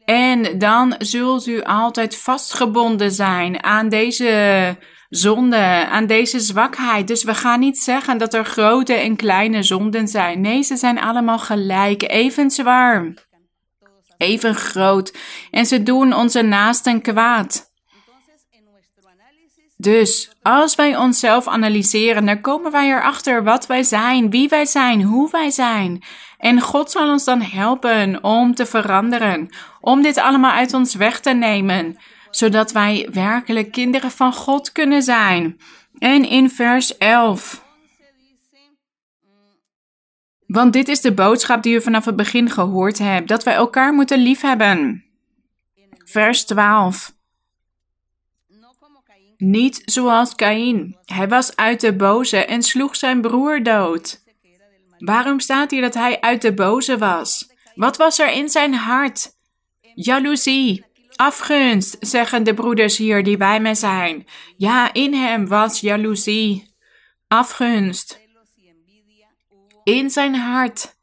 En 0.05 0.57
dan 0.57 0.95
zult 0.97 1.47
u 1.47 1.63
altijd 1.63 2.17
vastgebonden 2.17 3.11
zijn 3.11 3.63
aan 3.63 3.89
deze 3.89 4.77
zonde, 5.09 5.87
aan 5.89 6.07
deze 6.07 6.39
zwakheid. 6.39 7.07
Dus 7.07 7.23
we 7.23 7.33
gaan 7.33 7.59
niet 7.59 7.77
zeggen 7.77 8.17
dat 8.17 8.33
er 8.33 8.45
grote 8.45 8.93
en 8.93 9.15
kleine 9.15 9.63
zonden 9.63 10.07
zijn. 10.07 10.41
Nee, 10.41 10.61
ze 10.61 10.75
zijn 10.75 10.99
allemaal 10.99 11.39
gelijk, 11.39 12.09
even 12.09 12.51
zwaar, 12.51 13.13
even 14.17 14.55
groot. 14.55 15.17
En 15.51 15.65
ze 15.65 15.83
doen 15.83 16.13
onze 16.13 16.41
naasten 16.41 17.01
kwaad. 17.01 17.73
Dus 19.85 20.31
als 20.41 20.75
wij 20.75 20.97
onszelf 20.97 21.47
analyseren, 21.47 22.25
dan 22.25 22.41
komen 22.41 22.71
wij 22.71 22.89
erachter 22.89 23.43
wat 23.43 23.67
wij 23.67 23.83
zijn, 23.83 24.29
wie 24.29 24.49
wij 24.49 24.65
zijn, 24.65 25.01
hoe 25.01 25.29
wij 25.31 25.51
zijn. 25.51 26.03
En 26.37 26.61
God 26.61 26.91
zal 26.91 27.09
ons 27.09 27.23
dan 27.23 27.41
helpen 27.41 28.23
om 28.23 28.55
te 28.55 28.65
veranderen, 28.65 29.49
om 29.81 30.01
dit 30.01 30.17
allemaal 30.17 30.51
uit 30.51 30.73
ons 30.73 30.95
weg 30.95 31.19
te 31.19 31.33
nemen 31.33 31.97
zodat 32.35 32.71
wij 32.71 33.09
werkelijk 33.11 33.71
kinderen 33.71 34.11
van 34.11 34.33
God 34.33 34.71
kunnen 34.71 35.01
zijn. 35.01 35.59
En 35.97 36.29
in 36.29 36.49
vers 36.49 36.97
11. 36.97 37.63
Want 40.47 40.73
dit 40.73 40.87
is 40.87 41.01
de 41.01 41.13
boodschap 41.13 41.63
die 41.63 41.75
u 41.75 41.81
vanaf 41.81 42.05
het 42.05 42.15
begin 42.15 42.49
gehoord 42.49 42.97
hebt: 42.97 43.27
dat 43.27 43.43
wij 43.43 43.53
elkaar 43.53 43.93
moeten 43.93 44.19
liefhebben. 44.19 45.03
Vers 46.05 46.45
12. 46.45 47.14
Niet 49.45 49.81
zoals 49.85 50.35
Kaïn. 50.35 50.97
Hij 51.05 51.27
was 51.27 51.55
uit 51.55 51.81
de 51.81 51.95
boze 51.95 52.37
en 52.37 52.63
sloeg 52.63 52.95
zijn 52.95 53.21
broer 53.21 53.63
dood. 53.63 54.23
Waarom 54.97 55.39
staat 55.39 55.71
hier 55.71 55.81
dat 55.81 55.93
hij 55.93 56.21
uit 56.21 56.41
de 56.41 56.53
boze 56.53 56.97
was? 56.97 57.51
Wat 57.75 57.97
was 57.97 58.19
er 58.19 58.31
in 58.31 58.49
zijn 58.49 58.73
hart? 58.73 59.31
Jaloezie, 59.95 60.85
afgunst, 61.15 61.97
zeggen 61.99 62.43
de 62.43 62.53
broeders 62.53 62.97
hier 62.97 63.23
die 63.23 63.37
bij 63.37 63.59
mij 63.59 63.75
zijn. 63.75 64.25
Ja, 64.57 64.93
in 64.93 65.13
hem 65.13 65.47
was 65.47 65.79
jaloezie, 65.79 66.73
afgunst. 67.27 68.19
In 69.83 70.09
zijn 70.09 70.35
hart. 70.35 70.95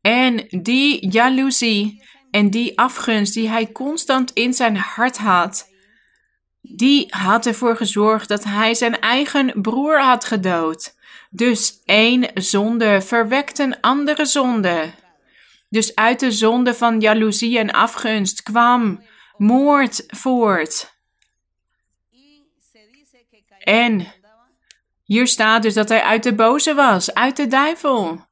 En 0.00 0.46
die 0.62 1.10
jaloezie 1.10 2.02
en 2.30 2.50
die 2.50 2.78
afgunst 2.78 3.34
die 3.34 3.48
hij 3.48 3.72
constant 3.72 4.30
in 4.32 4.54
zijn 4.54 4.76
hart 4.76 5.18
had, 5.18 5.69
die 6.76 7.06
had 7.08 7.46
ervoor 7.46 7.76
gezorgd 7.76 8.28
dat 8.28 8.44
hij 8.44 8.74
zijn 8.74 9.00
eigen 9.00 9.52
broer 9.62 10.02
had 10.02 10.24
gedood. 10.24 10.94
Dus 11.30 11.80
één 11.84 12.30
zonde 12.34 13.00
verwekt 13.00 13.58
een 13.58 13.80
andere 13.80 14.24
zonde. 14.24 14.90
Dus 15.68 15.94
uit 15.94 16.20
de 16.20 16.30
zonde 16.32 16.74
van 16.74 17.00
jaloezie 17.00 17.58
en 17.58 17.70
afgunst 17.70 18.42
kwam 18.42 19.02
moord 19.36 20.04
voort. 20.06 20.98
En 23.58 24.06
hier 25.04 25.26
staat 25.26 25.62
dus 25.62 25.74
dat 25.74 25.88
hij 25.88 26.02
uit 26.02 26.22
de 26.22 26.34
boze 26.34 26.74
was, 26.74 27.14
uit 27.14 27.36
de 27.36 27.46
duivel. 27.46 28.28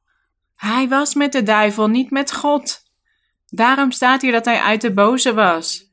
Hij 0.55 0.87
was 0.87 1.13
met 1.13 1.31
de 1.31 1.43
duivel, 1.43 1.87
niet 1.87 2.11
met 2.11 2.33
God. 2.33 2.83
Daarom 3.47 3.91
staat 3.91 4.21
hier 4.21 4.31
dat 4.31 4.45
hij 4.45 4.59
uit 4.59 4.81
de 4.81 4.93
boze 4.93 5.33
was. 5.33 5.88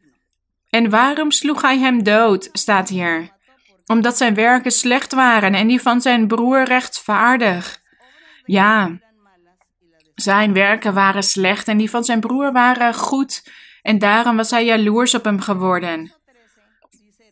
En 0.71 0.91
waarom 0.91 1.31
sloeg 1.31 1.63
hij 1.63 1.79
hem 1.79 2.03
dood, 2.03 2.49
staat 2.53 2.89
hier? 2.89 3.35
Omdat 3.87 4.17
zijn 4.17 4.35
werken 4.35 4.71
slecht 4.71 5.13
waren 5.13 5.55
en 5.55 5.67
die 5.67 5.81
van 5.81 6.01
zijn 6.01 6.27
broer 6.27 6.63
rechtvaardig. 6.63 7.83
Ja, 8.45 8.99
zijn 10.15 10.53
werken 10.53 10.95
waren 10.95 11.23
slecht 11.23 11.69
en 11.69 11.77
die 11.77 11.91
van 11.91 12.05
zijn 12.05 12.21
broer 12.21 12.53
waren 12.53 12.95
goed. 12.95 13.51
En 13.83 13.99
daarom 13.99 14.37
was 14.37 14.51
hij 14.51 14.65
jaloers 14.65 15.15
op 15.15 15.25
hem 15.25 15.41
geworden. 15.41 16.13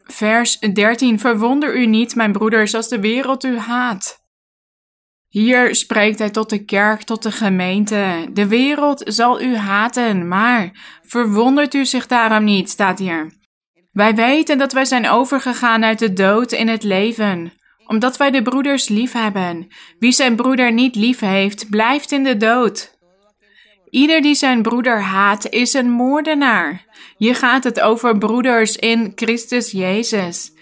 Vers 0.04 0.58
13. 0.58 1.20
Verwonder 1.20 1.76
u 1.76 1.86
niet, 1.86 2.14
mijn 2.14 2.32
broeders, 2.32 2.74
als 2.74 2.88
de 2.88 3.00
wereld 3.00 3.44
u 3.44 3.58
haat. 3.58 4.23
Hier 5.34 5.74
spreekt 5.74 6.18
hij 6.18 6.30
tot 6.30 6.50
de 6.50 6.64
kerk, 6.64 7.02
tot 7.02 7.22
de 7.22 7.30
gemeente. 7.30 8.26
De 8.32 8.46
wereld 8.46 9.02
zal 9.04 9.40
u 9.40 9.56
haten, 9.56 10.28
maar 10.28 10.70
verwondert 11.02 11.74
u 11.74 11.84
zich 11.84 12.06
daarom 12.06 12.44
niet, 12.44 12.70
staat 12.70 12.98
hier. 12.98 13.32
Wij 13.92 14.14
weten 14.14 14.58
dat 14.58 14.72
wij 14.72 14.84
zijn 14.84 15.08
overgegaan 15.08 15.84
uit 15.84 15.98
de 15.98 16.12
dood 16.12 16.52
in 16.52 16.68
het 16.68 16.82
leven, 16.82 17.52
omdat 17.86 18.16
wij 18.16 18.30
de 18.30 18.42
broeders 18.42 18.88
lief 18.88 19.12
hebben. 19.12 19.66
Wie 19.98 20.12
zijn 20.12 20.36
broeder 20.36 20.72
niet 20.72 20.94
lief 20.94 21.20
heeft, 21.20 21.70
blijft 21.70 22.12
in 22.12 22.24
de 22.24 22.36
dood. 22.36 22.98
Ieder 23.90 24.22
die 24.22 24.34
zijn 24.34 24.62
broeder 24.62 25.00
haat, 25.00 25.48
is 25.48 25.72
een 25.72 25.90
moordenaar. 25.90 26.84
Je 27.16 27.34
gaat 27.34 27.64
het 27.64 27.80
over 27.80 28.18
broeders 28.18 28.76
in 28.76 29.12
Christus 29.14 29.70
Jezus. 29.70 30.52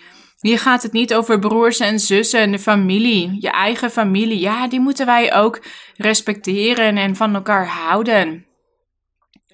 Hier 0.43 0.59
gaat 0.59 0.83
het 0.83 0.93
niet 0.93 1.15
over 1.15 1.39
broers 1.39 1.79
en 1.79 1.99
zussen, 1.99 2.51
de 2.51 2.59
familie, 2.59 3.37
je 3.41 3.51
eigen 3.51 3.91
familie. 3.91 4.41
Ja, 4.41 4.69
die 4.69 4.81
moeten 4.81 5.07
wij 5.07 5.35
ook 5.35 5.63
respecteren 5.97 6.97
en 6.97 7.17
van 7.17 7.35
elkaar 7.35 7.67
houden. 7.67 8.47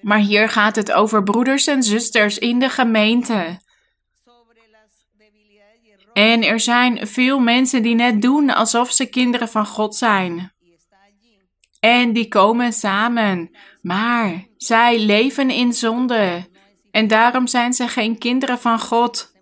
Maar 0.01 0.19
hier 0.19 0.49
gaat 0.49 0.75
het 0.75 0.91
over 0.91 1.23
broeders 1.23 1.67
en 1.67 1.83
zusters 1.83 2.37
in 2.37 2.59
de 2.59 2.69
gemeente. 2.69 3.59
En 6.13 6.43
er 6.43 6.59
zijn 6.59 7.07
veel 7.07 7.39
mensen 7.39 7.83
die 7.83 7.95
net 7.95 8.21
doen 8.21 8.49
alsof 8.49 8.91
ze 8.91 9.05
kinderen 9.05 9.49
van 9.49 9.65
God 9.65 9.95
zijn. 9.95 10.53
En 11.79 12.13
die 12.13 12.27
komen 12.27 12.73
samen, 12.73 13.57
maar 13.81 14.45
zij 14.57 14.99
leven 14.99 15.49
in 15.49 15.73
zonde. 15.73 16.47
En 16.91 17.07
daarom 17.07 17.47
zijn 17.47 17.73
ze 17.73 17.87
geen 17.87 18.17
kinderen 18.17 18.59
van 18.59 18.79
God. 18.79 19.37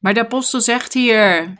Maar 0.00 0.14
de 0.14 0.20
apostel 0.20 0.60
zegt 0.60 0.92
hier: 0.92 1.56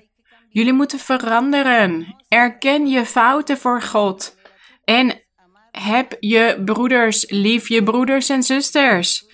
Jullie 0.49 0.73
moeten 0.73 0.99
veranderen. 0.99 2.17
Erken 2.29 2.87
je 2.87 3.07
fouten 3.07 3.59
voor 3.59 3.83
God. 3.83 4.37
En 4.85 5.23
heb 5.71 6.17
je 6.21 6.63
broeders 6.65 7.31
lief, 7.31 7.69
je 7.69 7.83
broeders 7.83 8.29
en 8.29 8.43
zusters. 8.43 9.29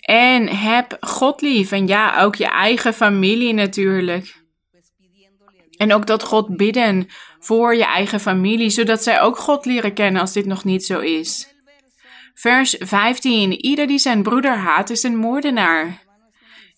En 0.00 0.48
heb 0.48 0.96
God 1.00 1.40
lief. 1.40 1.72
En 1.72 1.86
ja, 1.86 2.22
ook 2.22 2.34
je 2.34 2.48
eigen 2.48 2.94
familie 2.94 3.52
natuurlijk. 3.52 4.40
En 5.76 5.92
ook 5.92 6.06
dat 6.06 6.22
God 6.22 6.56
bidden 6.56 7.06
voor 7.38 7.74
je 7.74 7.84
eigen 7.84 8.20
familie, 8.20 8.70
zodat 8.70 9.02
zij 9.02 9.20
ook 9.20 9.38
God 9.38 9.64
leren 9.64 9.94
kennen 9.94 10.20
als 10.20 10.32
dit 10.32 10.46
nog 10.46 10.64
niet 10.64 10.84
zo 10.84 10.98
is. 10.98 11.54
Vers 12.34 12.76
15. 12.78 13.52
Ieder 13.52 13.86
die 13.86 13.98
zijn 13.98 14.22
broeder 14.22 14.56
haat 14.56 14.90
is 14.90 15.02
een 15.02 15.16
moordenaar. 15.16 16.02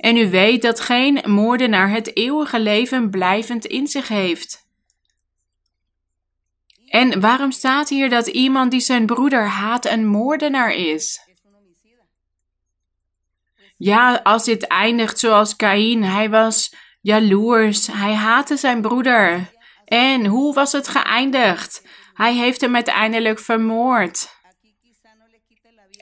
En 0.04 0.16
u 0.16 0.30
weet 0.30 0.62
dat 0.62 0.80
geen 0.80 1.22
moordenaar 1.26 1.90
het 1.90 2.16
eeuwige 2.16 2.60
leven 2.60 3.10
blijvend 3.10 3.64
in 3.64 3.86
zich 3.86 4.08
heeft. 4.08 4.66
En 6.86 7.20
waarom 7.20 7.50
staat 7.50 7.88
hier 7.88 8.10
dat 8.10 8.26
iemand 8.26 8.70
die 8.70 8.80
zijn 8.80 9.06
broeder 9.06 9.46
haat 9.46 9.86
een 9.86 10.06
moordenaar 10.06 10.74
is? 10.74 11.20
Ja, 13.76 14.20
als 14.22 14.44
dit 14.44 14.66
eindigt 14.66 15.18
zoals 15.18 15.56
Kain, 15.56 16.02
hij 16.02 16.30
was 16.30 16.74
jaloers, 17.00 17.86
hij 17.86 18.14
haatte 18.14 18.56
zijn 18.56 18.80
broeder. 18.80 19.52
En 19.84 20.26
hoe 20.26 20.54
was 20.54 20.72
het 20.72 20.88
geëindigd? 20.88 21.86
Hij 22.14 22.34
heeft 22.34 22.60
hem 22.60 22.74
uiteindelijk 22.74 23.38
vermoord. 23.38 24.33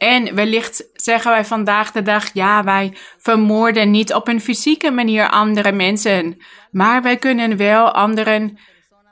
En 0.03 0.35
wellicht 0.35 0.89
zeggen 0.93 1.31
wij 1.31 1.45
vandaag 1.45 1.93
de 1.93 2.03
dag, 2.03 2.31
ja, 2.35 2.65
wij 2.65 2.97
vermoorden 3.19 3.91
niet 3.91 4.15
op 4.15 4.29
een 4.29 4.41
fysieke 4.41 4.91
manier 4.91 5.31
andere 5.31 5.73
mensen, 5.73 6.37
maar 6.71 7.03
wij 7.03 7.17
kunnen 7.17 7.57
wel 7.57 7.93
anderen 7.93 8.59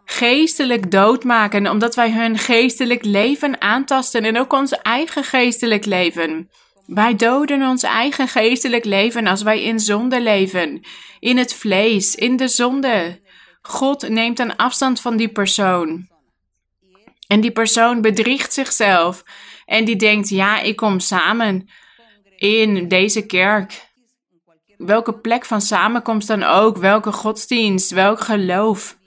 geestelijk 0.05 0.91
doodmaken, 0.91 1.71
omdat 1.71 1.95
wij 1.95 2.13
hun 2.13 2.39
geestelijk 2.39 3.05
leven 3.05 3.61
aantasten 3.61 4.25
en 4.25 4.39
ook 4.39 4.53
ons 4.53 4.73
eigen 4.73 5.25
geestelijk 5.25 5.85
leven. 5.85 6.51
Wij 6.87 7.17
doden 7.17 7.63
ons 7.63 7.83
eigen 7.83 8.29
geestelijk 8.29 8.85
leven 8.85 9.27
als 9.27 9.43
wij 9.43 9.63
in 9.63 9.81
zonde 9.81 10.21
leven, 10.21 10.81
in 11.19 11.39
het 11.39 11.55
vlees, 11.55 12.15
in 12.15 12.37
de 12.37 12.49
zonde. 12.49 13.21
God 13.63 14.09
neemt 14.09 14.39
een 14.39 14.57
afstand 14.57 15.01
van 15.01 15.17
die 15.17 15.29
persoon. 15.29 16.09
En 17.31 17.41
die 17.41 17.51
persoon 17.51 18.01
bedriegt 18.01 18.53
zichzelf. 18.53 19.23
En 19.65 19.85
die 19.85 19.97
denkt, 19.97 20.29
ja, 20.29 20.61
ik 20.61 20.77
kom 20.77 21.01
samen 21.01 21.69
in 22.37 22.89
deze 22.89 23.27
kerk. 23.27 23.89
Welke 24.77 25.19
plek 25.19 25.45
van 25.45 25.61
samenkomst 25.61 26.29
dan 26.29 26.43
ook, 26.43 26.77
welke 26.77 27.13
godsdienst, 27.13 27.91
welk 27.91 28.21
geloof. 28.21 28.99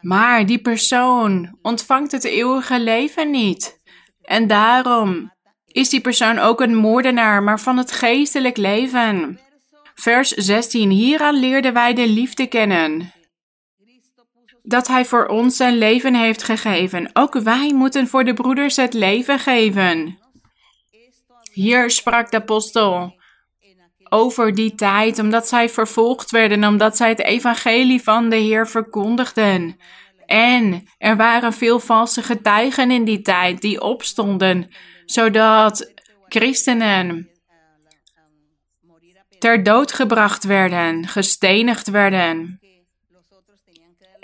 Maar 0.00 0.46
die 0.46 0.58
persoon 0.58 1.58
ontvangt 1.62 2.12
het 2.12 2.24
eeuwige 2.24 2.80
leven 2.80 3.30
niet. 3.30 3.80
En 4.22 4.46
daarom 4.46 5.32
is 5.66 5.88
die 5.88 6.00
persoon 6.00 6.38
ook 6.38 6.60
een 6.60 6.74
moordenaar, 6.74 7.42
maar 7.42 7.60
van 7.60 7.76
het 7.76 7.92
geestelijk 7.92 8.56
leven. 8.56 9.40
Vers 9.94 10.28
16. 10.30 10.90
Hieraan 10.90 11.34
leerden 11.34 11.72
wij 11.72 11.94
de 11.94 12.08
liefde 12.08 12.46
kennen. 12.46 13.12
Dat 14.68 14.86
hij 14.86 15.04
voor 15.04 15.26
ons 15.26 15.56
zijn 15.56 15.78
leven 15.78 16.14
heeft 16.14 16.42
gegeven. 16.42 17.10
Ook 17.12 17.34
wij 17.34 17.72
moeten 17.74 18.08
voor 18.08 18.24
de 18.24 18.34
broeders 18.34 18.76
het 18.76 18.94
leven 18.94 19.38
geven. 19.38 20.18
Hier 21.52 21.90
sprak 21.90 22.30
de 22.30 22.36
apostel 22.36 23.14
over 24.08 24.54
die 24.54 24.74
tijd, 24.74 25.18
omdat 25.18 25.48
zij 25.48 25.68
vervolgd 25.68 26.30
werden, 26.30 26.64
omdat 26.64 26.96
zij 26.96 27.08
het 27.08 27.22
evangelie 27.22 28.02
van 28.02 28.28
de 28.28 28.36
Heer 28.36 28.68
verkondigden. 28.68 29.76
En 30.26 30.88
er 30.98 31.16
waren 31.16 31.52
veel 31.52 31.80
valse 31.80 32.22
getuigen 32.22 32.90
in 32.90 33.04
die 33.04 33.22
tijd 33.22 33.60
die 33.60 33.80
opstonden 33.80 34.70
zodat 35.06 35.92
christenen 36.28 37.28
ter 39.38 39.62
dood 39.62 39.92
gebracht 39.92 40.44
werden, 40.44 41.06
gestenigd 41.08 41.90
werden. 41.90 42.60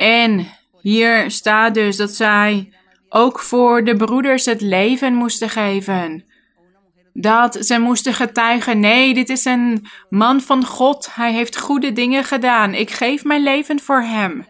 En 0.02 0.46
hier 0.80 1.30
staat 1.30 1.74
dus 1.74 1.96
dat 1.96 2.10
zij 2.10 2.72
ook 3.08 3.40
voor 3.40 3.84
de 3.84 3.96
broeders 3.96 4.44
het 4.44 4.60
leven 4.60 5.14
moesten 5.14 5.48
geven. 5.48 6.24
Dat 7.12 7.66
ze 7.66 7.78
moesten 7.78 8.14
getuigen: 8.14 8.80
nee, 8.80 9.14
dit 9.14 9.28
is 9.28 9.44
een 9.44 9.86
man 10.08 10.40
van 10.40 10.64
God. 10.64 11.14
Hij 11.14 11.32
heeft 11.32 11.58
goede 11.58 11.92
dingen 11.92 12.24
gedaan. 12.24 12.74
Ik 12.74 12.90
geef 12.90 13.24
mijn 13.24 13.42
leven 13.42 13.80
voor 13.80 14.00
hem. 14.00 14.46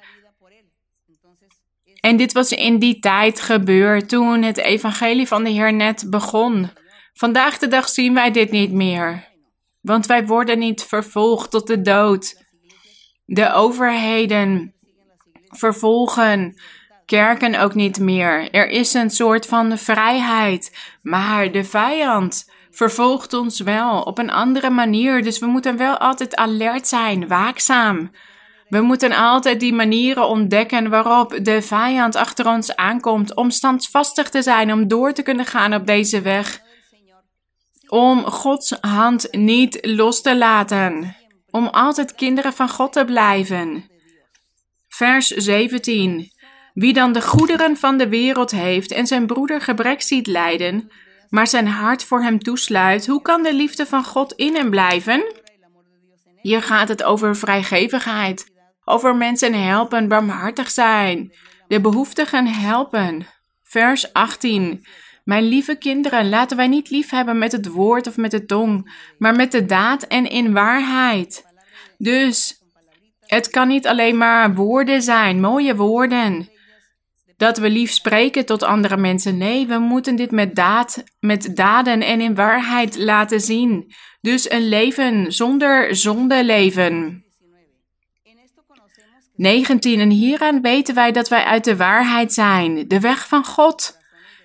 En 2.00 2.16
dit 2.16 2.32
was 2.32 2.50
in 2.52 2.78
die 2.78 2.98
tijd 2.98 3.40
gebeurd 3.40 4.08
toen 4.08 4.42
het 4.42 4.58
evangelie 4.58 5.28
van 5.28 5.44
de 5.44 5.50
Heer 5.50 5.72
net 5.72 6.06
begon. 6.10 6.70
Vandaag 7.14 7.58
de 7.58 7.68
dag 7.68 7.88
zien 7.88 8.14
wij 8.14 8.30
dit 8.30 8.50
niet 8.50 8.72
meer, 8.72 9.28
want 9.80 10.06
wij 10.06 10.26
worden 10.26 10.58
niet 10.58 10.84
vervolgd 10.84 11.50
tot 11.50 11.66
de 11.66 11.80
dood. 11.80 12.44
De 13.24 13.52
overheden 13.52 14.74
vervolgen 15.52 16.54
kerken 17.06 17.60
ook 17.60 17.74
niet 17.74 17.98
meer. 17.98 18.50
Er 18.50 18.68
is 18.68 18.94
een 18.94 19.10
soort 19.10 19.46
van 19.46 19.78
vrijheid. 19.78 20.76
Maar 21.02 21.52
de 21.52 21.64
vijand 21.64 22.50
vervolgt 22.70 23.32
ons 23.32 23.60
wel 23.60 24.02
op 24.02 24.18
een 24.18 24.30
andere 24.30 24.70
manier. 24.70 25.22
Dus 25.22 25.38
we 25.38 25.46
moeten 25.46 25.76
wel 25.76 25.96
altijd 25.98 26.36
alert 26.36 26.88
zijn, 26.88 27.28
waakzaam. 27.28 28.10
We 28.68 28.80
moeten 28.80 29.12
altijd 29.12 29.60
die 29.60 29.72
manieren 29.72 30.28
ontdekken 30.28 30.90
waarop 30.90 31.38
de 31.42 31.62
vijand 31.62 32.16
achter 32.16 32.46
ons 32.46 32.76
aankomt 32.76 33.34
om 33.34 33.50
standvastig 33.50 34.30
te 34.30 34.42
zijn, 34.42 34.72
om 34.72 34.88
door 34.88 35.12
te 35.12 35.22
kunnen 35.22 35.46
gaan 35.46 35.74
op 35.74 35.86
deze 35.86 36.20
weg. 36.20 36.60
Om 37.88 38.24
Gods 38.24 38.76
hand 38.80 39.28
niet 39.30 39.78
los 39.82 40.22
te 40.22 40.36
laten. 40.36 41.16
Om 41.50 41.66
altijd 41.66 42.14
kinderen 42.14 42.52
van 42.52 42.68
God 42.68 42.92
te 42.92 43.04
blijven. 43.04 43.91
Vers 44.94 45.26
17. 45.26 46.32
Wie 46.74 46.92
dan 46.92 47.12
de 47.12 47.22
goederen 47.22 47.76
van 47.76 47.96
de 47.96 48.08
wereld 48.08 48.50
heeft 48.50 48.90
en 48.90 49.06
zijn 49.06 49.26
broeder 49.26 49.60
gebrek 49.60 50.02
ziet 50.02 50.26
lijden, 50.26 50.92
maar 51.28 51.46
zijn 51.46 51.66
hart 51.66 52.04
voor 52.04 52.22
hem 52.22 52.38
toesluit, 52.38 53.06
hoe 53.06 53.22
kan 53.22 53.42
de 53.42 53.54
liefde 53.54 53.86
van 53.86 54.04
God 54.04 54.32
in 54.32 54.54
hem 54.54 54.70
blijven? 54.70 55.32
Hier 56.40 56.62
gaat 56.62 56.88
het 56.88 57.02
over 57.02 57.36
vrijgevigheid, 57.36 58.52
over 58.84 59.16
mensen 59.16 59.54
helpen, 59.54 60.08
barmhartig 60.08 60.70
zijn, 60.70 61.34
de 61.68 61.80
behoeftigen 61.80 62.46
helpen. 62.46 63.26
Vers 63.62 64.12
18. 64.12 64.86
Mijn 65.24 65.44
lieve 65.44 65.76
kinderen, 65.76 66.28
laten 66.28 66.56
wij 66.56 66.68
niet 66.68 66.90
lief 66.90 67.10
hebben 67.10 67.38
met 67.38 67.52
het 67.52 67.66
woord 67.66 68.06
of 68.06 68.16
met 68.16 68.30
de 68.30 68.44
tong, 68.44 68.92
maar 69.18 69.36
met 69.36 69.52
de 69.52 69.64
daad 69.64 70.02
en 70.02 70.30
in 70.30 70.52
waarheid. 70.52 71.44
Dus 71.98 72.61
het 73.34 73.50
kan 73.50 73.68
niet 73.68 73.86
alleen 73.86 74.16
maar 74.16 74.54
woorden 74.54 75.02
zijn, 75.02 75.40
mooie 75.40 75.76
woorden. 75.76 76.48
Dat 77.36 77.58
we 77.58 77.70
lief 77.70 77.90
spreken 77.90 78.46
tot 78.46 78.62
andere 78.62 78.96
mensen. 78.96 79.36
Nee, 79.36 79.66
we 79.66 79.78
moeten 79.78 80.16
dit 80.16 80.30
met, 80.30 80.54
daad, 80.54 81.04
met 81.20 81.56
daden 81.56 82.00
en 82.02 82.20
in 82.20 82.34
waarheid 82.34 82.96
laten 82.98 83.40
zien. 83.40 83.92
Dus 84.20 84.50
een 84.50 84.68
leven 84.68 85.32
zonder 85.32 85.96
zonde 85.96 86.44
leven. 86.44 87.24
19. 89.36 90.00
En 90.00 90.10
hieraan 90.10 90.60
weten 90.60 90.94
wij 90.94 91.12
dat 91.12 91.28
wij 91.28 91.44
uit 91.44 91.64
de 91.64 91.76
waarheid 91.76 92.32
zijn, 92.32 92.88
de 92.88 93.00
weg 93.00 93.28
van 93.28 93.44
God. 93.44 93.98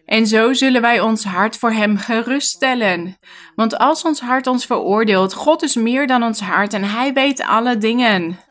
En 0.05 0.27
zo 0.27 0.53
zullen 0.53 0.81
wij 0.81 0.99
ons 0.99 1.23
hart 1.23 1.57
voor 1.57 1.71
Hem 1.71 1.97
geruststellen. 1.97 3.17
Want 3.55 3.77
als 3.77 4.03
ons 4.03 4.19
hart 4.19 4.47
ons 4.47 4.65
veroordeelt, 4.65 5.33
God 5.33 5.63
is 5.63 5.75
meer 5.75 6.07
dan 6.07 6.23
ons 6.23 6.39
hart 6.39 6.73
en 6.73 6.83
Hij 6.83 7.13
weet 7.13 7.43
alle 7.43 7.77
dingen. 7.77 8.45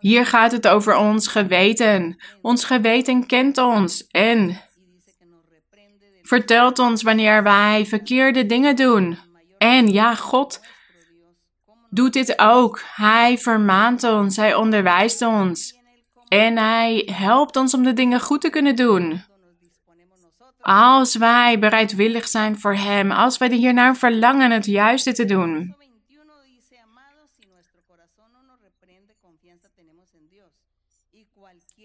Hier 0.00 0.26
gaat 0.26 0.52
het 0.52 0.68
over 0.68 0.96
ons 0.96 1.28
geweten. 1.28 2.22
Ons 2.42 2.64
geweten 2.64 3.26
kent 3.26 3.58
ons 3.58 4.06
en 4.06 4.60
vertelt 6.22 6.78
ons 6.78 7.02
wanneer 7.02 7.42
wij 7.42 7.86
verkeerde 7.86 8.46
dingen 8.46 8.76
doen. 8.76 9.18
En 9.58 9.92
ja, 9.92 10.14
God 10.14 10.60
doet 11.90 12.12
dit 12.12 12.38
ook. 12.38 12.82
Hij 12.94 13.38
vermaant 13.38 14.04
ons, 14.04 14.36
hij 14.36 14.54
onderwijst 14.54 15.22
ons. 15.22 15.78
En 16.28 16.56
hij 16.56 17.08
helpt 17.12 17.56
ons 17.56 17.74
om 17.74 17.82
de 17.82 17.92
dingen 17.92 18.20
goed 18.20 18.40
te 18.40 18.50
kunnen 18.50 18.76
doen. 18.76 19.24
Als 20.60 21.16
wij 21.16 21.58
bereidwillig 21.58 22.28
zijn 22.28 22.58
voor 22.58 22.74
Hem, 22.74 23.10
als 23.10 23.38
wij 23.38 23.52
hiernaar 23.52 23.96
verlangen 23.96 24.50
het 24.50 24.66
juiste 24.66 25.12
te 25.12 25.24
doen. 25.24 25.76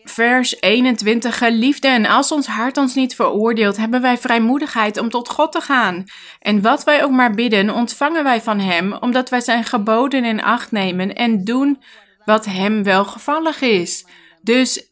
Vers 0.08 0.62
21. 0.62 1.38
Geliefden, 1.38 2.06
als 2.06 2.32
ons 2.32 2.48
hart 2.48 2.78
ons 2.78 2.96
niet 2.96 3.16
veroordeelt, 3.16 3.78
hebben 3.78 4.02
wij 4.02 4.18
vrijmoedigheid 4.18 4.98
om 4.98 5.10
tot 5.10 5.30
God 5.30 5.52
te 5.52 5.62
gaan. 5.62 6.04
En 6.40 6.62
wat 6.62 6.84
wij 6.84 7.04
ook 7.04 7.12
maar 7.12 7.32
bidden, 7.32 7.70
ontvangen 7.70 8.24
wij 8.24 8.42
van 8.42 8.60
Hem, 8.60 8.94
omdat 8.94 9.30
wij 9.30 9.42
Zijn 9.42 9.64
geboden 9.64 10.26
in 10.26 10.44
acht 10.44 10.72
nemen 10.72 11.16
en 11.16 11.44
doen 11.44 11.82
wat 12.26 12.46
Hem 12.46 12.84
welgevallig 12.84 13.62
is. 13.62 14.06
Dus 14.42 14.90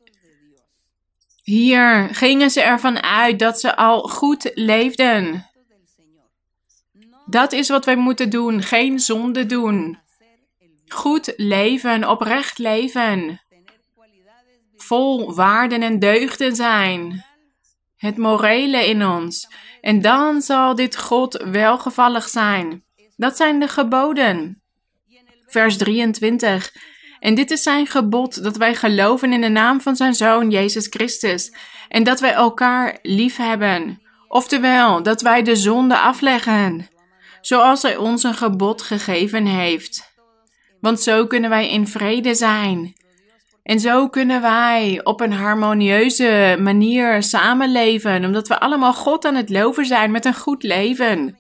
hier 1.44 2.10
gingen 2.12 2.50
ze 2.50 2.62
ervan 2.62 3.04
uit 3.04 3.40
dat 3.40 3.60
ze 3.60 3.76
al 3.76 4.02
goed 4.02 4.52
leefden. 4.54 5.50
Dat 7.26 7.52
is 7.52 7.70
wat 7.70 7.86
wij 7.86 7.96
moeten 7.96 8.30
doen, 8.30 8.62
geen 8.62 9.00
zonde 9.00 9.46
doen. 9.46 10.00
Goed 10.88 11.34
leven, 11.38 12.10
oprecht 12.10 12.58
leven 12.58 13.43
vol 14.94 15.34
waarden 15.34 15.82
en 15.82 16.00
deugden 16.00 16.56
zijn. 16.56 17.26
Het 17.98 18.18
morele 18.18 18.88
in 18.88 19.06
ons. 19.06 19.48
En 19.82 20.02
dan 20.02 20.42
zal 20.42 20.76
dit 20.76 20.98
God 20.98 21.44
welgevallig 21.52 22.30
zijn. 22.30 22.84
Dat 23.16 23.38
zijn 23.38 23.60
de 23.60 23.68
geboden. 23.68 24.62
Vers 25.48 25.78
23. 25.78 26.72
En 27.20 27.36
dit 27.36 27.52
is 27.52 27.64
zijn 27.64 27.88
gebod, 27.88 28.44
dat 28.44 28.58
wij 28.58 28.76
geloven 28.76 29.34
in 29.34 29.42
de 29.42 29.50
naam 29.50 29.82
van 29.82 29.96
zijn 29.96 30.14
Zoon 30.14 30.50
Jezus 30.50 30.88
Christus. 30.90 31.54
En 31.88 32.04
dat 32.04 32.20
wij 32.20 32.34
elkaar 32.34 32.98
lief 33.02 33.38
hebben. 33.38 34.02
Oftewel, 34.28 35.04
dat 35.04 35.22
wij 35.22 35.44
de 35.44 35.56
zonde 35.56 35.98
afleggen. 35.98 36.88
Zoals 37.42 37.82
hij 37.82 37.98
ons 37.98 38.24
een 38.24 38.34
gebod 38.34 38.82
gegeven 38.82 39.46
heeft. 39.46 40.14
Want 40.80 41.02
zo 41.02 41.28
kunnen 41.28 41.50
wij 41.50 41.70
in 41.70 41.88
vrede 41.88 42.36
zijn. 42.36 43.02
En 43.64 43.80
zo 43.80 44.10
kunnen 44.10 44.42
wij 44.42 45.02
op 45.04 45.22
een 45.22 45.34
harmonieuze 45.34 46.58
manier 46.60 47.24
samenleven, 47.24 48.26
omdat 48.26 48.48
we 48.48 48.60
allemaal 48.60 48.94
God 48.94 49.26
aan 49.26 49.36
het 49.36 49.50
loven 49.50 49.86
zijn 49.86 50.12
met 50.12 50.26
een 50.26 50.36
goed 50.36 50.64
leven. 50.64 51.38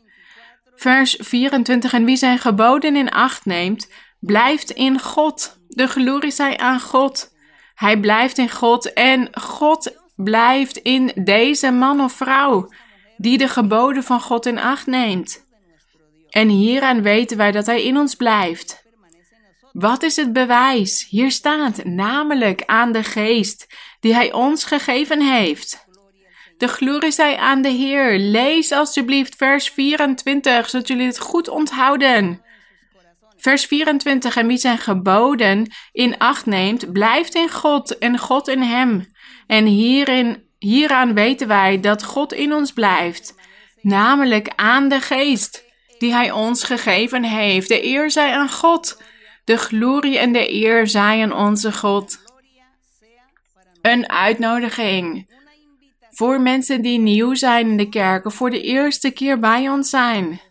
Vers 0.76 1.17
24: 1.19 1.93
En 1.93 2.05
wie 2.05 2.15
zijn 2.15 2.38
geboden 2.38 2.95
in 2.95 3.09
acht 3.09 3.45
neemt, 3.45 3.91
blijft 4.19 4.71
in 4.71 4.99
God. 4.99 5.57
De 5.67 5.88
glorie 5.88 6.32
zij 6.32 6.57
aan 6.57 6.80
God. 6.80 7.32
Hij 7.76 7.99
blijft 7.99 8.38
in 8.38 8.49
God 8.49 8.93
en 8.93 9.28
God 9.32 9.97
blijft 10.15 10.78
in 10.78 11.11
deze 11.15 11.71
man 11.71 12.01
of 12.01 12.13
vrouw 12.13 12.69
die 13.17 13.38
de 13.38 13.47
geboden 13.47 14.03
van 14.03 14.21
God 14.21 14.45
in 14.45 14.59
acht 14.59 14.88
neemt. 14.88 15.45
En 16.30 16.47
hieraan 16.47 17.01
weten 17.01 17.38
wij 17.38 17.51
dat 17.51 17.65
Hij 17.65 17.84
in 17.84 17.97
ons 17.97 18.15
blijft. 18.15 18.82
Wat 19.74 20.03
is 20.03 20.15
het 20.15 20.34
bewijs? 20.34 21.07
Hier 21.09 21.32
staat 21.32 21.84
namelijk 21.84 22.63
aan 22.65 22.91
de 22.91 23.03
geest 23.03 23.67
die 23.99 24.13
Hij 24.13 24.32
ons 24.32 24.63
gegeven 24.63 25.21
heeft. 25.21 25.86
De 26.57 26.67
glorie 26.67 27.11
zij 27.11 27.38
aan 27.38 27.61
de 27.61 27.69
Heer. 27.69 28.19
Lees 28.19 28.71
alsjeblieft 28.71 29.36
vers 29.36 29.69
24, 29.69 30.69
zodat 30.69 30.88
jullie 30.88 31.05
het 31.05 31.19
goed 31.19 31.49
onthouden. 31.49 32.41
Vers 33.38 33.65
24, 33.65 34.36
en 34.36 34.47
wie 34.47 34.57
zijn 34.57 34.78
geboden 34.78 35.71
in 35.91 36.17
acht 36.17 36.45
neemt, 36.45 36.91
blijft 36.91 37.36
in 37.36 37.49
God 37.49 37.97
en 37.97 38.17
God 38.17 38.47
in 38.47 38.61
hem. 38.61 39.13
En 39.47 39.65
hierin, 39.65 40.43
hieraan 40.59 41.13
weten 41.13 41.47
wij 41.47 41.80
dat 41.80 42.03
God 42.03 42.34
in 42.34 42.53
ons 42.53 42.71
blijft, 42.71 43.36
namelijk 43.82 44.51
aan 44.55 44.89
de 44.89 45.01
geest 45.01 45.63
die 45.97 46.13
Hij 46.13 46.32
ons 46.32 46.63
gegeven 46.63 47.24
heeft. 47.24 47.67
De 47.67 47.86
eer 47.86 48.11
zij 48.11 48.32
aan 48.32 48.49
God 48.49 49.01
de 49.43 49.57
glorie 49.57 50.17
en 50.17 50.33
de 50.33 50.53
eer 50.53 50.87
zijn 50.87 51.33
onze 51.33 51.71
God. 51.71 52.17
Een 53.81 54.09
uitnodiging 54.09 55.31
voor 56.09 56.41
mensen 56.41 56.81
die 56.81 56.99
nieuw 56.99 57.35
zijn 57.35 57.69
in 57.69 57.77
de 57.77 57.89
kerk 57.89 58.25
of 58.25 58.33
voor 58.33 58.49
de 58.49 58.61
eerste 58.61 59.11
keer 59.11 59.39
bij 59.39 59.69
ons 59.69 59.89
zijn. 59.89 60.41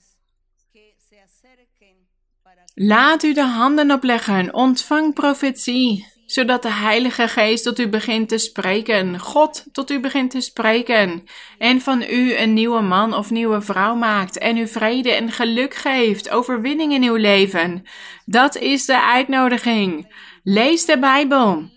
Laat 2.74 3.22
u 3.22 3.34
de 3.34 3.44
handen 3.44 3.90
opleggen, 3.90 4.54
ontvang 4.54 5.14
profetie 5.14 6.06
zodat 6.32 6.62
de 6.62 6.72
Heilige 6.72 7.28
Geest 7.28 7.64
tot 7.64 7.78
u 7.78 7.88
begint 7.88 8.28
te 8.28 8.38
spreken, 8.38 9.18
God 9.18 9.64
tot 9.72 9.90
u 9.90 10.00
begint 10.00 10.30
te 10.30 10.40
spreken, 10.40 11.24
en 11.58 11.80
van 11.80 12.02
u 12.02 12.36
een 12.36 12.52
nieuwe 12.52 12.80
man 12.80 13.14
of 13.14 13.30
nieuwe 13.30 13.60
vrouw 13.60 13.94
maakt, 13.94 14.38
en 14.38 14.56
u 14.56 14.68
vrede 14.68 15.12
en 15.12 15.30
geluk 15.30 15.74
geeft, 15.74 16.30
overwinning 16.30 16.92
in 16.92 17.02
uw 17.02 17.14
leven. 17.14 17.84
Dat 18.24 18.56
is 18.56 18.84
de 18.84 19.02
uitnodiging. 19.02 20.14
Lees 20.42 20.84
de 20.84 20.98
Bijbel 20.98 21.70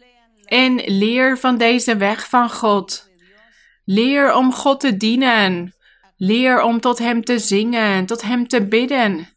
en 0.45 0.82
leer 0.86 1.38
van 1.38 1.58
deze 1.58 1.97
weg 1.97 2.30
van 2.30 2.49
God. 2.49 3.10
Leer 3.86 4.36
om 4.36 4.53
God 4.53 4.80
te 4.80 4.97
dienen. 4.97 5.76
Leer 6.18 6.62
om 6.62 6.80
tot 6.80 6.99
Hem 6.99 7.24
te 7.24 7.39
zingen, 7.39 8.06
tot 8.06 8.22
Hem 8.22 8.47
te 8.47 8.68
bidden, 8.68 9.28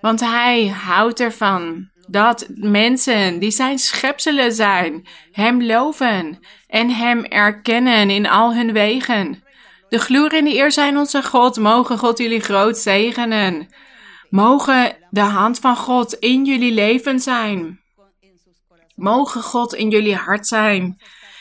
want 0.00 0.20
Hij 0.20 0.66
houdt 0.66 1.20
ervan 1.20 1.90
dat 2.06 2.46
mensen 2.54 3.38
die 3.38 3.50
zijn 3.50 3.78
schepselen 3.78 4.52
zijn, 4.52 5.06
Hem 5.32 5.62
loven 5.62 6.38
en 6.66 6.90
Hem 6.90 7.24
erkennen 7.24 8.10
in 8.10 8.28
al 8.28 8.54
hun 8.54 8.72
wegen. 8.72 9.44
De 9.88 9.98
glorie 9.98 10.38
en 10.38 10.44
de 10.44 10.54
eer 10.54 10.72
zijn 10.72 10.96
onze 10.96 11.22
God. 11.22 11.56
Mogen 11.56 11.98
God 11.98 12.18
jullie 12.18 12.40
groot 12.40 12.78
zegenen. 12.78 13.68
Mogen 14.30 14.96
de 15.10 15.20
hand 15.20 15.58
van 15.58 15.76
God 15.76 16.14
in 16.14 16.44
jullie 16.44 16.72
leven 16.72 17.20
zijn. 17.20 17.80
Mogen 18.94 19.42
God 19.42 19.74
in 19.74 19.90
jullie 19.90 20.14
hart 20.16 20.46
zijn. 20.46 21.00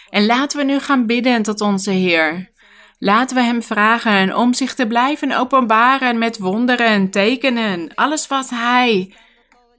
En 0.09 0.25
laten 0.25 0.57
we 0.57 0.63
nu 0.63 0.79
gaan 0.79 1.05
bidden 1.05 1.43
tot 1.43 1.61
onze 1.61 1.91
Heer. 1.91 2.51
Laten 2.99 3.35
we 3.35 3.43
Hem 3.43 3.63
vragen 3.63 4.35
om 4.35 4.53
zich 4.53 4.73
te 4.73 4.87
blijven 4.87 5.31
openbaren 5.31 6.17
met 6.17 6.37
wonderen, 6.37 7.09
tekenen, 7.09 7.91
alles 7.95 8.27
wat 8.27 8.49
Hij 8.49 9.13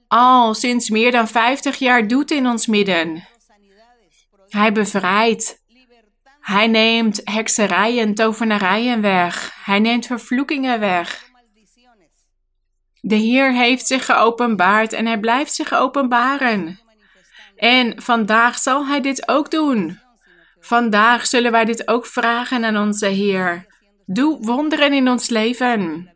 al 0.07 0.53
sinds 0.53 0.89
meer 0.89 1.11
dan 1.11 1.27
50 1.27 1.77
jaar 1.77 2.07
doet 2.07 2.31
in 2.31 2.47
ons 2.47 2.67
midden. 2.67 3.27
Hij 4.47 4.71
bevrijdt. 4.71 5.65
Hij 6.39 6.67
neemt 6.67 7.21
hekserijen, 7.23 8.15
tovenarijen 8.15 9.01
weg. 9.01 9.51
Hij 9.63 9.79
neemt 9.79 10.05
vervloekingen 10.05 10.79
weg. 10.79 11.25
De 13.01 13.15
Heer 13.15 13.53
heeft 13.53 13.87
zich 13.87 14.05
geopenbaard 14.05 14.93
en 14.93 15.05
hij 15.05 15.19
blijft 15.19 15.53
zich 15.53 15.73
openbaren. 15.73 16.79
En 17.55 18.01
vandaag 18.01 18.57
zal 18.57 18.87
hij 18.87 19.01
dit 19.01 19.27
ook 19.27 19.51
doen. 19.51 19.99
Vandaag 20.59 21.27
zullen 21.27 21.51
wij 21.51 21.65
dit 21.65 21.87
ook 21.87 22.05
vragen 22.05 22.65
aan 22.65 22.77
onze 22.77 23.05
Heer. 23.05 23.65
Doe 24.05 24.37
wonderen 24.41 24.93
in 24.93 25.09
ons 25.09 25.29
leven. 25.29 26.13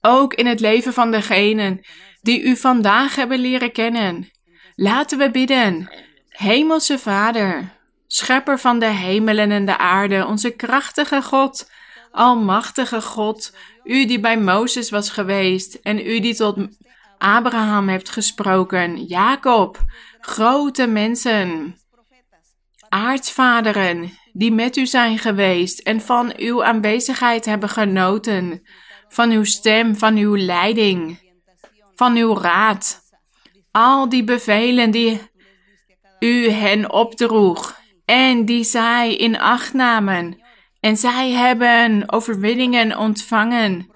Ook 0.00 0.34
in 0.34 0.46
het 0.46 0.60
leven 0.60 0.92
van 0.92 1.10
degenen 1.10 1.80
die 2.24 2.42
u 2.42 2.56
vandaag 2.56 3.14
hebben 3.14 3.38
leren 3.38 3.72
kennen. 3.72 4.30
Laten 4.74 5.18
we 5.18 5.30
bidden. 5.30 5.90
Hemelse 6.28 6.98
Vader, 6.98 7.72
schepper 8.06 8.58
van 8.58 8.78
de 8.78 8.86
hemelen 8.86 9.50
en 9.50 9.64
de 9.64 9.78
aarde, 9.78 10.26
onze 10.26 10.50
krachtige 10.50 11.22
God, 11.22 11.70
almachtige 12.10 13.00
God, 13.00 13.56
u 13.84 14.06
die 14.06 14.20
bij 14.20 14.38
Mozes 14.38 14.90
was 14.90 15.10
geweest 15.10 15.74
en 15.74 16.06
u 16.06 16.20
die 16.20 16.34
tot 16.34 16.56
Abraham 17.18 17.88
hebt 17.88 18.10
gesproken, 18.10 19.04
Jacob, 19.04 19.78
grote 20.20 20.86
mensen, 20.86 21.76
aartsvaderen 22.88 24.18
die 24.32 24.52
met 24.52 24.76
u 24.76 24.86
zijn 24.86 25.18
geweest 25.18 25.78
en 25.78 26.00
van 26.00 26.32
uw 26.36 26.64
aanwezigheid 26.64 27.44
hebben 27.44 27.68
genoten, 27.68 28.62
van 29.08 29.30
uw 29.30 29.44
stem, 29.44 29.96
van 29.96 30.16
uw 30.16 30.36
leiding, 30.36 31.23
van 31.94 32.16
uw 32.16 32.38
raad. 32.38 33.00
Al 33.70 34.08
die 34.08 34.24
bevelen 34.24 34.90
die 34.90 35.20
u 36.18 36.48
hen 36.50 36.92
opdroeg 36.92 37.80
en 38.04 38.44
die 38.44 38.64
zij 38.64 39.14
in 39.14 39.38
acht 39.38 39.72
namen. 39.72 40.42
En 40.80 40.96
zij 40.96 41.30
hebben 41.30 42.12
overwinningen 42.12 42.98
ontvangen. 42.98 43.90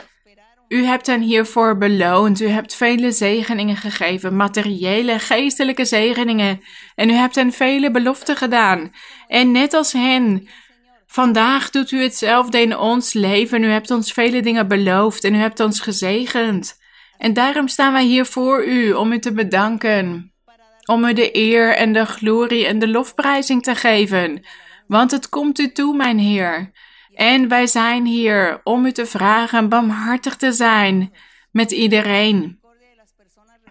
U 0.68 0.84
hebt 0.84 1.06
hen 1.06 1.20
hiervoor 1.20 1.78
beloond. 1.78 2.40
U 2.40 2.48
hebt 2.48 2.74
vele 2.74 3.12
zegeningen 3.12 3.76
gegeven, 3.76 4.36
materiële, 4.36 5.18
geestelijke 5.18 5.84
zegeningen. 5.84 6.60
En 6.94 7.10
u 7.10 7.12
hebt 7.12 7.34
hen 7.34 7.52
vele 7.52 7.90
beloften 7.90 8.36
gedaan. 8.36 8.92
En 9.26 9.52
net 9.52 9.74
als 9.74 9.92
hen, 9.92 10.48
vandaag 11.06 11.70
doet 11.70 11.90
u 11.90 12.02
hetzelfde 12.02 12.60
in 12.60 12.76
ons 12.76 13.12
leven. 13.12 13.62
U 13.62 13.68
hebt 13.68 13.90
ons 13.90 14.12
vele 14.12 14.42
dingen 14.42 14.68
beloofd 14.68 15.24
en 15.24 15.34
u 15.34 15.38
hebt 15.38 15.60
ons 15.60 15.80
gezegend. 15.80 16.76
En 17.18 17.32
daarom 17.32 17.68
staan 17.68 17.92
wij 17.92 18.04
hier 18.04 18.26
voor 18.26 18.66
u 18.66 18.92
om 18.92 19.12
u 19.12 19.18
te 19.18 19.32
bedanken. 19.32 20.32
Om 20.84 21.04
u 21.04 21.12
de 21.12 21.36
eer 21.36 21.76
en 21.76 21.92
de 21.92 22.04
glorie 22.06 22.66
en 22.66 22.78
de 22.78 22.88
lofprijzing 22.88 23.62
te 23.62 23.74
geven. 23.74 24.44
Want 24.86 25.10
het 25.10 25.28
komt 25.28 25.58
u 25.58 25.72
toe, 25.72 25.96
mijn 25.96 26.18
Heer. 26.18 26.70
En 27.14 27.48
wij 27.48 27.66
zijn 27.66 28.04
hier 28.04 28.60
om 28.64 28.86
u 28.86 28.92
te 28.92 29.06
vragen 29.06 29.68
barmhartig 29.68 30.36
te 30.36 30.52
zijn 30.52 31.12
met 31.50 31.70
iedereen. 31.70 32.60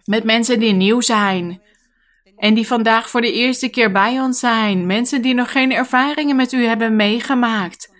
Met 0.05 0.23
mensen 0.23 0.59
die 0.59 0.73
nieuw 0.73 1.01
zijn. 1.01 1.61
En 2.37 2.53
die 2.53 2.67
vandaag 2.67 3.09
voor 3.09 3.21
de 3.21 3.33
eerste 3.33 3.69
keer 3.69 3.91
bij 3.91 4.19
ons 4.19 4.39
zijn. 4.39 4.85
Mensen 4.85 5.21
die 5.21 5.33
nog 5.33 5.51
geen 5.51 5.71
ervaringen 5.71 6.35
met 6.35 6.51
u 6.51 6.65
hebben 6.65 6.95
meegemaakt. 6.95 7.95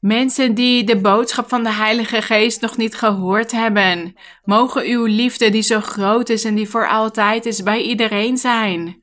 Mensen 0.00 0.54
die 0.54 0.84
de 0.84 0.96
boodschap 0.96 1.48
van 1.48 1.62
de 1.62 1.72
Heilige 1.72 2.22
Geest 2.22 2.60
nog 2.60 2.76
niet 2.76 2.94
gehoord 2.94 3.52
hebben. 3.52 4.16
Mogen 4.44 4.84
uw 4.84 5.04
liefde, 5.04 5.50
die 5.50 5.62
zo 5.62 5.80
groot 5.80 6.28
is 6.28 6.44
en 6.44 6.54
die 6.54 6.68
voor 6.68 6.88
altijd 6.88 7.46
is, 7.46 7.62
bij 7.62 7.82
iedereen 7.82 8.36
zijn. 8.36 9.02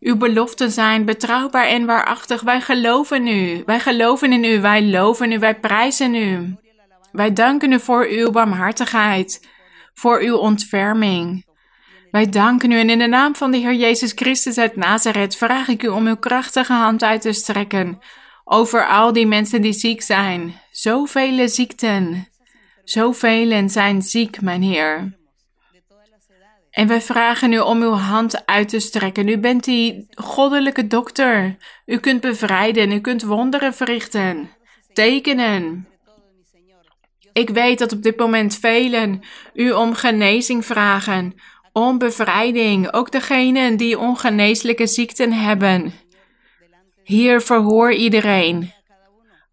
Uw 0.00 0.16
beloften 0.16 0.70
zijn 0.70 1.04
betrouwbaar 1.04 1.66
en 1.66 1.86
waarachtig. 1.86 2.40
Wij 2.40 2.60
geloven 2.60 3.26
u. 3.26 3.62
Wij 3.66 3.80
geloven 3.80 4.32
in 4.32 4.44
u. 4.44 4.60
Wij 4.60 4.84
loven 4.84 5.32
u. 5.32 5.38
Wij 5.38 5.58
prijzen 5.58 6.14
u. 6.14 6.56
Wij 7.12 7.32
danken 7.32 7.72
u 7.72 7.80
voor 7.80 8.06
uw 8.06 8.30
barmhartigheid, 8.30 9.48
voor 9.94 10.20
uw 10.20 10.36
ontferming. 10.36 11.46
Wij 12.10 12.28
danken 12.28 12.70
u 12.70 12.78
en 12.78 12.90
in 12.90 12.98
de 12.98 13.06
naam 13.06 13.36
van 13.36 13.50
de 13.50 13.58
Heer 13.58 13.74
Jezus 13.74 14.12
Christus 14.14 14.58
uit 14.58 14.76
Nazareth 14.76 15.36
vraag 15.36 15.68
ik 15.68 15.82
u 15.82 15.88
om 15.88 16.06
uw 16.06 16.16
krachtige 16.16 16.72
hand 16.72 17.02
uit 17.02 17.20
te 17.20 17.32
strekken 17.32 17.98
over 18.52 18.86
al 18.86 19.12
die 19.12 19.26
mensen 19.26 19.62
die 19.62 19.72
ziek 19.72 20.02
zijn. 20.02 20.54
Zoveel 20.70 21.48
ziekten. 21.48 22.28
Zoveel 22.84 23.68
zijn 23.68 24.02
ziek, 24.02 24.40
mijn 24.40 24.62
Heer. 24.62 25.18
En 26.70 26.88
wij 26.88 27.00
vragen 27.00 27.52
u 27.52 27.58
om 27.58 27.82
uw 27.82 27.92
hand 27.92 28.46
uit 28.46 28.68
te 28.68 28.80
strekken. 28.80 29.28
U 29.28 29.38
bent 29.38 29.64
die 29.64 30.06
goddelijke 30.14 30.86
dokter. 30.86 31.56
U 31.86 31.98
kunt 31.98 32.20
bevrijden, 32.20 32.92
u 32.92 33.00
kunt 33.00 33.22
wonderen 33.22 33.74
verrichten, 33.74 34.50
tekenen. 34.92 35.88
Ik 37.32 37.50
weet 37.50 37.78
dat 37.78 37.92
op 37.92 38.02
dit 38.02 38.18
moment 38.18 38.58
velen 38.58 39.22
u 39.54 39.72
om 39.72 39.94
genezing 39.94 40.66
vragen, 40.66 41.34
om 41.72 41.98
bevrijding, 41.98 42.92
ook 42.92 43.12
degenen 43.12 43.76
die 43.76 43.98
ongeneeslijke 43.98 44.86
ziekten 44.86 45.32
hebben. 45.32 45.92
Hier 47.10 47.40
verhoor 47.40 47.92
iedereen. 47.92 48.72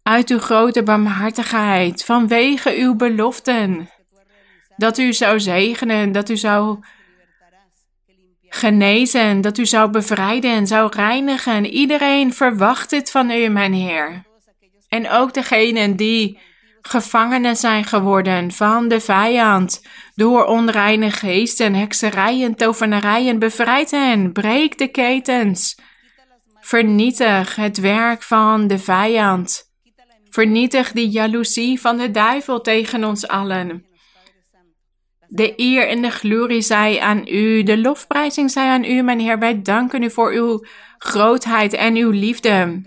Uit 0.02 0.30
uw 0.30 0.38
grote 0.38 0.82
barmhartigheid, 0.82 2.04
vanwege 2.04 2.74
uw 2.76 2.94
beloften. 2.94 3.90
Dat 4.76 4.98
u 4.98 5.12
zou 5.12 5.40
zegenen, 5.40 6.12
dat 6.12 6.28
u 6.28 6.36
zou 6.36 6.78
genezen, 8.48 9.40
dat 9.40 9.58
u 9.58 9.66
zou 9.66 9.90
bevrijden 9.90 10.50
en 10.50 10.66
zou 10.66 10.90
reinigen. 10.94 11.66
Iedereen 11.66 12.34
verwacht 12.34 12.90
dit 12.90 13.10
van 13.10 13.30
u, 13.30 13.48
mijn 13.48 13.72
Heer. 13.72 14.22
En 14.88 15.10
ook 15.10 15.34
degenen 15.34 15.96
die 15.96 16.38
gevangenen 16.82 17.56
zijn 17.56 17.84
geworden 17.84 18.52
van 18.52 18.88
de 18.88 19.00
vijand, 19.00 19.82
door 20.14 20.44
onreine 20.44 21.10
geesten, 21.10 21.74
hekserijen, 21.74 22.54
tovenarijen, 22.54 23.38
bevrijd 23.38 23.90
hen, 23.90 24.32
breek 24.32 24.78
de 24.78 24.88
ketens. 24.88 25.76
Vernietig 26.68 27.56
het 27.56 27.78
werk 27.78 28.22
van 28.22 28.66
de 28.66 28.78
vijand. 28.78 29.62
Vernietig 30.30 30.92
die 30.92 31.08
jaloezie 31.08 31.80
van 31.80 31.96
de 31.96 32.10
duivel 32.10 32.60
tegen 32.60 33.04
ons 33.04 33.28
allen. 33.28 33.86
De 35.28 35.52
eer 35.56 35.88
en 35.88 36.02
de 36.02 36.10
glorie 36.10 36.60
zij 36.60 37.00
aan 37.00 37.22
u, 37.28 37.62
de 37.62 37.78
lofprijzing 37.78 38.50
zij 38.50 38.68
aan 38.68 38.84
u, 38.84 39.02
mijn 39.02 39.20
Heer. 39.20 39.38
Wij 39.38 39.62
danken 39.62 40.02
u 40.02 40.10
voor 40.10 40.32
uw 40.32 40.64
grootheid 40.98 41.72
en 41.72 41.94
uw 41.94 42.10
liefde. 42.10 42.82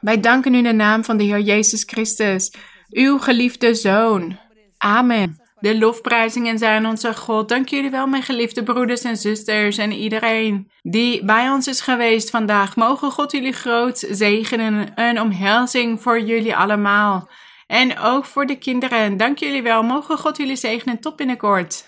Wij 0.00 0.20
danken 0.20 0.54
u 0.54 0.56
in 0.56 0.64
de 0.64 0.72
naam 0.72 1.04
van 1.04 1.16
de 1.16 1.24
Heer 1.24 1.40
Jezus 1.40 1.82
Christus, 1.86 2.54
uw 2.88 3.18
geliefde 3.18 3.74
Zoon. 3.74 4.38
Amen. 4.78 5.47
De 5.60 5.78
lofprijzingen 5.78 6.58
zijn 6.58 6.86
onze 6.86 7.14
God. 7.14 7.48
Dank 7.48 7.68
jullie 7.68 7.90
wel, 7.90 8.06
mijn 8.06 8.22
geliefde 8.22 8.62
broeders 8.62 9.02
en 9.02 9.16
zusters 9.16 9.78
en 9.78 9.92
iedereen 9.92 10.70
die 10.82 11.24
bij 11.24 11.50
ons 11.50 11.66
is 11.66 11.80
geweest 11.80 12.30
vandaag. 12.30 12.76
Mogen 12.76 13.10
God 13.10 13.32
jullie 13.32 13.52
groot 13.52 14.06
zegenen. 14.10 14.92
Een 14.94 15.20
omhelzing 15.20 16.02
voor 16.02 16.20
jullie 16.20 16.56
allemaal. 16.56 17.28
En 17.66 17.98
ook 17.98 18.24
voor 18.24 18.46
de 18.46 18.56
kinderen. 18.56 19.16
Dank 19.16 19.38
jullie 19.38 19.62
wel. 19.62 19.82
Mogen 19.82 20.18
God 20.18 20.36
jullie 20.36 20.56
zegenen. 20.56 21.00
Tot 21.00 21.16
binnenkort. 21.16 21.87